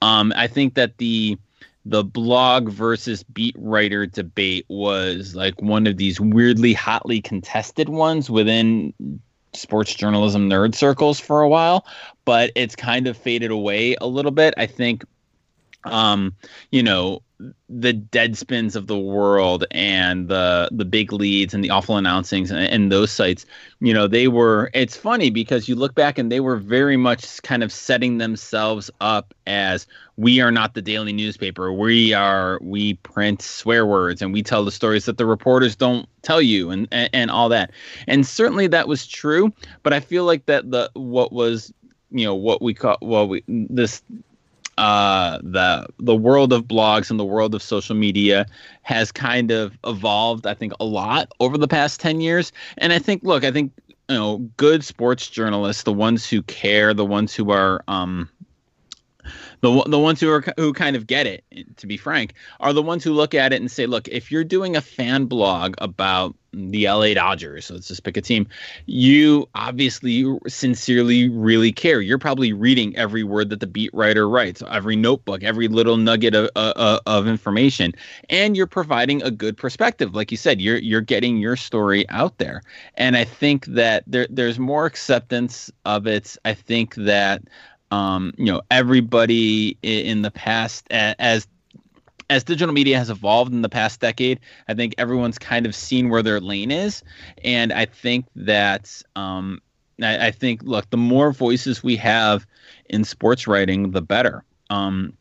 Um, 0.00 0.32
i 0.36 0.46
think 0.46 0.74
that 0.74 0.98
the 0.98 1.36
the 1.84 2.04
blog 2.04 2.68
versus 2.68 3.22
beat 3.22 3.56
writer 3.58 4.04
debate 4.04 4.66
was 4.68 5.34
like 5.34 5.60
one 5.62 5.86
of 5.86 5.96
these 5.96 6.20
weirdly 6.20 6.74
hotly 6.74 7.22
contested 7.22 7.88
ones 7.88 8.28
within 8.28 8.92
sports 9.52 9.94
journalism 9.94 10.48
nerd 10.48 10.74
circles 10.74 11.18
for 11.20 11.40
a 11.42 11.48
while, 11.48 11.86
but 12.24 12.50
it's 12.54 12.76
kind 12.76 13.06
of 13.06 13.16
faded 13.16 13.50
away 13.50 13.96
a 14.00 14.06
little 14.06 14.30
bit. 14.30 14.54
I 14.56 14.66
think, 14.66 15.04
um, 15.92 16.34
you 16.70 16.82
know, 16.82 17.22
the 17.68 17.94
deadspins 17.94 18.74
of 18.74 18.88
the 18.88 18.98
world 18.98 19.64
and 19.70 20.26
the 20.26 20.68
the 20.72 20.84
big 20.84 21.12
leads 21.12 21.54
and 21.54 21.62
the 21.62 21.70
awful 21.70 21.94
announcings 21.94 22.50
and, 22.50 22.58
and, 22.58 22.90
those 22.90 23.12
sites 23.12 23.46
you 23.78 23.94
know 23.94 24.08
they 24.08 24.26
were 24.26 24.70
it's 24.74 24.96
funny 24.96 25.30
because 25.30 25.68
you 25.68 25.76
look 25.76 25.94
back 25.94 26.18
and 26.18 26.32
they 26.32 26.40
were 26.40 26.56
very 26.56 26.96
much 26.96 27.40
kind 27.42 27.62
of 27.62 27.70
setting 27.70 28.18
themselves 28.18 28.90
up 29.00 29.32
as 29.46 29.86
we 30.16 30.40
are 30.40 30.50
not 30.50 30.74
the 30.74 30.82
daily 30.82 31.12
newspaper. 31.12 31.72
We 31.72 32.12
are 32.12 32.58
we 32.60 32.94
print 32.94 33.40
swear 33.40 33.86
words 33.86 34.20
and 34.20 34.32
we 34.32 34.42
tell 34.42 34.64
the 34.64 34.72
stories 34.72 35.04
that 35.04 35.16
the 35.16 35.26
reporters 35.26 35.76
don't 35.76 36.08
tell 36.22 36.42
you 36.42 36.70
and 36.70 36.88
and, 36.90 37.08
and 37.12 37.30
all 37.30 37.48
that. 37.50 37.70
And 38.08 38.26
certainly 38.26 38.66
that 38.66 38.88
was 38.88 39.06
true 39.06 39.52
but 39.82 39.92
i 39.92 40.00
feel 40.00 40.24
like 40.24 40.46
that 40.46 40.70
the 40.70 40.90
what 40.94 41.32
was 41.32 41.72
you 42.10 42.24
know 42.24 42.34
what 42.34 42.62
we 42.62 42.74
call 42.74 42.96
well 43.02 43.28
we 43.28 43.42
this 43.48 44.02
uh, 44.78 45.38
the 45.42 45.86
the 45.98 46.16
world 46.16 46.52
of 46.52 46.64
blogs 46.64 47.10
and 47.10 47.18
the 47.18 47.24
world 47.24 47.54
of 47.54 47.62
social 47.62 47.96
media 47.96 48.46
has 48.82 49.12
kind 49.12 49.50
of 49.50 49.76
evolved, 49.84 50.46
I 50.46 50.54
think, 50.54 50.72
a 50.80 50.84
lot 50.84 51.32
over 51.40 51.58
the 51.58 51.68
past 51.68 52.00
ten 52.00 52.20
years. 52.20 52.52
And 52.78 52.92
I 52.92 52.98
think, 52.98 53.22
look, 53.24 53.44
I 53.44 53.50
think 53.50 53.72
you 54.08 54.16
know, 54.16 54.38
good 54.56 54.84
sports 54.84 55.28
journalists, 55.28 55.82
the 55.82 55.92
ones 55.92 56.28
who 56.28 56.42
care, 56.42 56.94
the 56.94 57.04
ones 57.04 57.34
who 57.34 57.50
are 57.50 57.82
um, 57.88 58.28
the 59.60 59.82
the 59.86 59.98
ones 59.98 60.20
who 60.20 60.30
are 60.30 60.44
who 60.56 60.72
kind 60.72 60.96
of 60.96 61.06
get 61.06 61.26
it, 61.26 61.44
to 61.76 61.86
be 61.86 61.96
frank, 61.96 62.34
are 62.60 62.72
the 62.72 62.82
ones 62.82 63.04
who 63.04 63.12
look 63.12 63.34
at 63.34 63.52
it 63.52 63.60
and 63.60 63.70
say, 63.70 63.86
look, 63.86 64.08
if 64.08 64.30
you're 64.30 64.44
doing 64.44 64.76
a 64.76 64.80
fan 64.80 65.26
blog 65.26 65.74
about 65.78 66.34
the 66.52 66.86
LA 66.86 67.14
Dodgers, 67.14 67.66
so 67.66 67.74
let's 67.74 67.88
just 67.88 68.04
pick 68.04 68.16
a 68.16 68.22
team, 68.22 68.48
you 68.86 69.48
obviously 69.54 70.24
sincerely 70.46 71.28
really 71.28 71.72
care. 71.72 72.00
You're 72.00 72.18
probably 72.18 72.52
reading 72.52 72.96
every 72.96 73.22
word 73.22 73.50
that 73.50 73.60
the 73.60 73.66
beat 73.66 73.92
writer 73.92 74.28
writes, 74.28 74.62
every 74.70 74.96
notebook, 74.96 75.42
every 75.42 75.68
little 75.68 75.96
nugget 75.96 76.34
of 76.34 76.50
uh, 76.56 77.00
of 77.06 77.26
information, 77.26 77.92
and 78.30 78.56
you're 78.56 78.66
providing 78.66 79.22
a 79.22 79.30
good 79.30 79.56
perspective. 79.56 80.14
Like 80.14 80.30
you 80.30 80.36
said, 80.36 80.60
you're 80.60 80.78
you're 80.78 81.00
getting 81.00 81.38
your 81.38 81.56
story 81.56 82.08
out 82.08 82.38
there, 82.38 82.62
and 82.94 83.16
I 83.16 83.24
think 83.24 83.66
that 83.66 84.04
there 84.06 84.26
there's 84.30 84.58
more 84.58 84.86
acceptance 84.86 85.70
of 85.84 86.06
it. 86.06 86.36
I 86.44 86.54
think 86.54 86.94
that 86.94 87.42
um, 87.90 88.32
you 88.36 88.46
know 88.46 88.62
everybody 88.70 89.76
in 89.82 90.22
the 90.22 90.30
past 90.30 90.86
as 90.90 91.46
as 92.30 92.44
digital 92.44 92.74
media 92.74 92.98
has 92.98 93.08
evolved 93.08 93.52
in 93.52 93.62
the 93.62 93.68
past 93.68 94.00
decade 94.00 94.38
i 94.68 94.74
think 94.74 94.94
everyone's 94.98 95.38
kind 95.38 95.64
of 95.64 95.74
seen 95.74 96.10
where 96.10 96.22
their 96.22 96.40
lane 96.40 96.70
is. 96.70 97.02
And 97.44 97.72
i 97.72 97.86
think 97.86 98.26
that 98.36 99.02
um, 99.16 99.60
I, 100.02 100.28
I, 100.28 100.30
think 100.30 100.62
look 100.62 100.88
the 100.90 100.96
more 100.96 101.32
voices 101.32 101.82
we 101.82 101.96
have 101.96 102.46
in 102.88 103.04
sports 103.04 103.46
writing 103.46 103.90
the 103.90 104.02
better. 104.02 104.44
Um, 104.70 105.14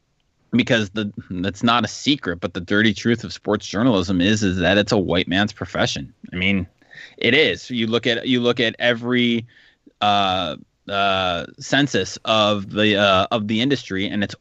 because 0.51 0.89
the 0.91 1.11
that's 1.29 1.61
not 1.61 1.83
a 1.83 1.87
secret 1.89 2.39
but 2.39 2.53
the 2.53 2.61
dirty 2.61 2.93
truth 2.93 3.23
of 3.23 3.33
sports 3.33 3.67
journalism 3.67 4.21
is 4.21 4.43
is 4.43 4.57
that 4.57 4.77
it's 4.77 4.91
a 4.91 4.97
white 4.97 5.27
man's 5.27 5.53
profession. 5.53 6.13
I 6.33 6.35
mean 6.35 6.67
it 7.17 7.33
is. 7.33 7.69
You 7.69 7.87
look 7.87 8.07
at 8.07 8.27
you 8.27 8.39
look 8.41 8.59
at 8.59 8.75
every 8.79 9.45
uh, 10.01 10.57
uh, 10.89 11.45
census 11.59 12.17
of 12.25 12.71
the 12.71 12.95
uh, 12.95 13.27
of 13.31 13.47
the 13.47 13.61
industry, 13.61 14.07
and 14.07 14.23
it's 14.23 14.35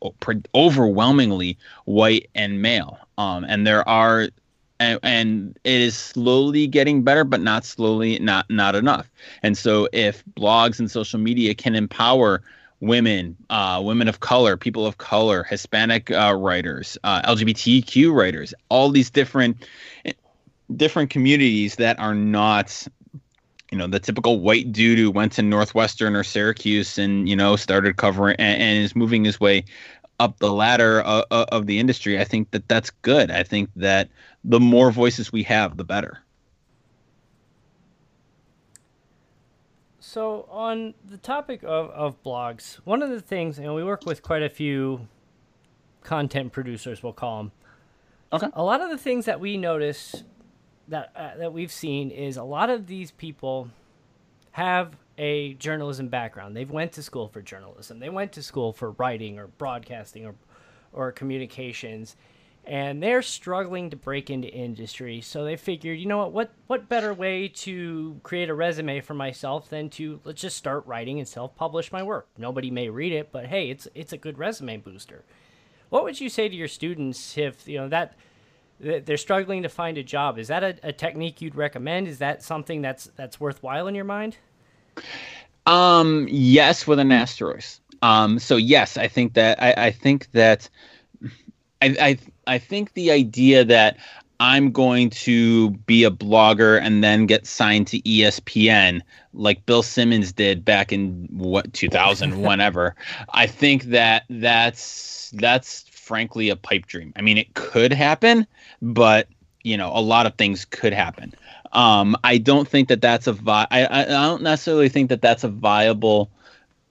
overwhelmingly 0.55 1.59
white 1.85 2.31
and 2.35 2.63
male. 2.63 2.99
Um, 3.19 3.45
and 3.49 3.67
there 3.67 3.87
are, 3.89 4.29
and, 4.79 5.01
and 5.03 5.59
it 5.65 5.81
is 5.81 5.97
slowly 5.97 6.67
getting 6.67 7.03
better, 7.03 7.25
but 7.25 7.41
not 7.41 7.65
slowly, 7.65 8.19
not 8.19 8.49
not 8.51 8.75
enough. 8.75 9.11
And 9.43 9.57
so, 9.57 9.89
if 9.93 10.25
blogs 10.37 10.79
and 10.79 10.91
social 10.91 11.19
media 11.19 11.55
can 11.55 11.75
empower 11.75 12.43
women, 12.81 13.37
uh, 13.51 13.81
women 13.85 14.09
of 14.09 14.21
color, 14.21 14.57
people 14.57 14.87
of 14.87 14.99
color, 14.99 15.45
Hispanic 15.45 16.11
uh, 16.11 16.35
writers, 16.39 16.99
uh, 17.05 17.23
LGBTQ 17.23 18.13
writers, 18.13 18.55
all 18.69 18.91
these 18.91 19.11
different 19.11 19.67
different 20.75 21.11
communities 21.11 21.77
that 21.77 21.99
are 21.99 22.15
not 22.15 22.87
you 23.71 23.79
know 23.79 23.87
the 23.87 23.99
typical 23.99 24.41
white 24.41 24.73
dude 24.73 24.99
who 24.99 25.11
went 25.11 25.33
to 25.33 25.43
Northwestern 25.43 26.15
or 26.15 26.25
Syracuse 26.25 26.99
and 26.99 27.29
you 27.29 27.37
know 27.37 27.57
started 27.57 27.97
covering 27.97 28.37
and, 28.39 28.63
and 28.63 28.85
is 28.85 28.95
moving 28.95 29.25
his 29.25 29.41
way 29.41 29.65
up 30.19 30.39
the 30.39 30.53
ladder 30.53 31.01
of, 31.03 31.25
of 31.31 31.67
the 31.67 31.79
industry. 31.79 32.21
I 32.21 32.25
think 32.25 32.51
that 32.53 32.69
that's 32.69 32.91
good. 32.91 33.31
I 33.31 33.43
think 33.43 33.71
that 33.77 34.09
the 34.45 34.61
more 34.61 34.91
voices 34.91 35.33
we 35.33 35.43
have, 35.45 35.77
the 35.77 35.85
better. 35.85 36.19
So 40.01 40.49
on 40.51 40.95
the 41.05 41.19
topic 41.19 41.63
of, 41.63 41.91
of 41.91 42.23
blogs, 42.23 42.77
one 42.85 43.03
of 43.03 43.11
the 43.11 43.21
things, 43.21 43.59
and 43.59 43.75
we 43.75 43.85
work 43.85 44.07
with 44.07 44.23
quite 44.23 44.43
a 44.43 44.49
few 44.49 45.09
content 46.03 46.53
producers, 46.53 47.03
we'll 47.03 47.13
call 47.13 47.39
them. 47.39 47.53
Okay. 48.33 48.47
A 48.55 48.63
lot 48.63 48.81
of 48.81 48.89
the 48.89 48.99
things 48.99 49.27
that 49.27 49.41
we 49.41 49.57
notice 49.57 50.25
that 50.89 51.13
uh, 51.17 51.37
that 51.37 51.53
we've 51.53 51.73
seen 51.73 52.11
is 52.11 52.37
a 52.37 52.43
lot 52.43 52.71
of 52.71 52.87
these 52.87 53.11
people 53.11 53.69
have 54.53 54.97
a 55.19 55.55
journalism 55.55 56.09
background. 56.09 56.57
They've 56.57 56.71
went 56.71 56.93
to 56.93 57.03
school 57.03 57.29
for 57.29 57.43
journalism. 57.43 57.99
They 57.99 58.11
went 58.11 58.33
to 58.33 58.43
school 58.43 58.73
for 58.73 58.93
writing 58.93 59.39
or 59.39 59.47
broadcasting 59.47 60.27
or 60.27 60.35
or 60.93 61.13
communications 61.13 62.17
and 62.67 63.01
they're 63.01 63.23
struggling 63.23 63.91
to 63.91 63.97
break 63.97 64.29
into 64.29 64.49
industry. 64.49 65.21
So 65.21 65.45
they 65.45 65.57
figured, 65.57 65.99
you 65.99 66.07
know 66.07 66.19
what, 66.19 66.33
what 66.33 66.51
what 66.67 66.89
better 66.89 67.15
way 67.15 67.49
to 67.49 68.21
create 68.25 68.51
a 68.51 68.55
resume 68.55 69.01
for 69.01 69.15
myself 69.15 69.71
than 69.71 69.89
to 69.91 70.21
let's 70.25 70.43
just 70.43 70.57
start 70.57 70.85
writing 70.87 71.19
and 71.19 71.29
self-publish 71.29 71.93
my 71.93 72.03
work. 72.03 72.27
Nobody 72.37 72.71
may 72.71 72.89
read 72.89 73.13
it, 73.13 73.31
but 73.31 73.47
hey, 73.47 73.71
it's 73.71 73.87
it's 73.95 74.13
a 74.13 74.17
good 74.17 74.39
resume 74.39 74.79
booster. 74.79 75.25
What 75.91 76.03
would 76.03 76.21
you 76.21 76.29
say 76.29 76.49
to 76.49 76.55
your 76.55 76.67
students 76.67 77.39
if, 77.39 77.69
you 77.69 77.79
know, 77.79 77.89
that 77.89 78.17
they're 78.81 79.17
struggling 79.17 79.63
to 79.63 79.69
find 79.69 79.99
a 79.99 80.03
job. 80.03 80.39
Is 80.39 80.49
that 80.49 80.63
a, 80.63 80.77
a, 80.83 80.93
technique 80.93 81.41
you'd 81.41 81.55
recommend? 81.55 82.09
Is 82.09 82.19
that 82.19 82.43
something 82.43 82.83
that's 82.83 83.11
that's 83.17 83.41
worthwhile 83.41 83.87
in 83.87 83.95
your 83.95 84.05
mind? 84.05 84.37
Um, 85.67 86.27
yes, 86.31 86.87
with 86.87 86.99
an 86.99 87.11
asterisk. 87.11 87.81
Um, 88.03 88.39
so 88.39 88.57
yes, 88.57 88.97
I 88.97 89.09
think 89.09 89.35
that 89.35 89.63
I, 89.63 89.75
I 89.87 89.91
think 89.91 90.31
that 90.33 90.69
I, 91.83 91.97
I 92.01 92.19
I 92.47 92.59
think 92.59 92.93
the 92.93 93.11
idea 93.11 93.65
that 93.65 93.97
I'm 94.39 94.71
going 94.71 95.11
to 95.11 95.71
be 95.71 96.05
a 96.05 96.11
blogger 96.11 96.81
and 96.81 97.03
then 97.03 97.27
get 97.27 97.47
signed 97.47 97.87
to 97.89 98.01
ESPN 98.03 99.01
like 99.33 99.65
Bill 99.67 99.83
Simmons 99.83 100.33
did 100.33 100.65
back 100.65 100.93
in 100.93 101.29
what 101.33 101.73
2000 101.73 102.43
whenever. 102.43 102.95
I 103.31 103.47
think 103.47 103.85
that 103.85 104.25
that's 104.29 105.31
that's 105.35 105.85
frankly 106.07 106.49
a 106.51 106.57
pipe 106.57 106.87
dream. 106.87 107.13
I 107.17 107.21
mean, 107.21 107.37
it 107.37 107.55
could 107.55 107.93
happen, 107.93 108.47
but 108.81 109.29
you 109.65 109.77
know, 109.77 109.91
a 109.93 110.01
lot 110.01 110.27
of 110.27 110.35
things 110.37 110.65
could 110.65 110.93
happen. 110.93 111.35
Um, 111.73 112.17
I 112.23 112.39
don't 112.39 112.69
think 112.69 112.89
that 112.89 113.01
that's 113.01 113.27
a 113.27 113.33
vi- 113.33 113.67
I, 113.73 114.03
I 114.03 114.05
don't 114.05 114.43
necessarily 114.43 114.89
think 114.89 115.09
that 115.09 115.21
that's 115.21 115.43
a 115.43 115.49
viable 115.49 116.31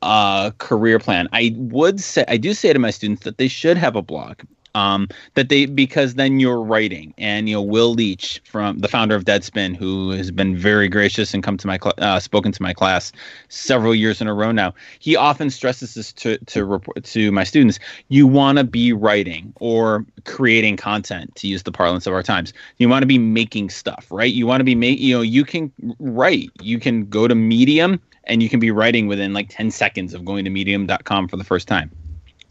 uh, 0.01 0.51
career 0.57 0.99
plan. 0.99 1.29
I 1.31 1.55
would 1.57 2.01
say 2.01 2.25
I 2.27 2.35
do 2.35 2.53
say 2.53 2.73
to 2.73 2.79
my 2.79 2.91
students 2.91 3.23
that 3.23 3.37
they 3.37 3.47
should 3.47 3.77
have 3.77 3.95
a 3.95 4.01
blog 4.01 4.41
um, 4.75 5.07
that 5.33 5.49
they 5.49 5.65
because 5.65 6.13
then 6.15 6.39
you're 6.39 6.61
writing 6.61 7.13
and 7.17 7.49
you 7.49 7.55
know 7.55 7.61
Will 7.61 7.95
Leitch 7.95 8.41
from 8.43 8.79
the 8.79 8.87
founder 8.87 9.15
of 9.15 9.25
Deadspin 9.25 9.75
who 9.75 10.11
has 10.11 10.29
been 10.29 10.55
very 10.55 10.87
gracious 10.87 11.33
and 11.33 11.41
come 11.41 11.57
to 11.57 11.67
my 11.67 11.79
cl- 11.81 11.95
uh, 11.97 12.19
spoken 12.19 12.51
to 12.51 12.61
my 12.61 12.73
class 12.73 13.11
several 13.49 13.95
years 13.95 14.21
in 14.21 14.27
a 14.27 14.33
row 14.33 14.51
now 14.51 14.73
he 14.99 15.15
often 15.15 15.49
stresses 15.49 15.95
this 15.95 16.13
to 16.13 16.37
to 16.45 16.65
report 16.65 17.03
to 17.03 17.31
my 17.31 17.43
students 17.43 17.79
you 18.09 18.27
want 18.27 18.57
to 18.57 18.63
be 18.63 18.93
writing 18.93 19.53
or 19.59 20.05
creating 20.25 20.77
content 20.77 21.33
to 21.35 21.47
use 21.47 21.63
the 21.63 21.71
parlance 21.71 22.05
of 22.05 22.13
our 22.13 22.23
times. 22.23 22.53
You 22.77 22.89
want 22.89 23.03
to 23.03 23.07
be 23.07 23.17
making 23.17 23.69
stuff 23.69 24.07
right? 24.11 24.31
You 24.31 24.45
want 24.45 24.59
to 24.59 24.65
be 24.65 24.75
make 24.75 24.99
you 24.99 25.15
know 25.15 25.21
you 25.21 25.45
can 25.45 25.71
write. 25.99 26.51
You 26.61 26.79
can 26.79 27.05
go 27.05 27.27
to 27.27 27.35
medium 27.35 27.99
and 28.25 28.43
you 28.43 28.49
can 28.49 28.59
be 28.59 28.71
writing 28.71 29.07
within 29.07 29.33
like 29.33 29.49
10 29.49 29.71
seconds 29.71 30.13
of 30.13 30.25
going 30.25 30.43
to 30.45 30.49
medium.com 30.49 31.27
for 31.27 31.37
the 31.37 31.43
first 31.43 31.67
time 31.67 31.91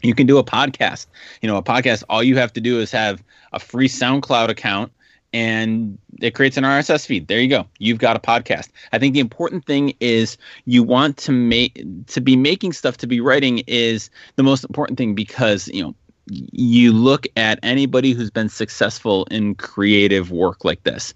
you 0.07 0.15
can 0.15 0.27
do 0.27 0.37
a 0.37 0.43
podcast. 0.43 1.07
You 1.41 1.47
know, 1.47 1.57
a 1.57 1.63
podcast, 1.63 2.03
all 2.09 2.23
you 2.23 2.37
have 2.37 2.53
to 2.53 2.61
do 2.61 2.79
is 2.79 2.91
have 2.91 3.23
a 3.53 3.59
free 3.59 3.87
SoundCloud 3.87 4.49
account 4.49 4.91
and 5.33 5.97
it 6.21 6.31
creates 6.31 6.55
an 6.55 6.63
RSS 6.63 7.05
feed. 7.05 7.27
There 7.27 7.41
you 7.41 7.49
go. 7.49 7.67
You've 7.77 7.97
got 7.97 8.15
a 8.15 8.19
podcast. 8.19 8.69
I 8.93 8.99
think 8.99 9.13
the 9.13 9.19
important 9.19 9.65
thing 9.65 9.93
is 9.99 10.37
you 10.63 10.81
want 10.81 11.17
to 11.17 11.33
make 11.33 11.83
to 12.07 12.21
be 12.21 12.37
making 12.37 12.71
stuff 12.71 12.95
to 12.97 13.07
be 13.07 13.19
writing 13.19 13.61
is 13.67 14.09
the 14.37 14.43
most 14.43 14.63
important 14.63 14.97
thing 14.97 15.13
because, 15.13 15.67
you 15.67 15.83
know, 15.83 15.95
you 16.27 16.91
look 16.91 17.27
at 17.35 17.59
anybody 17.61 18.13
who's 18.13 18.31
been 18.31 18.49
successful 18.49 19.25
in 19.29 19.55
creative 19.55 20.31
work 20.31 20.65
like 20.65 20.83
this 20.83 21.13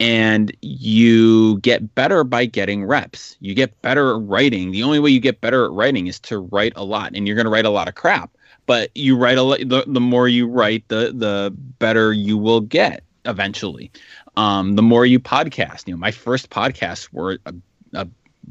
and 0.00 0.56
you 0.62 1.58
get 1.58 1.94
better 1.94 2.24
by 2.24 2.46
getting 2.46 2.84
reps. 2.84 3.36
You 3.40 3.54
get 3.54 3.80
better 3.82 4.16
at 4.16 4.22
writing. 4.22 4.70
The 4.70 4.82
only 4.82 4.98
way 4.98 5.10
you 5.10 5.20
get 5.20 5.40
better 5.40 5.66
at 5.66 5.72
writing 5.72 6.06
is 6.06 6.18
to 6.20 6.38
write 6.38 6.72
a 6.76 6.84
lot 6.84 7.12
and 7.14 7.26
you're 7.26 7.36
going 7.36 7.44
to 7.46 7.50
write 7.50 7.66
a 7.66 7.70
lot 7.70 7.88
of 7.88 7.94
crap. 7.94 8.30
But 8.64 8.90
you 8.94 9.16
write 9.16 9.38
a 9.38 9.42
lot 9.42 9.60
the, 9.60 9.84
the 9.86 10.00
more 10.00 10.26
you 10.26 10.48
write 10.48 10.88
the 10.88 11.12
the 11.14 11.54
better 11.78 12.12
you 12.12 12.36
will 12.36 12.60
get 12.60 13.04
eventually. 13.24 13.92
Um, 14.36 14.74
the 14.74 14.82
more 14.82 15.06
you 15.06 15.20
podcast. 15.20 15.86
You 15.86 15.94
know 15.94 15.98
my 15.98 16.10
first 16.10 16.50
podcasts 16.50 17.12
were 17.12 17.38
a, 17.46 17.54
a 17.92 18.08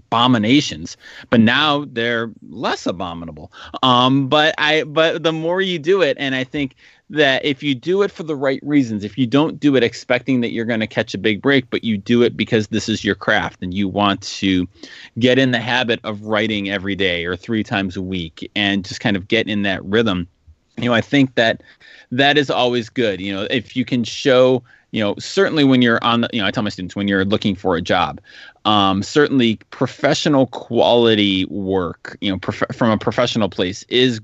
abominations 0.08 0.98
but 1.30 1.40
now 1.40 1.86
they're 1.92 2.32
less 2.50 2.86
abominable. 2.86 3.52
Um 3.84 4.28
but 4.28 4.56
i 4.58 4.84
but 4.84 5.24
the 5.24 5.34
more 5.34 5.62
you 5.62 5.80
do 5.80 6.02
it 6.02 6.16
and 6.20 6.36
i 6.36 6.44
think 6.44 6.76
that 7.10 7.46
if 7.46 7.62
you 7.62 7.76
do 7.76 8.02
it 8.02 8.12
for 8.12 8.24
the 8.24 8.36
right 8.36 8.60
reasons 8.64 9.04
if 9.04 9.18
you 9.18 9.28
don't 9.28 9.60
do 9.60 9.76
it 9.76 9.84
expecting 9.84 10.42
that 10.42 10.52
you're 10.52 10.66
going 10.66 10.80
to 10.80 10.88
catch 10.88 11.14
a 11.14 11.18
big 11.18 11.42
break 11.42 11.70
but 11.70 11.84
you 11.84 11.98
do 11.98 12.24
it 12.24 12.36
because 12.36 12.68
this 12.68 12.90
is 12.90 13.04
your 13.04 13.16
craft 13.16 13.62
and 13.62 13.74
you 13.74 13.88
want 13.88 14.22
to 14.22 14.68
get 15.20 15.38
in 15.38 15.52
the 15.52 15.60
habit 15.60 16.00
of 16.04 16.24
writing 16.24 16.70
every 16.70 16.96
day 16.96 17.26
or 17.26 17.36
three 17.36 17.64
times 17.64 17.96
a 17.96 18.02
week 18.02 18.50
and 18.56 18.84
just 18.86 19.00
kind 19.00 19.16
of 19.16 19.28
get 19.28 19.48
in 19.48 19.62
that 19.62 19.84
rhythm 19.86 20.28
you 20.78 20.86
know 20.86 20.94
i 20.94 21.02
think 21.02 21.36
that 21.36 21.62
that 22.12 22.38
is 22.38 22.50
always 22.50 22.90
good. 22.90 23.22
You 23.22 23.34
know 23.34 23.48
if 23.50 23.76
you 23.76 23.86
can 23.86 24.04
show 24.04 24.64
you 24.96 25.04
know 25.04 25.14
certainly 25.20 25.64
when 25.64 25.82
you're 25.82 26.04
on 26.04 26.22
the 26.22 26.30
you 26.32 26.40
know 26.40 26.48
i 26.48 26.52
tell 26.52 26.64
my 26.64 26.70
students 26.70 26.96
when 26.96 27.08
you're 27.08 27.26
looking 27.26 27.54
for 27.54 27.76
a 27.76 27.82
job 27.82 28.22
um, 28.64 29.04
certainly 29.04 29.58
professional 29.70 30.48
quality 30.48 31.46
work 31.46 32.18
you 32.22 32.32
know 32.32 32.40
prof- 32.40 32.74
from 32.74 32.90
a 32.90 32.98
professional 32.98 33.50
place 33.50 33.84
is 33.90 34.22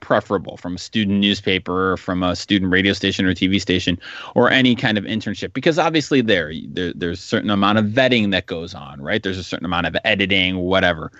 preferable 0.00 0.56
from 0.56 0.76
a 0.76 0.78
student 0.78 1.20
newspaper 1.20 1.96
from 1.98 2.22
a 2.22 2.34
student 2.34 2.70
radio 2.70 2.94
station 2.94 3.26
or 3.26 3.34
tv 3.34 3.60
station 3.60 3.98
or 4.34 4.50
any 4.50 4.74
kind 4.74 4.96
of 4.96 5.04
internship 5.04 5.52
because 5.52 5.78
obviously 5.78 6.22
there, 6.22 6.52
there 6.68 6.92
there's 6.94 7.18
a 7.18 7.22
certain 7.22 7.50
amount 7.50 7.76
of 7.76 7.84
vetting 7.86 8.30
that 8.30 8.46
goes 8.46 8.72
on 8.72 9.02
right? 9.02 9.22
There's 9.22 9.38
a 9.38 9.44
certain 9.44 9.66
amount 9.66 9.86
of 9.86 9.96
editing 10.04 10.58
whatever. 10.58 11.12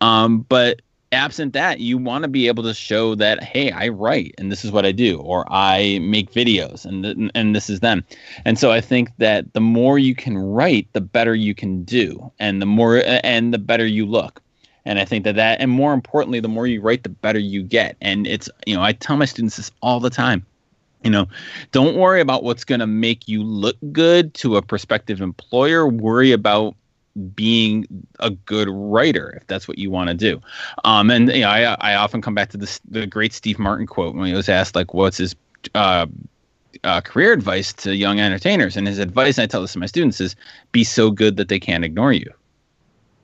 Um, 0.00 0.40
but 0.48 0.82
absent 1.12 1.52
that, 1.54 1.80
you 1.80 1.98
want 1.98 2.22
to 2.22 2.28
be 2.28 2.46
able 2.48 2.62
to 2.62 2.74
show 2.74 3.14
that, 3.16 3.42
hey, 3.42 3.70
I 3.72 3.88
write 3.88 4.34
and 4.38 4.50
this 4.50 4.64
is 4.64 4.70
what 4.70 4.86
I 4.86 4.92
do, 4.92 5.18
or 5.20 5.44
I 5.50 5.98
make 6.00 6.32
videos 6.32 6.84
and 6.84 7.04
th- 7.04 7.30
and 7.34 7.54
this 7.54 7.68
is 7.68 7.80
them. 7.80 8.04
And 8.44 8.58
so 8.58 8.70
I 8.70 8.80
think 8.80 9.10
that 9.18 9.52
the 9.52 9.60
more 9.60 9.98
you 9.98 10.14
can 10.14 10.38
write, 10.38 10.92
the 10.92 11.00
better 11.00 11.34
you 11.34 11.54
can 11.54 11.84
do, 11.84 12.30
and 12.38 12.62
the 12.62 12.66
more 12.66 13.02
and 13.04 13.52
the 13.52 13.58
better 13.58 13.86
you 13.86 14.06
look. 14.06 14.40
And 14.84 14.98
I 14.98 15.04
think 15.04 15.24
that 15.24 15.36
that, 15.36 15.60
and 15.60 15.70
more 15.70 15.92
importantly, 15.92 16.40
the 16.40 16.48
more 16.48 16.66
you 16.66 16.80
write, 16.80 17.02
the 17.02 17.10
better 17.10 17.38
you 17.38 17.62
get. 17.62 17.96
And 18.00 18.26
it's, 18.26 18.48
you 18.66 18.74
know, 18.74 18.82
I 18.82 18.92
tell 18.92 19.16
my 19.16 19.26
students 19.26 19.56
this 19.56 19.70
all 19.82 20.00
the 20.00 20.10
time. 20.10 20.44
You 21.04 21.10
know, 21.10 21.28
don't 21.72 21.96
worry 21.96 22.20
about 22.20 22.44
what's 22.44 22.64
going 22.64 22.80
to 22.80 22.86
make 22.86 23.28
you 23.28 23.42
look 23.42 23.76
good 23.92 24.34
to 24.34 24.56
a 24.56 24.62
prospective 24.62 25.20
employer. 25.20 25.86
Worry 25.86 26.32
about 26.32 26.76
being 27.34 27.86
a 28.20 28.30
good 28.30 28.68
writer 28.70 29.34
if 29.36 29.46
that's 29.46 29.66
what 29.66 29.78
you 29.78 29.90
want 29.90 30.08
to 30.08 30.14
do. 30.14 30.40
Um 30.84 31.10
and 31.10 31.28
you 31.30 31.40
know 31.40 31.48
i 31.48 31.76
i 31.80 31.94
often 31.94 32.22
come 32.22 32.34
back 32.34 32.50
to 32.50 32.56
this 32.56 32.80
the 32.88 33.06
great 33.06 33.32
steve 33.32 33.58
martin 33.58 33.86
quote 33.86 34.14
when 34.14 34.26
he 34.26 34.34
was 34.34 34.48
asked 34.48 34.74
like 34.74 34.94
what's 34.94 35.18
his 35.18 35.34
uh, 35.74 36.06
uh, 36.84 37.00
career 37.02 37.32
advice 37.32 37.72
to 37.74 37.94
young 37.94 38.18
entertainers? 38.18 38.76
And 38.76 38.86
his 38.86 38.98
advice 38.98 39.36
and 39.38 39.44
i 39.44 39.46
tell 39.46 39.60
this 39.60 39.72
to 39.74 39.78
my 39.78 39.86
students 39.86 40.20
is 40.20 40.36
be 40.72 40.84
so 40.84 41.10
good 41.10 41.36
that 41.36 41.48
they 41.48 41.60
can't 41.60 41.84
ignore 41.84 42.12
you 42.12 42.32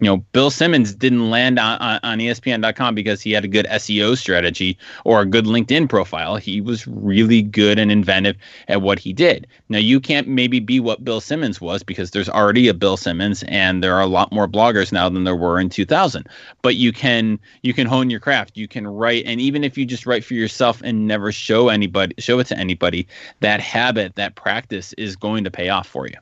you 0.00 0.06
know, 0.06 0.18
Bill 0.32 0.50
Simmons 0.50 0.94
didn't 0.94 1.30
land 1.30 1.59
on, 1.59 1.78
on, 1.78 2.00
on, 2.02 2.18
ESPN.com 2.18 2.94
because 2.94 3.22
he 3.22 3.32
had 3.32 3.44
a 3.44 3.48
good 3.48 3.64
SEO 3.66 4.16
strategy 4.18 4.76
or 5.04 5.22
a 5.22 5.26
good 5.26 5.46
LinkedIn 5.46 5.88
profile. 5.88 6.37
He 6.37 6.61
was 6.61 6.87
really 6.87 7.40
good 7.40 7.78
and 7.78 7.90
inventive 7.90 8.37
at 8.68 8.82
what 8.82 8.98
he 8.98 9.14
did. 9.14 9.46
Now, 9.70 9.78
you 9.78 9.98
can't 9.98 10.28
maybe 10.28 10.61
be 10.61 10.80
what 10.80 11.02
Bill 11.02 11.22
Simmons 11.22 11.62
was 11.62 11.82
because 11.82 12.11
there's 12.11 12.28
already 12.28 12.68
a 12.68 12.74
Bill 12.74 12.98
Simmons 12.98 13.42
and 13.44 13.82
there 13.82 13.94
are 13.94 14.02
a 14.02 14.06
lot 14.06 14.32
more 14.32 14.46
bloggers 14.46 14.92
now 14.92 15.09
than 15.09 15.24
there 15.24 15.37
were 15.37 15.59
in 15.59 15.70
2000. 15.70 16.28
But 16.61 16.76
you 16.76 16.92
can 16.92 17.38
you 17.62 17.72
can 17.72 17.87
hone 17.87 18.11
your 18.11 18.20
craft. 18.20 18.56
You 18.56 18.68
can 18.68 18.87
write, 18.87 19.24
and 19.24 19.40
even 19.40 19.64
if 19.64 19.78
you 19.78 19.87
just 19.87 20.04
write 20.04 20.24
for 20.24 20.35
yourself 20.35 20.82
and 20.85 21.06
never 21.06 21.32
show 21.32 21.68
anybody, 21.68 22.14
show 22.18 22.38
it 22.38 22.46
to 22.48 22.59
anybody, 22.59 23.06
that 23.40 23.61
habit, 23.61 24.16
that 24.16 24.35
practice 24.35 24.92
is 24.94 25.16
going 25.16 25.44
to 25.44 25.50
pay 25.50 25.70
off 25.70 25.87
for 25.87 26.06
you 26.06 26.16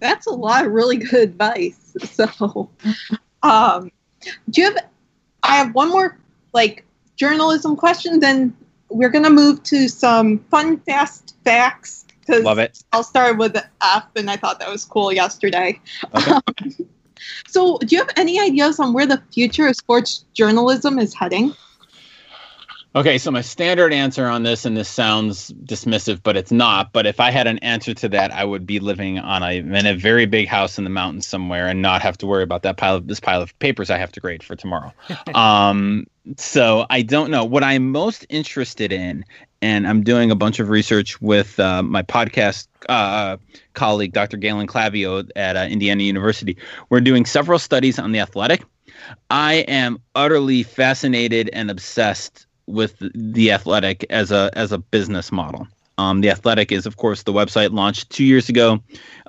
that's 0.00 0.26
a 0.26 0.32
lot 0.32 0.66
of 0.66 0.72
really 0.72 0.96
good 0.96 1.20
advice. 1.20 1.76
So, 2.12 2.70
um, 3.42 3.90
do 4.48 4.60
you 4.60 4.64
have? 4.68 4.78
I 5.42 5.56
have 5.56 5.74
one 5.74 5.88
more 5.88 6.18
like 6.52 6.84
journalism 7.16 7.76
question. 7.76 8.20
Then 8.20 8.56
we're 8.88 9.08
gonna 9.08 9.30
move 9.30 9.62
to 9.64 9.88
some 9.88 10.38
fun, 10.50 10.78
fast 10.80 11.34
facts. 11.44 12.06
Cause 12.26 12.44
Love 12.44 12.58
it. 12.58 12.82
I'll 12.92 13.02
start 13.02 13.38
with 13.38 13.54
the 13.54 13.64
F, 13.82 14.04
and 14.14 14.30
I 14.30 14.36
thought 14.36 14.60
that 14.60 14.70
was 14.70 14.84
cool 14.84 15.12
yesterday. 15.12 15.80
Okay. 16.14 16.30
Um, 16.30 16.42
so, 17.48 17.78
do 17.78 17.94
you 17.94 17.98
have 17.98 18.10
any 18.16 18.40
ideas 18.40 18.78
on 18.78 18.92
where 18.92 19.06
the 19.06 19.22
future 19.32 19.66
of 19.66 19.76
sports 19.76 20.24
journalism 20.32 20.98
is 20.98 21.12
heading? 21.12 21.54
Okay, 22.96 23.18
so 23.18 23.30
my 23.30 23.40
standard 23.40 23.92
answer 23.92 24.26
on 24.26 24.42
this, 24.42 24.64
and 24.64 24.76
this 24.76 24.88
sounds 24.88 25.52
dismissive, 25.64 26.20
but 26.24 26.36
it's 26.36 26.50
not. 26.50 26.92
But 26.92 27.06
if 27.06 27.20
I 27.20 27.30
had 27.30 27.46
an 27.46 27.58
answer 27.58 27.94
to 27.94 28.08
that, 28.08 28.32
I 28.32 28.44
would 28.44 28.66
be 28.66 28.80
living 28.80 29.20
on 29.20 29.44
a 29.44 29.58
in 29.58 29.86
a 29.86 29.94
very 29.94 30.26
big 30.26 30.48
house 30.48 30.76
in 30.76 30.82
the 30.82 30.90
mountains 30.90 31.24
somewhere, 31.24 31.68
and 31.68 31.80
not 31.80 32.02
have 32.02 32.18
to 32.18 32.26
worry 32.26 32.42
about 32.42 32.62
that 32.62 32.78
pile 32.78 32.96
of 32.96 33.06
this 33.06 33.20
pile 33.20 33.40
of 33.40 33.56
papers 33.60 33.90
I 33.90 33.98
have 33.98 34.10
to 34.12 34.20
grade 34.20 34.42
for 34.42 34.56
tomorrow. 34.56 34.92
um, 35.36 36.04
so 36.36 36.84
I 36.90 37.02
don't 37.02 37.30
know 37.30 37.44
what 37.44 37.62
I'm 37.62 37.92
most 37.92 38.26
interested 38.28 38.92
in, 38.92 39.24
and 39.62 39.86
I'm 39.86 40.02
doing 40.02 40.32
a 40.32 40.36
bunch 40.36 40.58
of 40.58 40.68
research 40.68 41.20
with 41.20 41.60
uh, 41.60 41.84
my 41.84 42.02
podcast 42.02 42.66
uh, 42.88 43.36
colleague, 43.74 44.14
Dr. 44.14 44.36
Galen 44.36 44.66
Clavio 44.66 45.30
at 45.36 45.56
uh, 45.56 45.60
Indiana 45.70 46.02
University. 46.02 46.56
We're 46.88 47.00
doing 47.02 47.24
several 47.24 47.60
studies 47.60 48.00
on 48.00 48.10
the 48.10 48.18
athletic. 48.18 48.64
I 49.30 49.64
am 49.68 49.98
utterly 50.16 50.64
fascinated 50.64 51.50
and 51.52 51.70
obsessed 51.70 52.46
with 52.70 52.96
the 53.14 53.52
Athletic 53.52 54.04
as 54.10 54.30
a 54.30 54.50
as 54.54 54.72
a 54.72 54.78
business 54.78 55.30
model. 55.32 55.66
Um, 55.98 56.22
the 56.22 56.30
Athletic 56.30 56.72
is, 56.72 56.86
of 56.86 56.96
course, 56.96 57.24
the 57.24 57.32
website 57.32 57.72
launched 57.72 58.08
two 58.08 58.24
years 58.24 58.48
ago 58.48 58.82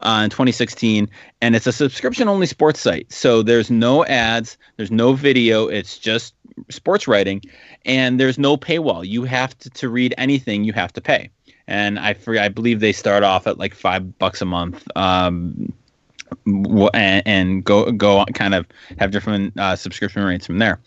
uh, 0.03 0.21
in 0.23 0.29
2016, 0.29 1.09
and 1.41 1.53
it's 1.53 1.67
a 1.67 1.73
subscription 1.73 2.29
only 2.29 2.45
sports 2.45 2.79
site. 2.79 3.11
So 3.11 3.43
there's 3.43 3.69
no 3.69 4.05
ads, 4.05 4.57
there's 4.77 4.91
no 4.91 5.11
video, 5.11 5.67
it's 5.67 5.97
just 5.97 6.33
sports 6.69 7.09
writing, 7.09 7.41
and 7.83 8.21
there's 8.21 8.39
no 8.39 8.55
paywall. 8.55 9.05
You 9.05 9.25
have 9.25 9.57
to, 9.59 9.69
to 9.71 9.89
read 9.89 10.13
anything, 10.17 10.63
you 10.63 10.71
have 10.71 10.93
to 10.93 11.01
pay. 11.01 11.29
And 11.67 11.99
I, 11.99 12.15
I 12.39 12.47
believe 12.47 12.79
they 12.79 12.93
start 12.93 13.23
off 13.23 13.47
at 13.47 13.57
like 13.57 13.73
five 13.75 14.17
bucks 14.17 14.41
a 14.41 14.45
month. 14.45 14.87
Um, 14.95 15.73
and, 16.45 17.23
and 17.25 17.63
go 17.63 17.91
go 17.91 18.25
kind 18.33 18.55
of 18.55 18.65
have 18.99 19.11
different 19.11 19.57
uh, 19.59 19.75
subscription 19.75 20.23
rates 20.23 20.45
from 20.45 20.59
there. 20.59 20.79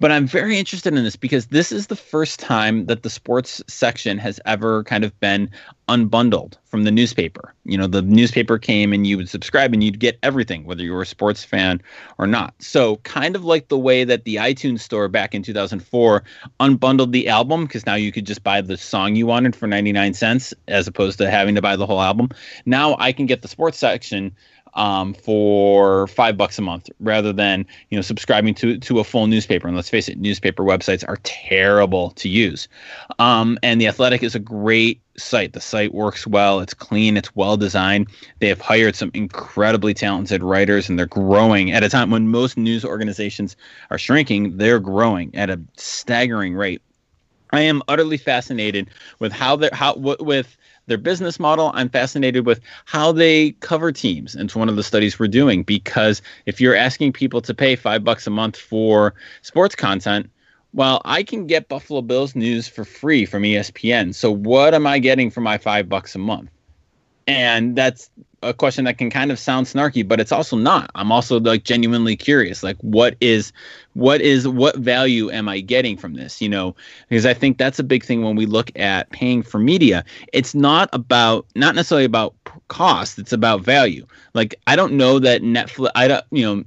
But 0.00 0.12
I'm 0.12 0.26
very 0.26 0.58
interested 0.58 0.94
in 0.94 1.04
this 1.04 1.16
because 1.16 1.46
this 1.46 1.72
is 1.72 1.88
the 1.88 1.96
first 1.96 2.40
time 2.40 2.86
that 2.86 3.02
the 3.02 3.10
sports 3.10 3.62
section 3.66 4.18
has 4.18 4.40
ever 4.46 4.84
kind 4.84 5.04
of 5.04 5.18
been 5.20 5.50
unbundled 5.88 6.54
from 6.64 6.82
the 6.82 6.90
newspaper. 6.90 7.54
You 7.64 7.78
know, 7.78 7.86
the 7.86 8.02
newspaper 8.02 8.58
came 8.58 8.92
and 8.92 9.06
you 9.06 9.16
would 9.16 9.28
subscribe 9.28 9.72
and 9.72 9.84
you'd 9.84 10.00
get 10.00 10.18
everything, 10.22 10.64
whether 10.64 10.82
you 10.82 10.92
were 10.92 11.02
a 11.02 11.06
sports 11.06 11.44
fan 11.44 11.80
or 12.18 12.26
not. 12.26 12.54
So, 12.58 12.96
kind 12.96 13.36
of 13.36 13.44
like 13.44 13.68
the 13.68 13.78
way 13.78 14.02
that 14.04 14.24
the 14.24 14.36
iTunes 14.36 14.80
store 14.80 15.08
back 15.08 15.34
in 15.34 15.42
2004 15.42 16.24
unbundled 16.58 17.12
the 17.12 17.28
album 17.28 17.66
because 17.66 17.86
now 17.86 17.94
you 17.94 18.10
could 18.10 18.26
just 18.26 18.42
buy 18.42 18.60
the 18.60 18.76
song 18.76 19.14
you 19.14 19.26
wanted 19.26 19.54
for 19.54 19.66
99 19.66 20.14
cents 20.14 20.52
as 20.66 20.88
opposed 20.88 21.18
to 21.18 21.30
having 21.30 21.54
to 21.54 21.62
buy 21.62 21.76
the 21.76 21.86
whole 21.86 22.00
album. 22.00 22.30
Now 22.64 22.96
I 22.98 23.12
can 23.12 23.26
get 23.26 23.42
the 23.42 23.48
sports 23.48 23.78
section 23.78 24.34
um, 24.76 25.14
for 25.14 26.06
five 26.06 26.36
bucks 26.36 26.58
a 26.58 26.62
month 26.62 26.88
rather 27.00 27.32
than 27.32 27.66
you 27.90 27.96
know 27.96 28.02
subscribing 28.02 28.54
to 28.54 28.78
to 28.78 29.00
a 29.00 29.04
full 29.04 29.26
newspaper. 29.26 29.66
And 29.66 29.76
let's 29.76 29.90
face 29.90 30.08
it, 30.08 30.18
newspaper 30.18 30.62
websites 30.62 31.04
are 31.08 31.18
terrible 31.24 32.10
to 32.12 32.28
use. 32.28 32.68
Um, 33.18 33.58
and 33.62 33.80
the 33.80 33.88
Athletic 33.88 34.22
is 34.22 34.34
a 34.34 34.38
great 34.38 35.00
site. 35.16 35.54
The 35.54 35.60
site 35.60 35.94
works 35.94 36.26
well. 36.26 36.60
It's 36.60 36.74
clean. 36.74 37.16
It's 37.16 37.34
well 37.34 37.56
designed. 37.56 38.08
They 38.38 38.48
have 38.48 38.60
hired 38.60 38.94
some 38.94 39.10
incredibly 39.14 39.94
talented 39.94 40.42
writers, 40.42 40.88
and 40.88 40.98
they're 40.98 41.06
growing 41.06 41.72
at 41.72 41.82
a 41.82 41.88
time 41.88 42.10
when 42.10 42.28
most 42.28 42.56
news 42.56 42.84
organizations 42.84 43.56
are 43.90 43.98
shrinking. 43.98 44.58
They're 44.58 44.80
growing 44.80 45.34
at 45.34 45.50
a 45.50 45.60
staggering 45.76 46.54
rate. 46.54 46.82
I 47.52 47.60
am 47.60 47.82
utterly 47.88 48.18
fascinated 48.18 48.90
with 49.18 49.32
how 49.32 49.56
they're 49.56 49.70
how 49.72 49.96
with 49.96 50.56
their 50.86 50.98
business 50.98 51.38
model. 51.38 51.70
I'm 51.74 51.88
fascinated 51.88 52.46
with 52.46 52.60
how 52.84 53.12
they 53.12 53.52
cover 53.52 53.92
teams. 53.92 54.34
And 54.34 54.44
it's 54.44 54.56
one 54.56 54.68
of 54.68 54.76
the 54.76 54.82
studies 54.82 55.18
we're 55.18 55.28
doing 55.28 55.62
because 55.62 56.22
if 56.46 56.60
you're 56.60 56.76
asking 56.76 57.12
people 57.12 57.40
to 57.42 57.54
pay 57.54 57.76
five 57.76 58.04
bucks 58.04 58.26
a 58.26 58.30
month 58.30 58.56
for 58.56 59.14
sports 59.42 59.74
content, 59.74 60.30
well, 60.72 61.00
I 61.04 61.22
can 61.22 61.46
get 61.46 61.68
Buffalo 61.68 62.02
Bills 62.02 62.34
news 62.34 62.68
for 62.68 62.84
free 62.84 63.24
from 63.24 63.42
ESPN. 63.42 64.14
So 64.14 64.30
what 64.30 64.74
am 64.74 64.86
I 64.86 64.98
getting 64.98 65.30
for 65.30 65.40
my 65.40 65.58
five 65.58 65.88
bucks 65.88 66.14
a 66.14 66.18
month? 66.18 66.50
And 67.26 67.74
that's 67.74 68.10
a 68.48 68.54
question 68.54 68.84
that 68.84 68.98
can 68.98 69.10
kind 69.10 69.30
of 69.30 69.38
sound 69.38 69.66
snarky, 69.66 70.06
but 70.06 70.20
it's 70.20 70.32
also 70.32 70.56
not. 70.56 70.90
I'm 70.94 71.12
also 71.12 71.40
like 71.40 71.64
genuinely 71.64 72.16
curious. 72.16 72.62
Like, 72.62 72.76
what 72.80 73.16
is, 73.20 73.52
what 73.94 74.20
is, 74.20 74.46
what 74.46 74.76
value 74.76 75.30
am 75.30 75.48
I 75.48 75.60
getting 75.60 75.96
from 75.96 76.14
this? 76.14 76.40
You 76.40 76.48
know, 76.48 76.74
because 77.08 77.26
I 77.26 77.34
think 77.34 77.58
that's 77.58 77.78
a 77.78 77.84
big 77.84 78.04
thing 78.04 78.22
when 78.22 78.36
we 78.36 78.46
look 78.46 78.70
at 78.76 79.10
paying 79.10 79.42
for 79.42 79.58
media. 79.58 80.04
It's 80.32 80.54
not 80.54 80.88
about, 80.92 81.46
not 81.54 81.74
necessarily 81.74 82.04
about 82.04 82.34
cost. 82.68 83.18
It's 83.18 83.32
about 83.32 83.62
value. 83.62 84.06
Like, 84.34 84.54
I 84.66 84.76
don't 84.76 84.94
know 84.94 85.18
that 85.18 85.42
Netflix. 85.42 85.90
I 85.94 86.08
don't, 86.08 86.24
you 86.30 86.44
know, 86.44 86.64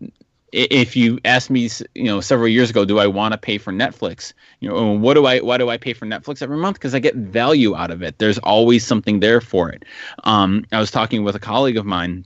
if 0.51 0.95
you 0.95 1.19
asked 1.25 1.49
me, 1.49 1.69
you 1.95 2.05
know, 2.05 2.21
several 2.21 2.47
years 2.47 2.69
ago, 2.69 2.85
do 2.85 2.99
I 2.99 3.07
want 3.07 3.33
to 3.33 3.37
pay 3.37 3.57
for 3.57 3.71
Netflix? 3.71 4.33
You 4.59 4.69
know, 4.69 4.91
what 4.93 5.13
do 5.13 5.25
I, 5.25 5.39
why 5.39 5.57
do 5.57 5.69
I 5.69 5.77
pay 5.77 5.93
for 5.93 6.05
Netflix 6.05 6.41
every 6.41 6.57
month? 6.57 6.75
Because 6.75 6.95
I 6.95 6.99
get 6.99 7.15
value 7.15 7.75
out 7.75 7.91
of 7.91 8.01
it. 8.01 8.17
There's 8.19 8.39
always 8.39 8.85
something 8.85 9.19
there 9.19 9.41
for 9.41 9.69
it. 9.69 9.83
Um, 10.23 10.65
I 10.71 10.79
was 10.79 10.91
talking 10.91 11.23
with 11.23 11.35
a 11.35 11.39
colleague 11.39 11.77
of 11.77 11.85
mine 11.85 12.25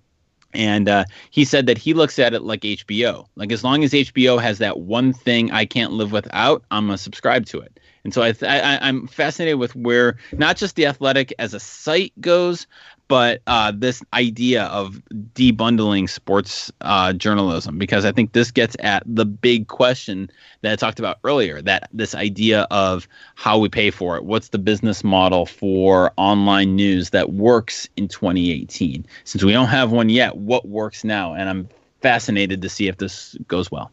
and 0.54 0.88
uh, 0.88 1.06
he 1.32 1.46
said 1.46 1.66
that 1.66 1.78
he 1.78 1.94
looks 1.94 2.20
at 2.20 2.34
it 2.34 2.44
like 2.44 2.62
HBO. 2.62 3.28
Like 3.36 3.52
as 3.52 3.64
long 3.64 3.84
as 3.84 3.92
HBO 3.92 4.42
has 4.42 4.60
that 4.60 4.80
one 4.80 5.14
thing 5.14 5.52
I 5.52 5.66
can't 5.66 5.94
live 5.94 6.12
without, 6.12 6.64
I'm 6.72 6.88
gonna 6.88 6.98
subscribe 6.98 7.46
to 7.48 7.60
it. 7.60 7.80
And 8.04 8.14
so 8.14 8.22
I, 8.22 8.34
th- 8.34 8.52
I 8.52 8.78
I'm 8.82 9.08
fascinated 9.08 9.58
with 9.60 9.76
where 9.76 10.18
not 10.34 10.58
just 10.58 10.76
the 10.76 10.86
Athletic 10.88 11.34
as 11.40 11.54
a 11.54 11.60
site 11.60 12.14
goes, 12.20 12.68
but 13.08 13.42
uh, 13.48 13.72
this 13.76 14.02
idea 14.14 14.64
of 14.66 15.02
debundling 15.34 16.10
sports 16.10 16.72
uh, 16.82 17.14
journalism 17.14 17.78
because 17.78 18.06
I 18.06 18.12
think 18.12 18.34
this 18.34 18.52
gets 18.52 18.76
at 18.80 19.04
the 19.06 19.26
big 19.26 19.68
question 19.68 20.30
that 20.62 20.72
I 20.72 20.76
talked 20.76 21.00
about 21.00 21.20
earlier. 21.24 21.62
That 21.62 21.90
this 21.94 22.16
idea 22.16 22.62
of 22.72 23.08
how 23.36 23.60
we 23.60 23.70
pay 23.70 23.92
for 23.92 24.16
it. 24.16 24.24
What's 24.24 24.50
the 24.50 24.58
business 24.58 25.04
model 25.04 25.46
for 25.46 26.12
online 26.18 26.76
news 26.76 27.10
that 27.12 27.34
works 27.34 27.88
in 27.98 28.08
2018? 28.08 29.06
Since 29.26 29.44
we 29.44 29.52
don't 29.52 29.68
have 29.68 29.92
one 29.92 30.10
yet, 30.10 30.38
what 30.38 30.68
works 30.68 31.04
now? 31.04 31.34
And 31.34 31.50
I'm 31.50 31.70
fascinated 32.02 32.62
to 32.62 32.70
see 32.70 32.88
if 32.88 32.98
this 32.98 33.36
goes 33.48 33.70
well. 33.70 33.92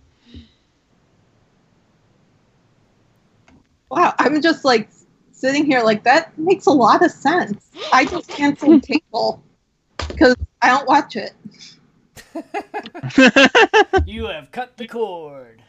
Wow, 3.90 4.14
I'm 4.18 4.40
just 4.40 4.64
like 4.64 4.88
sitting 5.40 5.64
here 5.64 5.82
like 5.82 6.04
that 6.04 6.36
makes 6.38 6.66
a 6.66 6.70
lot 6.70 7.04
of 7.04 7.10
sense. 7.10 7.70
I 7.92 8.04
just 8.04 8.28
canceled 8.28 8.82
cable 8.86 9.42
because 10.08 10.36
I 10.62 10.68
don't 10.68 10.86
watch 10.86 11.16
it. 11.16 11.32
You 14.06 14.26
have 14.26 14.50
cut 14.52 14.76
the 14.76 14.86
cord. 14.86 15.62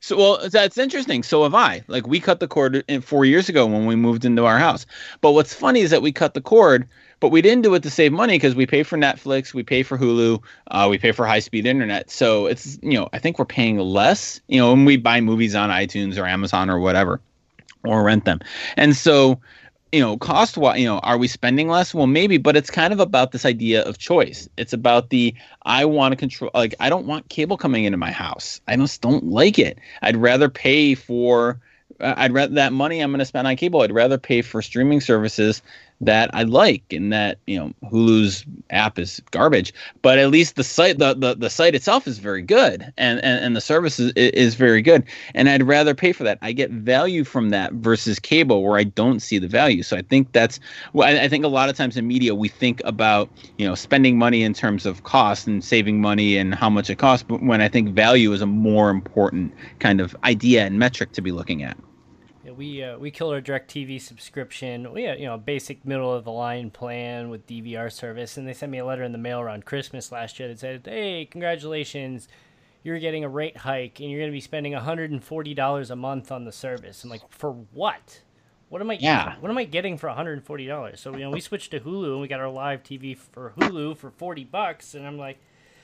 So, 0.00 0.16
well, 0.16 0.48
that's 0.48 0.78
interesting. 0.78 1.22
So 1.22 1.42
have 1.42 1.54
I. 1.54 1.82
Like, 1.86 2.06
we 2.06 2.20
cut 2.20 2.40
the 2.40 2.48
cord 2.48 2.82
in 2.88 3.00
four 3.02 3.24
years 3.24 3.48
ago 3.48 3.66
when 3.66 3.86
we 3.86 3.96
moved 3.96 4.24
into 4.24 4.46
our 4.46 4.58
house. 4.58 4.86
But 5.20 5.32
what's 5.32 5.52
funny 5.52 5.80
is 5.80 5.90
that 5.90 6.00
we 6.02 6.10
cut 6.10 6.34
the 6.34 6.40
cord, 6.40 6.88
but 7.20 7.28
we 7.28 7.42
didn't 7.42 7.62
do 7.62 7.74
it 7.74 7.82
to 7.82 7.90
save 7.90 8.12
money 8.12 8.34
because 8.34 8.54
we 8.54 8.66
pay 8.66 8.82
for 8.82 8.96
Netflix, 8.96 9.52
we 9.52 9.62
pay 9.62 9.82
for 9.82 9.98
Hulu, 9.98 10.42
uh, 10.70 10.86
we 10.90 10.96
pay 10.98 11.12
for 11.12 11.26
high 11.26 11.40
speed 11.40 11.66
internet. 11.66 12.10
So 12.10 12.46
it's, 12.46 12.78
you 12.82 12.98
know, 12.98 13.08
I 13.12 13.18
think 13.18 13.38
we're 13.38 13.44
paying 13.44 13.78
less, 13.78 14.40
you 14.48 14.58
know, 14.58 14.70
when 14.70 14.86
we 14.86 14.96
buy 14.96 15.20
movies 15.20 15.54
on 15.54 15.68
iTunes 15.68 16.18
or 16.18 16.26
Amazon 16.26 16.70
or 16.70 16.78
whatever, 16.78 17.20
or 17.84 18.02
rent 18.02 18.24
them. 18.24 18.40
And 18.76 18.96
so, 18.96 19.40
you 19.92 20.00
know, 20.00 20.16
cost 20.16 20.56
wise, 20.56 20.78
you 20.78 20.86
know, 20.86 20.98
are 21.00 21.18
we 21.18 21.26
spending 21.26 21.68
less? 21.68 21.92
Well, 21.92 22.06
maybe, 22.06 22.38
but 22.38 22.56
it's 22.56 22.70
kind 22.70 22.92
of 22.92 23.00
about 23.00 23.32
this 23.32 23.44
idea 23.44 23.82
of 23.82 23.98
choice. 23.98 24.48
It's 24.56 24.72
about 24.72 25.10
the 25.10 25.34
I 25.62 25.84
want 25.84 26.12
to 26.12 26.16
control. 26.16 26.50
Like, 26.54 26.74
I 26.78 26.88
don't 26.88 27.06
want 27.06 27.28
cable 27.28 27.56
coming 27.56 27.84
into 27.84 27.98
my 27.98 28.12
house. 28.12 28.60
I 28.68 28.76
just 28.76 29.00
don't 29.00 29.24
like 29.24 29.58
it. 29.58 29.78
I'd 30.02 30.16
rather 30.16 30.48
pay 30.48 30.94
for. 30.94 31.60
uh, 32.00 32.14
I'd 32.16 32.32
rather 32.32 32.54
that 32.54 32.72
money 32.72 33.00
I'm 33.00 33.10
going 33.10 33.18
to 33.18 33.24
spend 33.24 33.46
on 33.46 33.56
cable. 33.56 33.82
I'd 33.82 33.92
rather 33.92 34.18
pay 34.18 34.42
for 34.42 34.62
streaming 34.62 35.00
services 35.00 35.62
that 36.00 36.30
I 36.34 36.44
like, 36.44 36.92
and 36.92 37.12
that 37.12 37.38
you 37.46 37.58
know 37.58 37.72
Hulu's 37.90 38.44
app 38.70 38.98
is 38.98 39.20
garbage, 39.30 39.72
but 40.02 40.18
at 40.18 40.30
least 40.30 40.56
the 40.56 40.64
site 40.64 40.98
the 40.98 41.14
the, 41.14 41.34
the 41.34 41.50
site 41.50 41.74
itself 41.74 42.06
is 42.06 42.18
very 42.18 42.42
good, 42.42 42.92
and 42.96 43.22
and, 43.22 43.44
and 43.44 43.56
the 43.56 43.60
service 43.60 44.00
is, 44.00 44.12
is 44.12 44.54
very 44.54 44.82
good, 44.82 45.04
and 45.34 45.48
I'd 45.48 45.62
rather 45.62 45.94
pay 45.94 46.12
for 46.12 46.24
that. 46.24 46.38
I 46.42 46.52
get 46.52 46.70
value 46.70 47.24
from 47.24 47.50
that 47.50 47.72
versus 47.74 48.18
cable, 48.18 48.62
where 48.62 48.78
I 48.78 48.84
don't 48.84 49.20
see 49.20 49.38
the 49.38 49.48
value. 49.48 49.82
So 49.82 49.96
I 49.96 50.02
think 50.02 50.32
that's 50.32 50.58
well, 50.92 51.08
I, 51.08 51.24
I 51.24 51.28
think 51.28 51.44
a 51.44 51.48
lot 51.48 51.68
of 51.68 51.76
times 51.76 51.96
in 51.96 52.06
media 52.06 52.34
we 52.34 52.48
think 52.48 52.80
about 52.84 53.28
you 53.58 53.66
know 53.66 53.74
spending 53.74 54.16
money 54.18 54.42
in 54.42 54.54
terms 54.54 54.86
of 54.86 55.04
cost 55.04 55.46
and 55.46 55.62
saving 55.62 56.00
money 56.00 56.36
and 56.36 56.54
how 56.54 56.70
much 56.70 56.88
it 56.88 56.96
costs, 56.96 57.24
but 57.28 57.42
when 57.42 57.60
I 57.60 57.68
think 57.68 57.90
value 57.90 58.32
is 58.32 58.40
a 58.40 58.46
more 58.46 58.90
important 58.90 59.52
kind 59.80 60.00
of 60.00 60.16
idea 60.24 60.64
and 60.64 60.78
metric 60.78 61.12
to 61.12 61.22
be 61.22 61.32
looking 61.32 61.62
at. 61.62 61.76
We 62.60 62.84
uh, 62.84 62.98
we 62.98 63.10
killed 63.10 63.32
our 63.32 63.40
DirecTV 63.40 64.02
subscription. 64.02 64.92
We 64.92 65.04
had 65.04 65.18
you 65.18 65.24
know 65.24 65.32
a 65.32 65.38
basic 65.38 65.86
middle 65.86 66.12
of 66.12 66.24
the 66.24 66.30
line 66.30 66.70
plan 66.70 67.30
with 67.30 67.46
DVR 67.46 67.90
service, 67.90 68.36
and 68.36 68.46
they 68.46 68.52
sent 68.52 68.70
me 68.70 68.76
a 68.76 68.84
letter 68.84 69.02
in 69.02 69.12
the 69.12 69.18
mail 69.18 69.40
around 69.40 69.64
Christmas 69.64 70.12
last 70.12 70.38
year 70.38 70.46
that 70.46 70.58
said, 70.58 70.82
"Hey, 70.84 71.24
congratulations, 71.24 72.28
you're 72.82 72.98
getting 72.98 73.24
a 73.24 73.30
rate 73.30 73.56
hike, 73.56 73.98
and 73.98 74.10
you're 74.10 74.20
going 74.20 74.30
to 74.30 74.36
be 74.36 74.42
spending 74.42 74.74
140 74.74 75.54
dollars 75.54 75.90
a 75.90 75.96
month 75.96 76.30
on 76.30 76.44
the 76.44 76.52
service." 76.52 77.02
I'm 77.02 77.08
like, 77.08 77.22
for 77.30 77.52
what? 77.72 78.20
What 78.68 78.82
am 78.82 78.90
I? 78.90 78.98
Yeah. 79.00 79.36
What 79.40 79.50
am 79.50 79.56
I 79.56 79.64
getting 79.64 79.96
for 79.96 80.08
140 80.08 80.66
dollars? 80.66 81.00
So 81.00 81.12
you 81.14 81.20
know, 81.20 81.30
we 81.30 81.40
switched 81.40 81.70
to 81.70 81.80
Hulu, 81.80 82.12
and 82.12 82.20
we 82.20 82.28
got 82.28 82.40
our 82.40 82.50
live 82.50 82.82
TV 82.82 83.16
for 83.16 83.54
Hulu 83.56 83.96
for 83.96 84.10
40 84.10 84.44
bucks, 84.44 84.92
and 84.92 85.06
I'm 85.06 85.16
like. 85.16 85.38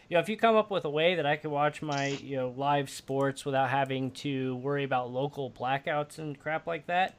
You 0.09 0.15
know, 0.15 0.21
if 0.21 0.29
you 0.29 0.37
come 0.37 0.55
up 0.55 0.71
with 0.71 0.85
a 0.85 0.91
way 0.91 1.17
that 1.17 1.27
I 1.27 1.37
could 1.37 1.51
watch 1.51 1.83
my, 1.83 2.07
you 2.07 2.37
know, 2.37 2.55
live 2.57 2.89
sports 2.89 3.45
without 3.45 3.71
having 3.71 4.13
to 4.13 4.55
worry 4.57 4.85
about 4.85 5.11
local 5.11 5.51
blackouts 5.51 6.19
and 6.19 6.39
crap 6.39 6.65
like 6.65 6.87
that, 6.87 7.17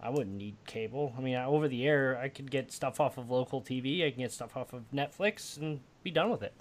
I 0.00 0.08
wouldn't 0.08 0.36
need 0.36 0.56
cable. 0.66 1.12
I 1.18 1.20
mean, 1.20 1.36
over 1.36 1.68
the 1.68 1.86
air, 1.86 2.18
I 2.18 2.30
could 2.30 2.50
get 2.50 2.72
stuff 2.72 2.98
off 2.98 3.18
of 3.18 3.30
local 3.30 3.60
TV. 3.60 4.06
I 4.06 4.10
can 4.10 4.20
get 4.20 4.32
stuff 4.32 4.56
off 4.56 4.72
of 4.72 4.84
Netflix 4.90 5.58
and 5.58 5.80
be 6.02 6.10
done 6.10 6.30
with 6.30 6.42
it. 6.42 6.54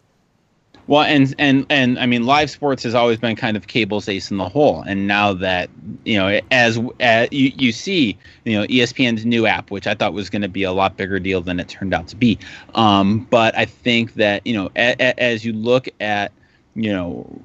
Well, 0.87 1.03
and 1.03 1.35
and 1.37 1.65
and 1.69 1.99
I 1.99 2.05
mean, 2.05 2.25
live 2.25 2.49
sports 2.49 2.83
has 2.83 2.95
always 2.95 3.19
been 3.19 3.35
kind 3.35 3.57
of 3.57 3.67
cable's 3.67 4.07
ace 4.07 4.31
in 4.31 4.37
the 4.37 4.47
hole, 4.47 4.83
and 4.87 5.07
now 5.07 5.33
that 5.33 5.69
you 6.05 6.17
know, 6.17 6.39
as, 6.51 6.79
as 6.99 7.27
you 7.31 7.51
you 7.57 7.71
see, 7.73 8.17
you 8.45 8.53
know, 8.53 8.65
ESPN's 8.67 9.25
new 9.25 9.45
app, 9.45 9.69
which 9.69 9.85
I 9.85 9.95
thought 9.95 10.13
was 10.13 10.29
going 10.29 10.43
to 10.43 10.47
be 10.47 10.63
a 10.63 10.71
lot 10.71 10.95
bigger 10.95 11.19
deal 11.19 11.41
than 11.41 11.59
it 11.59 11.67
turned 11.67 11.93
out 11.93 12.07
to 12.09 12.15
be. 12.15 12.39
Um, 12.75 13.27
but 13.29 13.57
I 13.57 13.65
think 13.65 14.13
that 14.13 14.47
you 14.47 14.53
know, 14.53 14.71
a, 14.77 14.95
a, 14.99 15.19
as 15.21 15.43
you 15.43 15.51
look 15.51 15.89
at 15.99 16.31
you 16.75 16.93
know 16.93 17.41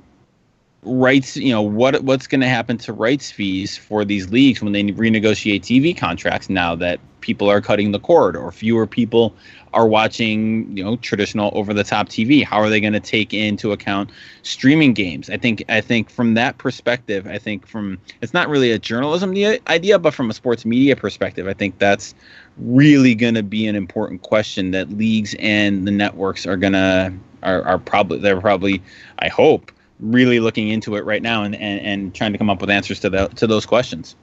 rights 0.84 1.36
you 1.36 1.52
know 1.52 1.62
what 1.62 2.02
what's 2.02 2.26
going 2.26 2.40
to 2.40 2.48
happen 2.48 2.76
to 2.76 2.92
rights 2.92 3.30
fees 3.30 3.76
for 3.76 4.04
these 4.04 4.30
leagues 4.30 4.60
when 4.60 4.72
they 4.72 4.82
renegotiate 4.82 5.60
TV 5.60 5.96
contracts 5.96 6.50
now 6.50 6.74
that 6.74 6.98
people 7.20 7.48
are 7.48 7.60
cutting 7.60 7.92
the 7.92 8.00
cord 8.00 8.34
or 8.34 8.50
fewer 8.50 8.84
people 8.84 9.32
are 9.74 9.86
watching 9.86 10.76
you 10.76 10.82
know 10.82 10.96
traditional 10.96 11.52
over 11.54 11.72
the 11.72 11.84
top 11.84 12.08
TV 12.08 12.42
how 12.42 12.56
are 12.56 12.68
they 12.68 12.80
going 12.80 12.92
to 12.92 13.00
take 13.00 13.32
into 13.32 13.70
account 13.70 14.10
streaming 14.42 14.92
games? 14.92 15.30
I 15.30 15.36
think 15.36 15.62
i 15.68 15.80
think 15.80 16.10
from 16.10 16.34
that 16.34 16.58
perspective 16.58 17.28
i 17.28 17.38
think 17.38 17.64
from 17.64 17.96
it's 18.20 18.34
not 18.34 18.48
really 18.48 18.72
a 18.72 18.78
journalism 18.78 19.30
idea 19.68 20.00
but 20.00 20.12
from 20.12 20.30
a 20.30 20.34
sports 20.34 20.64
media 20.64 20.96
perspective 20.96 21.46
i 21.46 21.52
think 21.52 21.78
that's 21.78 22.12
really 22.58 23.14
going 23.14 23.34
to 23.34 23.44
be 23.44 23.68
an 23.68 23.76
important 23.76 24.22
question 24.22 24.72
that 24.72 24.90
leagues 24.90 25.36
and 25.38 25.86
the 25.86 25.92
networks 25.92 26.44
are 26.44 26.56
going 26.56 26.72
to 26.72 27.12
are, 27.44 27.62
are 27.62 27.78
probably 27.78 28.18
they're 28.18 28.40
probably 28.40 28.82
i 29.20 29.28
hope 29.28 29.70
really 30.02 30.40
looking 30.40 30.68
into 30.68 30.96
it 30.96 31.04
right 31.04 31.22
now 31.22 31.44
and, 31.44 31.54
and, 31.54 31.80
and 31.80 32.14
trying 32.14 32.32
to 32.32 32.38
come 32.38 32.50
up 32.50 32.60
with 32.60 32.68
answers 32.68 33.00
to 33.00 33.08
the, 33.10 33.28
to 33.28 33.46
those 33.46 33.64
questions. 33.64 34.16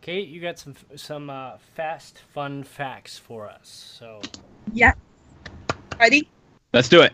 Kate, 0.00 0.28
you 0.28 0.40
got 0.40 0.58
some 0.58 0.74
some 0.96 1.28
uh, 1.28 1.58
fast, 1.76 2.20
fun 2.32 2.62
facts 2.64 3.18
for 3.18 3.46
us. 3.48 3.94
So 3.98 4.20
Yeah. 4.72 4.92
Ready? 6.00 6.28
Let's 6.72 6.88
do 6.88 7.02
it. 7.02 7.12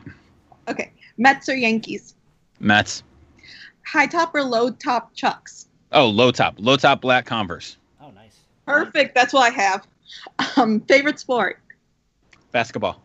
Okay. 0.69 0.93
Mets 1.19 1.49
or 1.49 1.55
Yankees? 1.57 2.15
Mets. 2.61 3.03
High 3.85 4.07
top 4.07 4.35
or 4.35 4.43
low 4.43 4.71
top 4.71 5.13
chucks? 5.15 5.67
Oh, 5.93 6.07
low 6.09 6.31
top, 6.31 6.55
low 6.59 6.77
top 6.77 7.01
black 7.01 7.27
Converse. 7.27 7.77
oh, 8.01 8.11
nice. 8.11 8.39
Perfect. 8.67 9.15
That's 9.15 9.33
what 9.33 9.53
I 9.53 9.55
have. 9.55 9.87
Um, 10.57 10.81
favorite 10.81 11.19
sport? 11.19 11.59
Basketball. 12.53 13.03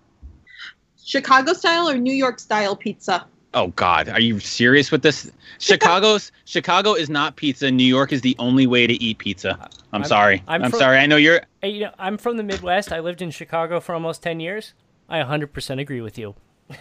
Chicago 1.03 1.53
style 1.53 1.89
or 1.89 1.97
New 1.97 2.13
York 2.13 2.39
style 2.39 2.75
pizza? 2.75 3.25
Oh 3.53 3.67
God, 3.69 4.09
are 4.09 4.19
you 4.19 4.39
serious 4.39 4.91
with 4.91 5.01
this? 5.01 5.31
Chicago's 5.57 6.31
Chicago 6.45 6.93
is 6.93 7.09
not 7.09 7.35
pizza. 7.35 7.71
New 7.71 7.83
York 7.83 8.13
is 8.13 8.21
the 8.21 8.35
only 8.39 8.67
way 8.67 8.85
to 8.85 8.93
eat 8.93 9.17
pizza. 9.17 9.57
I'm, 9.91 10.01
I'm- 10.01 10.03
sorry. 10.05 10.43
I'm 10.47 10.63
I'm, 10.63 10.69
from- 10.71 10.79
sorry. 10.79 10.97
I 10.99 11.05
know 11.07 11.15
you're. 11.15 11.41
Hey, 11.61 11.69
you 11.69 11.81
know, 11.85 11.91
I'm 11.97 12.17
from 12.17 12.37
the 12.37 12.43
Midwest. 12.43 12.91
I 12.91 12.99
lived 12.99 13.21
in 13.21 13.31
Chicago 13.31 13.79
for 13.79 13.93
almost 13.95 14.21
10 14.23 14.39
years. 14.39 14.73
I 15.09 15.19
100% 15.19 15.79
agree 15.81 16.01
with 16.01 16.17
you. 16.17 16.35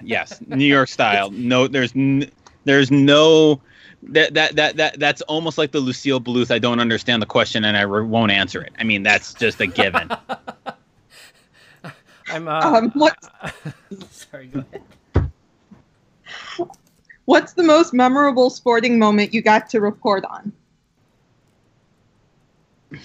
Yes, 0.00 0.40
New 0.46 0.64
York 0.64 0.88
style. 0.88 1.30
No, 1.30 1.66
there's 1.66 1.92
n- 1.96 2.30
there's 2.64 2.90
no. 2.92 3.60
That, 4.04 4.34
that 4.34 4.56
that 4.56 4.76
that 4.76 4.98
that's 4.98 5.22
almost 5.22 5.58
like 5.58 5.70
the 5.72 5.78
Lucille 5.80 6.20
Bluth. 6.20 6.50
I 6.52 6.58
don't 6.58 6.80
understand 6.80 7.22
the 7.22 7.26
question 7.26 7.64
and 7.64 7.76
I 7.76 7.82
re- 7.82 8.02
won't 8.04 8.30
answer 8.32 8.60
it. 8.62 8.72
I 8.78 8.84
mean, 8.84 9.02
that's 9.04 9.32
just 9.34 9.60
a 9.60 9.66
given. 9.66 10.10
I'm 12.28 12.48
uh, 12.48 12.60
Um, 12.60 12.90
what, 12.92 13.16
sorry. 14.10 14.46
Go 14.46 14.60
ahead. 14.60 14.82
What's 17.24 17.52
the 17.54 17.62
most 17.62 17.92
memorable 17.92 18.50
sporting 18.50 18.98
moment 18.98 19.32
you 19.34 19.42
got 19.42 19.68
to 19.70 19.80
report 19.80 20.24
on? 20.24 20.52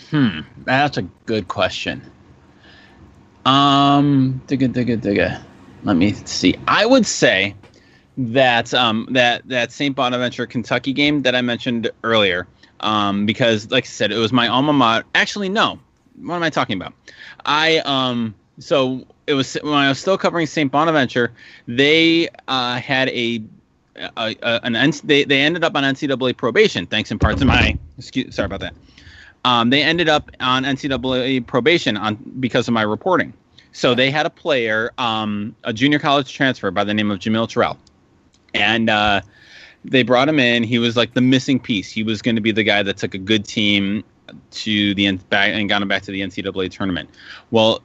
Hmm, 0.10 0.40
that's 0.66 0.98
a 0.98 1.04
good 1.26 1.48
question. 1.48 2.02
Um, 3.46 4.42
digga, 4.48 4.68
digga, 4.68 4.98
digga. 4.98 5.42
Let 5.84 5.96
me 5.96 6.12
see. 6.12 6.56
I 6.68 6.86
would 6.86 7.06
say 7.06 7.56
that 8.18 8.74
um 8.74 9.08
that 9.12 9.48
that 9.48 9.72
St. 9.72 9.96
Bonaventure 9.96 10.46
Kentucky 10.48 10.92
game 10.92 11.22
that 11.22 11.36
I 11.36 11.42
mentioned 11.42 11.90
earlier. 12.04 12.48
Um, 12.82 13.26
because 13.26 13.72
like 13.72 13.86
I 13.86 13.88
said, 13.88 14.12
it 14.12 14.18
was 14.18 14.34
my 14.34 14.48
alma 14.48 14.74
mater. 14.74 15.06
Actually, 15.16 15.50
no. 15.50 15.80
What 16.22 16.36
am 16.36 16.44
I 16.44 16.50
talking 16.50 16.76
about? 16.76 16.94
I 17.46 17.78
um 17.86 18.36
so 18.60 19.06
it 19.28 19.34
was 19.34 19.54
when 19.62 19.74
I 19.74 19.90
was 19.90 20.00
still 20.00 20.18
covering 20.18 20.48
St. 20.48 20.72
Bonaventure. 20.72 21.32
They 21.68 22.30
uh, 22.48 22.80
had 22.80 23.10
a, 23.10 23.44
a, 23.98 24.36
a 24.42 24.60
an 24.64 24.92
they 25.04 25.24
they 25.24 25.42
ended 25.42 25.64
up 25.64 25.76
on 25.76 25.84
NCAA 25.84 26.36
probation 26.38 26.86
thanks 26.86 27.12
in 27.12 27.20
part 27.20 27.38
to 27.38 27.46
my 27.46 27.78
excuse. 27.98 28.36
Sorry 28.36 28.46
about 28.46 28.62
that. 28.62 28.74
Um, 29.46 29.70
they 29.70 29.82
ended 29.82 30.10
up 30.10 30.30
on 30.40 30.64
NCAA 30.64 31.46
probation 31.46 31.96
on 31.98 32.16
because 32.40 32.68
of 32.68 32.74
my 32.74 32.82
reporting. 32.82 33.34
So 33.72 33.94
they 33.94 34.10
had 34.10 34.26
a 34.26 34.30
player, 34.30 34.92
um, 34.98 35.56
a 35.64 35.72
junior 35.72 36.00
college 36.00 36.34
transfer 36.34 36.72
by 36.72 36.84
the 36.84 36.94
name 36.94 37.12
of 37.12 37.20
Jamil 37.20 37.48
Terrell, 37.48 37.78
and 38.54 38.90
uh, 38.90 39.22
they 39.86 40.04
brought 40.04 40.28
him 40.28 40.40
in. 40.40 40.64
He 40.64 40.80
was 40.80 40.98
like 40.98 41.14
the 41.14 41.22
missing 41.22 41.60
piece. 41.60 41.92
He 41.92 42.04
was 42.04 42.22
going 42.22 42.36
to 42.36 42.42
be 42.42 42.52
the 42.52 42.64
guy 42.64 42.84
that 42.84 42.98
took 42.98 43.14
a 43.14 43.20
good 43.20 43.46
team 43.46 44.04
to 44.52 44.94
the 44.96 45.12
back 45.30 45.52
and 45.54 45.70
got 45.70 45.82
him 45.82 45.88
back 45.88 46.04
to 46.04 46.12
the 46.12 46.22
NCAA 46.22 46.72
tournament. 46.72 47.10
Well, 47.52 47.82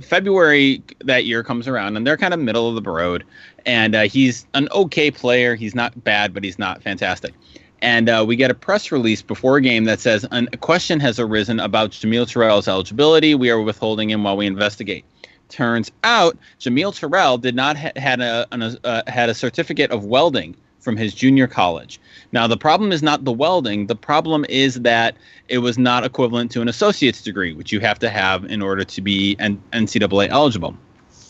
February 0.00 0.82
that 1.04 1.24
year 1.24 1.42
comes 1.42 1.66
around, 1.68 1.96
and 1.96 2.06
they're 2.06 2.16
kind 2.16 2.34
of 2.34 2.40
middle 2.40 2.68
of 2.68 2.82
the 2.82 2.90
road. 2.90 3.24
And 3.64 3.94
uh, 3.94 4.02
he's 4.02 4.46
an 4.54 4.68
okay 4.72 5.10
player. 5.10 5.54
He's 5.54 5.74
not 5.74 6.04
bad, 6.04 6.32
but 6.32 6.44
he's 6.44 6.58
not 6.58 6.82
fantastic. 6.82 7.34
And 7.82 8.08
uh, 8.08 8.24
we 8.26 8.36
get 8.36 8.50
a 8.50 8.54
press 8.54 8.90
release 8.90 9.22
before 9.22 9.56
a 9.56 9.60
game 9.60 9.84
that 9.84 10.00
says 10.00 10.26
a 10.30 10.56
question 10.56 10.98
has 11.00 11.18
arisen 11.18 11.60
about 11.60 11.90
Jamil 11.90 12.26
Terrell's 12.26 12.68
eligibility. 12.68 13.34
We 13.34 13.50
are 13.50 13.60
withholding 13.60 14.10
him 14.10 14.24
while 14.24 14.36
we 14.36 14.46
investigate. 14.46 15.04
Turns 15.48 15.92
out 16.02 16.36
Jamil 16.58 16.98
Terrell 16.98 17.38
did 17.38 17.54
not 17.54 17.76
ha- 17.76 17.92
had 17.96 18.20
a, 18.20 18.46
an, 18.50 18.62
uh, 18.62 19.02
had 19.06 19.28
a 19.28 19.34
certificate 19.34 19.90
of 19.90 20.04
welding 20.04 20.56
from 20.86 20.96
his 20.96 21.12
junior 21.12 21.48
college. 21.48 21.98
Now 22.30 22.46
the 22.46 22.56
problem 22.56 22.92
is 22.92 23.02
not 23.02 23.24
the 23.24 23.32
welding. 23.32 23.88
The 23.88 23.96
problem 23.96 24.46
is 24.48 24.76
that 24.82 25.16
it 25.48 25.58
was 25.58 25.76
not 25.76 26.04
equivalent 26.04 26.52
to 26.52 26.60
an 26.62 26.68
associate's 26.68 27.22
degree, 27.22 27.52
which 27.52 27.72
you 27.72 27.80
have 27.80 27.98
to 27.98 28.08
have 28.08 28.44
in 28.44 28.62
order 28.62 28.84
to 28.84 29.00
be 29.00 29.34
N- 29.40 29.60
NCAA 29.72 30.28
eligible. 30.28 30.76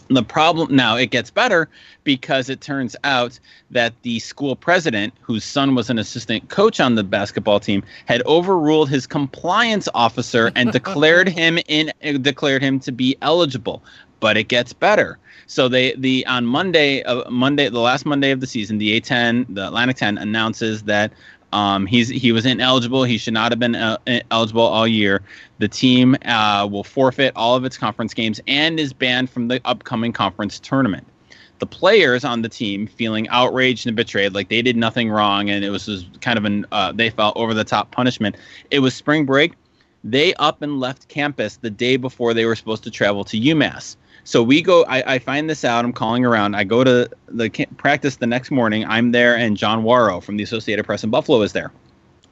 The 0.08 0.22
problem 0.22 0.76
now 0.76 0.96
it 0.96 1.10
gets 1.10 1.30
better 1.30 1.70
because 2.04 2.50
it 2.50 2.60
turns 2.60 2.94
out 3.02 3.40
that 3.70 3.94
the 4.02 4.18
school 4.18 4.56
president, 4.56 5.14
whose 5.22 5.42
son 5.42 5.74
was 5.74 5.88
an 5.88 5.98
assistant 5.98 6.50
coach 6.50 6.78
on 6.78 6.94
the 6.94 7.02
basketball 7.02 7.58
team, 7.58 7.82
had 8.04 8.22
overruled 8.26 8.90
his 8.90 9.06
compliance 9.06 9.88
officer 9.94 10.52
and 10.54 10.70
declared 10.70 11.28
him 11.40 11.58
in 11.66 11.90
declared 12.20 12.60
him 12.60 12.78
to 12.80 12.92
be 12.92 13.16
eligible. 13.22 13.82
But 14.20 14.36
it 14.36 14.48
gets 14.48 14.74
better. 14.74 15.18
So 15.46 15.68
they 15.68 15.94
the 15.94 16.26
on 16.26 16.44
Monday 16.46 17.02
uh, 17.02 17.28
Monday 17.30 17.68
the 17.68 17.80
last 17.80 18.04
Monday 18.04 18.30
of 18.30 18.40
the 18.40 18.46
season, 18.46 18.78
the 18.78 19.00
A10 19.00 19.54
the 19.54 19.66
Atlantic 19.66 19.96
10 19.96 20.18
announces 20.18 20.82
that 20.84 21.12
um, 21.52 21.86
he's 21.86 22.08
he 22.08 22.32
was 22.32 22.44
ineligible. 22.44 23.04
He 23.04 23.18
should 23.18 23.34
not 23.34 23.52
have 23.52 23.58
been 23.58 23.76
uh, 23.76 23.98
eligible 24.30 24.62
all 24.62 24.86
year. 24.86 25.22
The 25.58 25.68
team 25.68 26.16
uh, 26.24 26.68
will 26.70 26.84
forfeit 26.84 27.32
all 27.36 27.54
of 27.54 27.64
its 27.64 27.78
conference 27.78 28.12
games 28.12 28.40
and 28.46 28.80
is 28.80 28.92
banned 28.92 29.30
from 29.30 29.48
the 29.48 29.60
upcoming 29.64 30.12
conference 30.12 30.58
tournament. 30.58 31.06
The 31.58 31.66
players 31.66 32.24
on 32.24 32.42
the 32.42 32.50
team 32.50 32.86
feeling 32.86 33.28
outraged 33.28 33.86
and 33.86 33.96
betrayed, 33.96 34.34
like 34.34 34.50
they 34.50 34.60
did 34.60 34.76
nothing 34.76 35.08
wrong, 35.08 35.48
and 35.48 35.64
it 35.64 35.70
was 35.70 35.86
just 35.86 36.20
kind 36.20 36.36
of 36.36 36.44
an 36.44 36.66
uh, 36.72 36.92
they 36.92 37.08
felt 37.08 37.36
over 37.36 37.54
the 37.54 37.64
top 37.64 37.90
punishment. 37.92 38.36
It 38.70 38.80
was 38.80 38.94
spring 38.94 39.24
break. 39.24 39.52
They 40.04 40.34
up 40.34 40.62
and 40.62 40.78
left 40.78 41.08
campus 41.08 41.56
the 41.56 41.70
day 41.70 41.96
before 41.96 42.34
they 42.34 42.44
were 42.44 42.56
supposed 42.56 42.84
to 42.84 42.90
travel 42.90 43.24
to 43.24 43.40
UMass. 43.40 43.96
So 44.26 44.42
we 44.42 44.60
go. 44.60 44.84
I, 44.86 45.14
I 45.14 45.18
find 45.20 45.48
this 45.48 45.64
out. 45.64 45.84
I'm 45.84 45.92
calling 45.92 46.24
around. 46.24 46.56
I 46.56 46.64
go 46.64 46.82
to 46.82 47.08
the 47.28 47.48
practice 47.76 48.16
the 48.16 48.26
next 48.26 48.50
morning. 48.50 48.84
I'm 48.84 49.12
there, 49.12 49.36
and 49.36 49.56
John 49.56 49.84
Wawrow 49.84 50.20
from 50.20 50.36
the 50.36 50.42
Associated 50.42 50.84
Press 50.84 51.04
in 51.04 51.10
Buffalo 51.10 51.42
is 51.42 51.52
there 51.52 51.70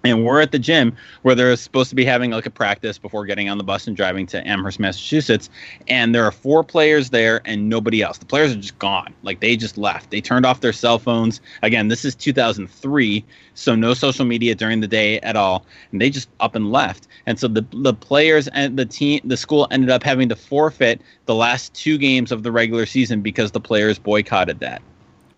and 0.05 0.25
we're 0.25 0.41
at 0.41 0.53
the 0.53 0.59
gym 0.59 0.95
where 1.23 1.35
they're 1.35 1.57
supposed 1.57 1.89
to 1.89 1.97
be 1.97 2.05
having 2.05 2.31
like 2.31 2.45
a 2.45 2.51
practice 2.51 2.99
before 2.99 3.25
getting 3.25 3.49
on 3.49 3.57
the 3.57 3.65
bus 3.65 3.87
and 3.87 3.97
driving 3.97 4.27
to 4.27 4.47
Amherst, 4.47 4.79
Massachusetts. 4.79 5.49
And 5.89 6.15
there 6.15 6.25
are 6.25 6.31
four 6.31 6.63
players 6.63 7.11
there 7.11 7.41
and 7.47 7.71
nobody 7.71 8.03
else. 8.03 8.19
The 8.19 8.27
players 8.27 8.53
are 8.53 8.61
just 8.61 8.79
gone. 8.79 9.15
Like 9.23 9.41
they 9.41 9.57
just 9.57 9.79
left. 9.79 10.11
They 10.11 10.21
turned 10.21 10.45
off 10.45 10.61
their 10.61 10.75
cell 10.75 10.99
phones. 10.99 11.41
Again, 11.63 11.89
this 11.89 12.05
is 12.05 12.15
2003, 12.15 13.25
so 13.55 13.75
no 13.75 13.95
social 13.95 14.27
media 14.27 14.55
during 14.55 14.81
the 14.81 14.89
day 14.89 15.19
at 15.21 15.37
all. 15.37 15.65
And 15.91 16.01
they 16.01 16.11
just 16.11 16.29
up 16.41 16.55
and 16.55 16.71
left. 16.71 17.09
And 17.27 17.41
so 17.41 17.49
the 17.49 17.65
the 17.73 17.95
players 17.95 18.49
and 18.49 18.79
the 18.79 18.85
team, 18.85 19.23
the 19.25 19.39
school 19.39 19.67
ended 19.71 19.89
up 19.89 20.03
having 20.03 20.29
to 20.29 20.37
forfeit 20.37 21.01
the 21.25 21.35
last 21.35 21.73
two 21.73 21.97
games 21.97 22.31
of 22.31 22.43
the 22.43 22.53
regular 22.53 22.85
season 22.85 23.23
because 23.23 23.53
the 23.53 23.61
players 23.61 23.99
boycotted 23.99 24.61
that. 24.61 24.83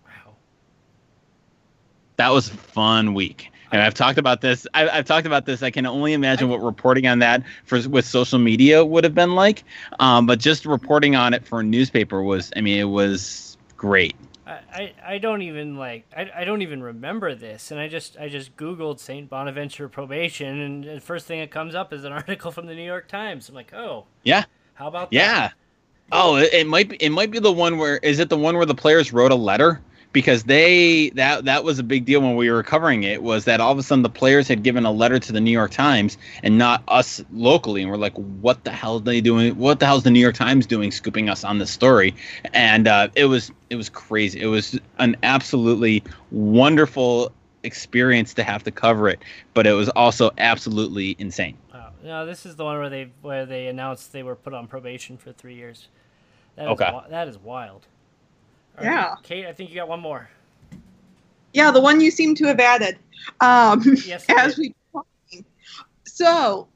Wow. 0.05 0.35
That 2.17 2.29
was 2.33 2.49
a 2.49 2.57
fun 2.57 3.13
week 3.13 3.49
and 3.71 3.81
I've 3.81 3.93
talked 3.93 4.17
about 4.17 4.41
this. 4.41 4.65
I, 4.73 4.87
have 4.87 5.05
talked 5.05 5.27
about 5.27 5.45
this. 5.45 5.63
I 5.63 5.71
can 5.71 5.85
only 5.85 6.13
imagine 6.13 6.49
what 6.49 6.61
reporting 6.61 7.07
on 7.07 7.19
that 7.19 7.43
for 7.65 7.87
with 7.89 8.05
social 8.05 8.39
media 8.39 8.85
would 8.85 9.03
have 9.03 9.15
been 9.15 9.35
like. 9.35 9.63
Um, 9.99 10.25
but 10.25 10.39
just 10.39 10.65
reporting 10.65 11.15
on 11.15 11.33
it 11.33 11.45
for 11.45 11.59
a 11.59 11.63
newspaper 11.63 12.21
was, 12.21 12.51
I 12.55 12.61
mean, 12.61 12.79
it 12.79 12.85
was 12.85 13.57
great. 13.75 14.15
I, 14.77 14.93
I 15.05 15.17
don't 15.17 15.41
even 15.41 15.75
like 15.75 16.05
I, 16.15 16.29
I 16.35 16.45
don't 16.45 16.61
even 16.61 16.81
remember 16.81 17.35
this 17.35 17.71
and 17.71 17.79
I 17.79 17.87
just 17.87 18.17
I 18.17 18.29
just 18.29 18.55
googled 18.55 18.99
St. 18.99 19.29
Bonaventure 19.29 19.89
probation 19.89 20.61
and 20.61 20.83
the 20.83 21.01
first 21.01 21.25
thing 21.25 21.39
that 21.39 21.51
comes 21.51 21.75
up 21.75 21.91
is 21.91 22.03
an 22.03 22.11
article 22.13 22.51
from 22.51 22.67
the 22.67 22.75
New 22.75 22.85
York 22.85 23.07
Times. 23.07 23.49
I'm 23.49 23.55
like, 23.55 23.73
"Oh. 23.73 24.05
Yeah. 24.23 24.45
How 24.75 24.87
about 24.87 25.11
yeah. 25.11 25.27
that?" 25.27 25.53
Yeah. 26.11 26.19
Oh, 26.19 26.35
it, 26.35 26.53
it 26.53 26.67
might 26.67 26.89
be 26.89 26.95
it 26.97 27.09
might 27.09 27.31
be 27.31 27.39
the 27.39 27.51
one 27.51 27.77
where 27.77 27.97
is 27.97 28.19
it 28.19 28.29
the 28.29 28.37
one 28.37 28.55
where 28.55 28.65
the 28.65 28.75
players 28.75 29.11
wrote 29.11 29.31
a 29.31 29.35
letter 29.35 29.81
because 30.13 30.43
they 30.43 31.09
that 31.11 31.45
that 31.45 31.63
was 31.63 31.79
a 31.79 31.83
big 31.83 32.05
deal 32.05 32.21
when 32.21 32.35
we 32.35 32.49
were 32.49 32.63
covering 32.63 33.03
it 33.03 33.21
was 33.21 33.45
that 33.45 33.59
all 33.59 33.71
of 33.71 33.77
a 33.77 33.83
sudden 33.83 34.01
the 34.01 34.09
players 34.09 34.47
had 34.47 34.63
given 34.63 34.85
a 34.85 34.91
letter 34.91 35.19
to 35.19 35.31
the 35.31 35.41
New 35.41 35.51
York 35.51 35.71
Times 35.71 36.17
and 36.43 36.57
not 36.57 36.83
us 36.87 37.23
locally. 37.31 37.81
And 37.81 37.91
we're 37.91 37.97
like 37.97 38.15
what 38.15 38.63
the 38.63 38.71
hell 38.71 38.95
are 38.95 39.01
they 39.01 39.21
doing 39.21 39.57
what 39.57 39.79
the 39.79 39.85
hell 39.85 39.97
is 39.97 40.03
the 40.03 40.11
New 40.11 40.19
York 40.19 40.35
Times 40.35 40.65
doing 40.65 40.91
scooping 40.91 41.29
us 41.29 41.43
on 41.43 41.59
this 41.59 41.71
story? 41.71 42.15
And 42.53 42.87
uh, 42.87 43.09
it 43.15 43.25
was 43.25 43.51
it 43.69 43.75
was 43.75 43.89
crazy. 43.89 44.41
It 44.41 44.47
was 44.47 44.79
an 44.97 45.17
absolutely 45.23 46.03
wonderful 46.31 47.31
experience 47.63 48.33
to 48.35 48.43
have 48.43 48.63
to 48.63 48.71
cover 48.71 49.09
it 49.09 49.21
but 49.53 49.67
it 49.67 49.73
was 49.73 49.89
also 49.89 50.31
absolutely 50.37 51.15
insane. 51.19 51.57
Wow. 51.73 51.91
no 52.03 52.25
this 52.25 52.45
is 52.45 52.55
the 52.55 52.63
one 52.63 52.77
where 52.77 52.89
they 52.89 53.11
where 53.21 53.45
they 53.45 53.67
announced 53.67 54.13
they 54.13 54.23
were 54.23 54.35
put 54.35 54.53
on 54.53 54.67
probation 54.67 55.17
for 55.17 55.33
three 55.33 55.55
years. 55.55 55.89
That 56.55 56.65
is, 56.65 56.69
okay. 56.69 56.99
that 57.09 57.27
is 57.27 57.37
wild 57.37 57.85
yeah. 58.81 59.15
Kate, 59.23 59.45
I 59.45 59.53
think 59.53 59.69
you 59.69 59.75
got 59.75 59.87
one 59.87 59.99
more. 59.99 60.29
Yeah, 61.53 61.71
the 61.71 61.81
one 61.81 62.01
you 62.01 62.11
seem 62.11 62.35
to 62.35 62.45
have 62.45 62.59
added. 62.59 62.97
Um, 63.41 63.81
yes. 64.05 64.25
As 64.29 64.57
we 64.57 64.73
so, 66.05 66.67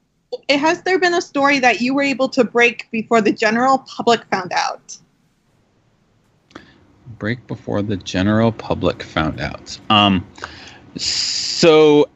has 0.48 0.82
there 0.82 0.98
been 0.98 1.14
a 1.14 1.20
story 1.20 1.58
that 1.58 1.80
you 1.80 1.94
were 1.94 2.02
able 2.02 2.28
to 2.30 2.44
break 2.44 2.88
before 2.90 3.20
the 3.20 3.32
general 3.32 3.78
public 3.78 4.24
found 4.26 4.52
out? 4.52 4.96
Break 7.18 7.46
before 7.46 7.82
the 7.82 7.96
general 7.96 8.52
public 8.52 9.02
found 9.02 9.40
out. 9.40 9.78
Um, 9.90 10.26
so 10.96 12.08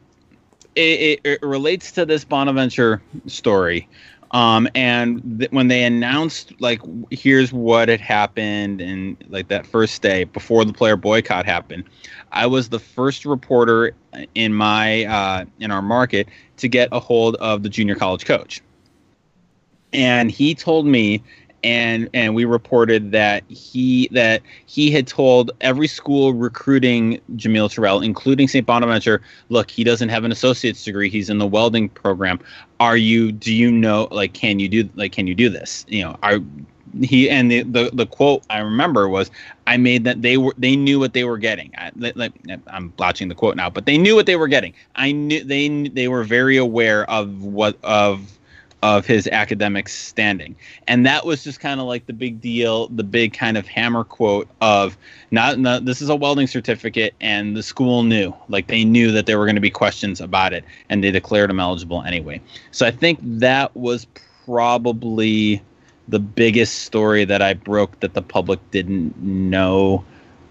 it, 0.75 0.81
it, 0.81 1.19
it 1.23 1.41
relates 1.41 1.91
to 1.93 2.05
this 2.05 2.23
Bonaventure 2.23 3.01
story. 3.25 3.87
Um, 4.31 4.67
and 4.75 5.39
th- 5.39 5.51
when 5.51 5.69
they 5.69 5.83
announced 5.83 6.53
like 6.59 6.81
here's 7.11 7.53
what 7.53 7.87
had 7.87 8.01
happened 8.01 8.81
and 8.81 9.15
like 9.29 9.47
that 9.47 9.65
first 9.65 10.01
day 10.01 10.25
before 10.25 10.65
the 10.65 10.73
player 10.73 10.97
boycott 10.97 11.45
happened, 11.45 11.85
I 12.31 12.45
was 12.45 12.69
the 12.69 12.79
first 12.79 13.25
reporter 13.25 13.93
in 14.35 14.53
my 14.53 15.05
uh, 15.05 15.45
in 15.59 15.71
our 15.71 15.81
market 15.81 16.27
to 16.57 16.67
get 16.67 16.89
a 16.91 16.99
hold 16.99 17.35
of 17.35 17.63
the 17.63 17.69
junior 17.69 17.95
college 17.95 18.25
coach, 18.25 18.61
and 19.93 20.29
he 20.29 20.53
told 20.53 20.85
me 20.85 21.23
and 21.63 22.09
and 22.13 22.35
we 22.35 22.45
reported 22.45 23.11
that 23.11 23.43
he 23.49 24.07
that 24.11 24.41
he 24.65 24.91
had 24.91 25.07
told 25.07 25.51
every 25.61 25.87
school 25.87 26.33
recruiting 26.33 27.19
Jamil 27.35 27.71
Terrell, 27.73 28.01
including 28.01 28.47
St. 28.47 28.65
Bonaventure, 28.65 29.21
look, 29.49 29.69
he 29.69 29.83
doesn't 29.83 30.09
have 30.09 30.23
an 30.23 30.31
associate's 30.31 30.83
degree. 30.83 31.09
He's 31.09 31.29
in 31.29 31.39
the 31.39 31.47
welding 31.47 31.89
program. 31.89 32.39
Are 32.79 32.97
you? 32.97 33.31
Do 33.31 33.53
you 33.53 33.71
know? 33.71 34.07
Like, 34.11 34.33
can 34.33 34.59
you 34.59 34.69
do? 34.69 34.89
Like, 34.95 35.11
can 35.11 35.27
you 35.27 35.35
do 35.35 35.49
this? 35.49 35.85
You 35.87 36.03
know, 36.03 36.17
are 36.23 36.39
he 37.01 37.29
and 37.29 37.51
the, 37.51 37.63
the 37.63 37.89
the 37.93 38.05
quote 38.05 38.43
I 38.49 38.59
remember 38.59 39.09
was 39.09 39.29
I 39.65 39.77
made 39.77 40.03
that 40.05 40.21
they 40.21 40.37
were 40.37 40.53
they 40.57 40.75
knew 40.75 40.99
what 40.99 41.13
they 41.13 41.23
were 41.23 41.37
getting. 41.37 41.71
I, 41.77 41.91
like, 41.95 42.33
I'm 42.67 42.89
blotching 42.89 43.27
the 43.27 43.35
quote 43.35 43.55
now, 43.55 43.69
but 43.69 43.85
they 43.85 43.97
knew 43.97 44.15
what 44.15 44.25
they 44.25 44.35
were 44.35 44.47
getting. 44.47 44.73
I 44.95 45.11
knew 45.11 45.43
they 45.43 45.87
they 45.89 46.07
were 46.07 46.23
very 46.23 46.57
aware 46.57 47.09
of 47.09 47.43
what 47.43 47.77
of 47.83 48.36
of 48.83 49.05
his 49.05 49.27
academic 49.27 49.89
standing. 49.89 50.55
And 50.87 51.05
that 51.05 51.25
was 51.25 51.43
just 51.43 51.59
kind 51.59 51.79
of 51.79 51.87
like 51.87 52.05
the 52.05 52.13
big 52.13 52.39
deal, 52.41 52.87
the 52.89 53.03
big 53.03 53.33
kind 53.33 53.57
of 53.57 53.67
hammer 53.67 54.03
quote 54.03 54.47
of 54.61 54.97
not, 55.31 55.57
not 55.57 55.85
this 55.85 56.01
is 56.01 56.09
a 56.09 56.15
welding 56.15 56.47
certificate 56.47 57.15
and 57.19 57.57
the 57.57 57.63
school 57.63 58.03
knew. 58.03 58.33
Like 58.49 58.67
they 58.67 58.85
knew 58.85 59.11
that 59.11 59.25
there 59.25 59.39
were 59.39 59.45
going 59.45 59.55
to 59.55 59.61
be 59.61 59.71
questions 59.71 60.21
about 60.21 60.53
it 60.53 60.63
and 60.89 61.03
they 61.03 61.11
declared 61.11 61.49
him 61.49 61.59
eligible 61.59 62.03
anyway. 62.03 62.39
So 62.71 62.85
I 62.85 62.91
think 62.91 63.19
that 63.23 63.75
was 63.75 64.05
probably 64.45 65.61
the 66.07 66.19
biggest 66.19 66.79
story 66.83 67.25
that 67.25 67.41
I 67.41 67.53
broke 67.53 67.99
that 68.01 68.13
the 68.13 68.21
public 68.21 68.59
didn't 68.71 69.17
know 69.17 70.05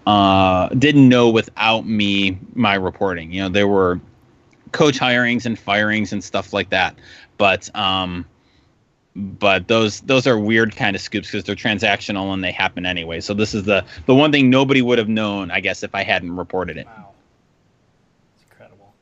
uh, 0.05 0.69
didn't 0.69 1.09
know 1.09 1.29
without 1.29 1.85
me 1.85 2.39
my 2.53 2.75
reporting. 2.75 3.31
You 3.31 3.41
know, 3.41 3.49
there 3.49 3.67
were 3.67 3.99
coach 4.71 4.99
hirings 4.99 5.45
and 5.45 5.57
firings 5.57 6.13
and 6.13 6.23
stuff 6.23 6.53
like 6.53 6.69
that 6.69 6.95
but 7.37 7.73
um, 7.75 8.25
but 9.17 9.67
those 9.67 10.01
those 10.01 10.27
are 10.27 10.37
weird 10.37 10.75
kind 10.75 10.95
of 10.95 11.01
scoops 11.01 11.31
because 11.31 11.43
they're 11.43 11.55
transactional 11.55 12.33
and 12.33 12.43
they 12.43 12.51
happen 12.51 12.85
anyway. 12.85 13.19
So 13.19 13.33
this 13.33 13.55
is 13.55 13.63
the 13.63 13.83
the 14.05 14.13
one 14.13 14.31
thing 14.31 14.49
nobody 14.49 14.81
would 14.81 14.99
have 14.99 15.09
known, 15.09 15.49
I 15.49 15.59
guess, 15.59 15.81
if 15.83 15.95
I 15.95 16.03
hadn't 16.03 16.35
reported 16.35 16.77
it. 16.77 16.85
Wow, 16.85 17.13
it's 18.35 18.43
incredible. 18.43 18.93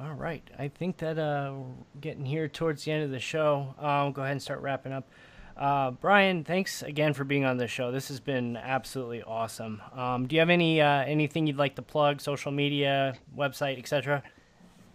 All 0.00 0.14
right, 0.14 0.42
I 0.58 0.68
think 0.68 0.96
that 0.98 1.16
uh, 1.16 1.54
getting 2.00 2.24
here 2.26 2.48
towards 2.48 2.84
the 2.84 2.92
end 2.92 3.04
of 3.04 3.10
the 3.10 3.20
show, 3.20 3.74
um, 3.78 4.12
go 4.12 4.22
ahead 4.22 4.32
and 4.32 4.42
start 4.42 4.60
wrapping 4.60 4.92
up. 4.92 5.08
Uh, 5.56 5.92
Brian, 5.92 6.44
thanks 6.44 6.82
again 6.82 7.14
for 7.14 7.24
being 7.24 7.44
on 7.44 7.56
the 7.56 7.66
show. 7.66 7.90
This 7.90 8.08
has 8.08 8.20
been 8.20 8.56
absolutely 8.58 9.22
awesome. 9.22 9.80
Um, 9.94 10.26
do 10.26 10.34
you 10.34 10.40
have 10.40 10.50
any 10.50 10.80
uh, 10.80 11.04
anything 11.04 11.46
you'd 11.46 11.56
like 11.56 11.76
to 11.76 11.82
plug? 11.82 12.20
Social 12.20 12.50
media, 12.50 13.14
website, 13.36 13.78
etc. 13.78 14.24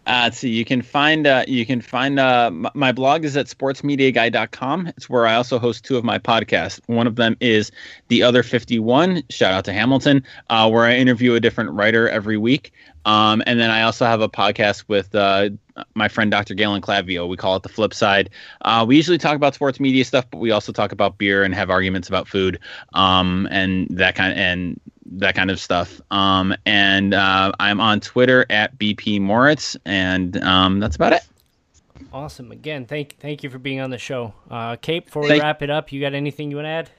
Uh, 0.08 0.22
let's 0.24 0.39
see. 0.39 0.49
You 0.49 0.66
can 0.66 0.82
find 0.82 1.28
uh, 1.28 1.45
you 1.47 1.64
can 1.64 1.80
find 1.80 2.20
uh, 2.20 2.47
m- 2.47 2.68
my 2.74 2.91
blog 2.91 3.24
is 3.24 3.38
at 3.38 3.45
sportsmediaguy.com. 3.45 4.88
It's 4.88 5.08
where 5.08 5.28
I 5.28 5.36
also 5.36 5.60
host 5.60 5.86
two 5.86 5.95
of 5.95 6.04
my 6.04 6.18
podcasts. 6.18 6.82
One 6.88 7.06
of 7.06 7.18
them 7.18 7.38
is 7.39 7.72
the 8.08 8.24
other 8.24 8.41
51. 8.41 9.22
Shout 9.30 9.54
out 9.54 9.64
to 9.66 9.74
Hamilton, 9.74 10.24
uh, 10.49 10.68
where 10.72 10.86
I 10.86 10.95
interview 10.95 11.36
a 11.36 11.39
different 11.39 11.70
writer 11.72 12.10
every 12.10 12.36
week. 12.38 12.74
Um, 13.06 13.43
and 13.45 13.60
then 13.60 13.70
I 13.70 13.84
also 13.84 14.06
have 14.06 14.22
a 14.22 14.30
podcast 14.30 14.86
with 14.88 15.14
uh, 15.14 15.49
my 15.93 16.08
friend 16.08 16.32
Dr. 16.32 16.56
Galen 16.56 16.82
Clavio. 16.82 17.28
We 17.28 17.38
call 17.38 17.56
it 17.56 17.64
the 17.64 17.70
flip 17.70 17.93
side. 17.93 18.32
Uh, 18.62 18.84
we 18.88 18.95
usually 18.95 19.20
talk 19.20 19.36
about 19.36 19.54
sports 19.54 19.80
media 19.80 20.04
stuff, 20.04 20.26
but 20.32 20.39
we 20.39 20.49
also 20.49 20.72
talk 20.72 20.91
about 20.91 21.20
beer 21.20 21.43
and 21.43 21.54
have 21.54 21.70
arguments 21.70 22.08
about 22.08 22.28
food 22.28 22.60
um, 22.93 23.47
and 23.52 23.88
that 23.91 24.16
kind 24.16 24.32
of, 24.34 24.38
and 24.39 24.80
that 25.12 25.36
kind 25.36 25.51
of 25.51 25.59
stuff. 25.59 25.99
Um, 26.12 26.55
and 26.66 27.14
uh, 27.14 27.51
I'm 27.59 27.80
on 27.80 27.99
Twitter 27.99 28.45
at 28.49 28.78
BP 28.78 29.22
Moritz, 29.22 29.78
and 29.86 30.41
um, 30.43 30.80
that's 30.80 30.95
about 30.95 31.14
it. 31.14 31.22
Awesome. 32.14 32.51
Again, 32.51 32.86
thank 32.86 33.18
thank 33.20 33.43
you 33.43 33.49
for 33.49 33.59
being 33.59 33.80
on 33.80 33.89
the 33.89 33.97
show. 33.97 34.34
Uh, 34.49 34.76
Kate, 34.76 35.05
before 35.05 35.22
we 35.22 35.30
Thank- 35.30 35.43
wrap 35.43 35.62
it 35.62 35.70
up, 35.70 35.91
you 35.91 36.01
got 36.01 36.14
anything 36.14 36.49
you 36.49 36.57
want 36.57 36.66
to 36.66 36.70
add? 36.70 36.89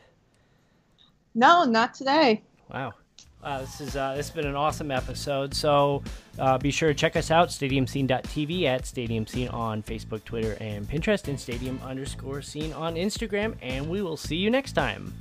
No, 1.35 1.65
not 1.65 1.95
today. 1.95 2.43
Wow. 2.73 2.95
Wow, 3.43 3.61
this 3.61 3.81
is 3.81 3.97
uh, 3.97 4.15
this 4.15 4.29
has 4.29 4.37
been 4.37 4.47
an 4.47 4.55
awesome 4.55 4.93
episode. 4.93 5.53
So 5.53 6.05
uh, 6.39 6.59
be 6.59 6.71
sure 6.71 6.91
to 6.91 6.95
check 6.95 7.17
us 7.17 7.33
out, 7.33 7.49
stadiumscene.tv 7.49 8.65
at 8.65 8.87
Stadium 8.87 9.27
Scene 9.27 9.49
on 9.49 9.83
Facebook, 9.83 10.23
Twitter, 10.25 10.57
and 10.61 10.89
Pinterest, 10.89 11.27
and 11.27 11.39
Stadium 11.41 11.81
underscore 11.85 12.41
Scene 12.41 12.73
on 12.73 12.95
Instagram. 12.95 13.57
And 13.61 13.89
we 13.89 14.01
will 14.01 14.17
see 14.17 14.37
you 14.37 14.49
next 14.49 14.73
time. 14.75 15.13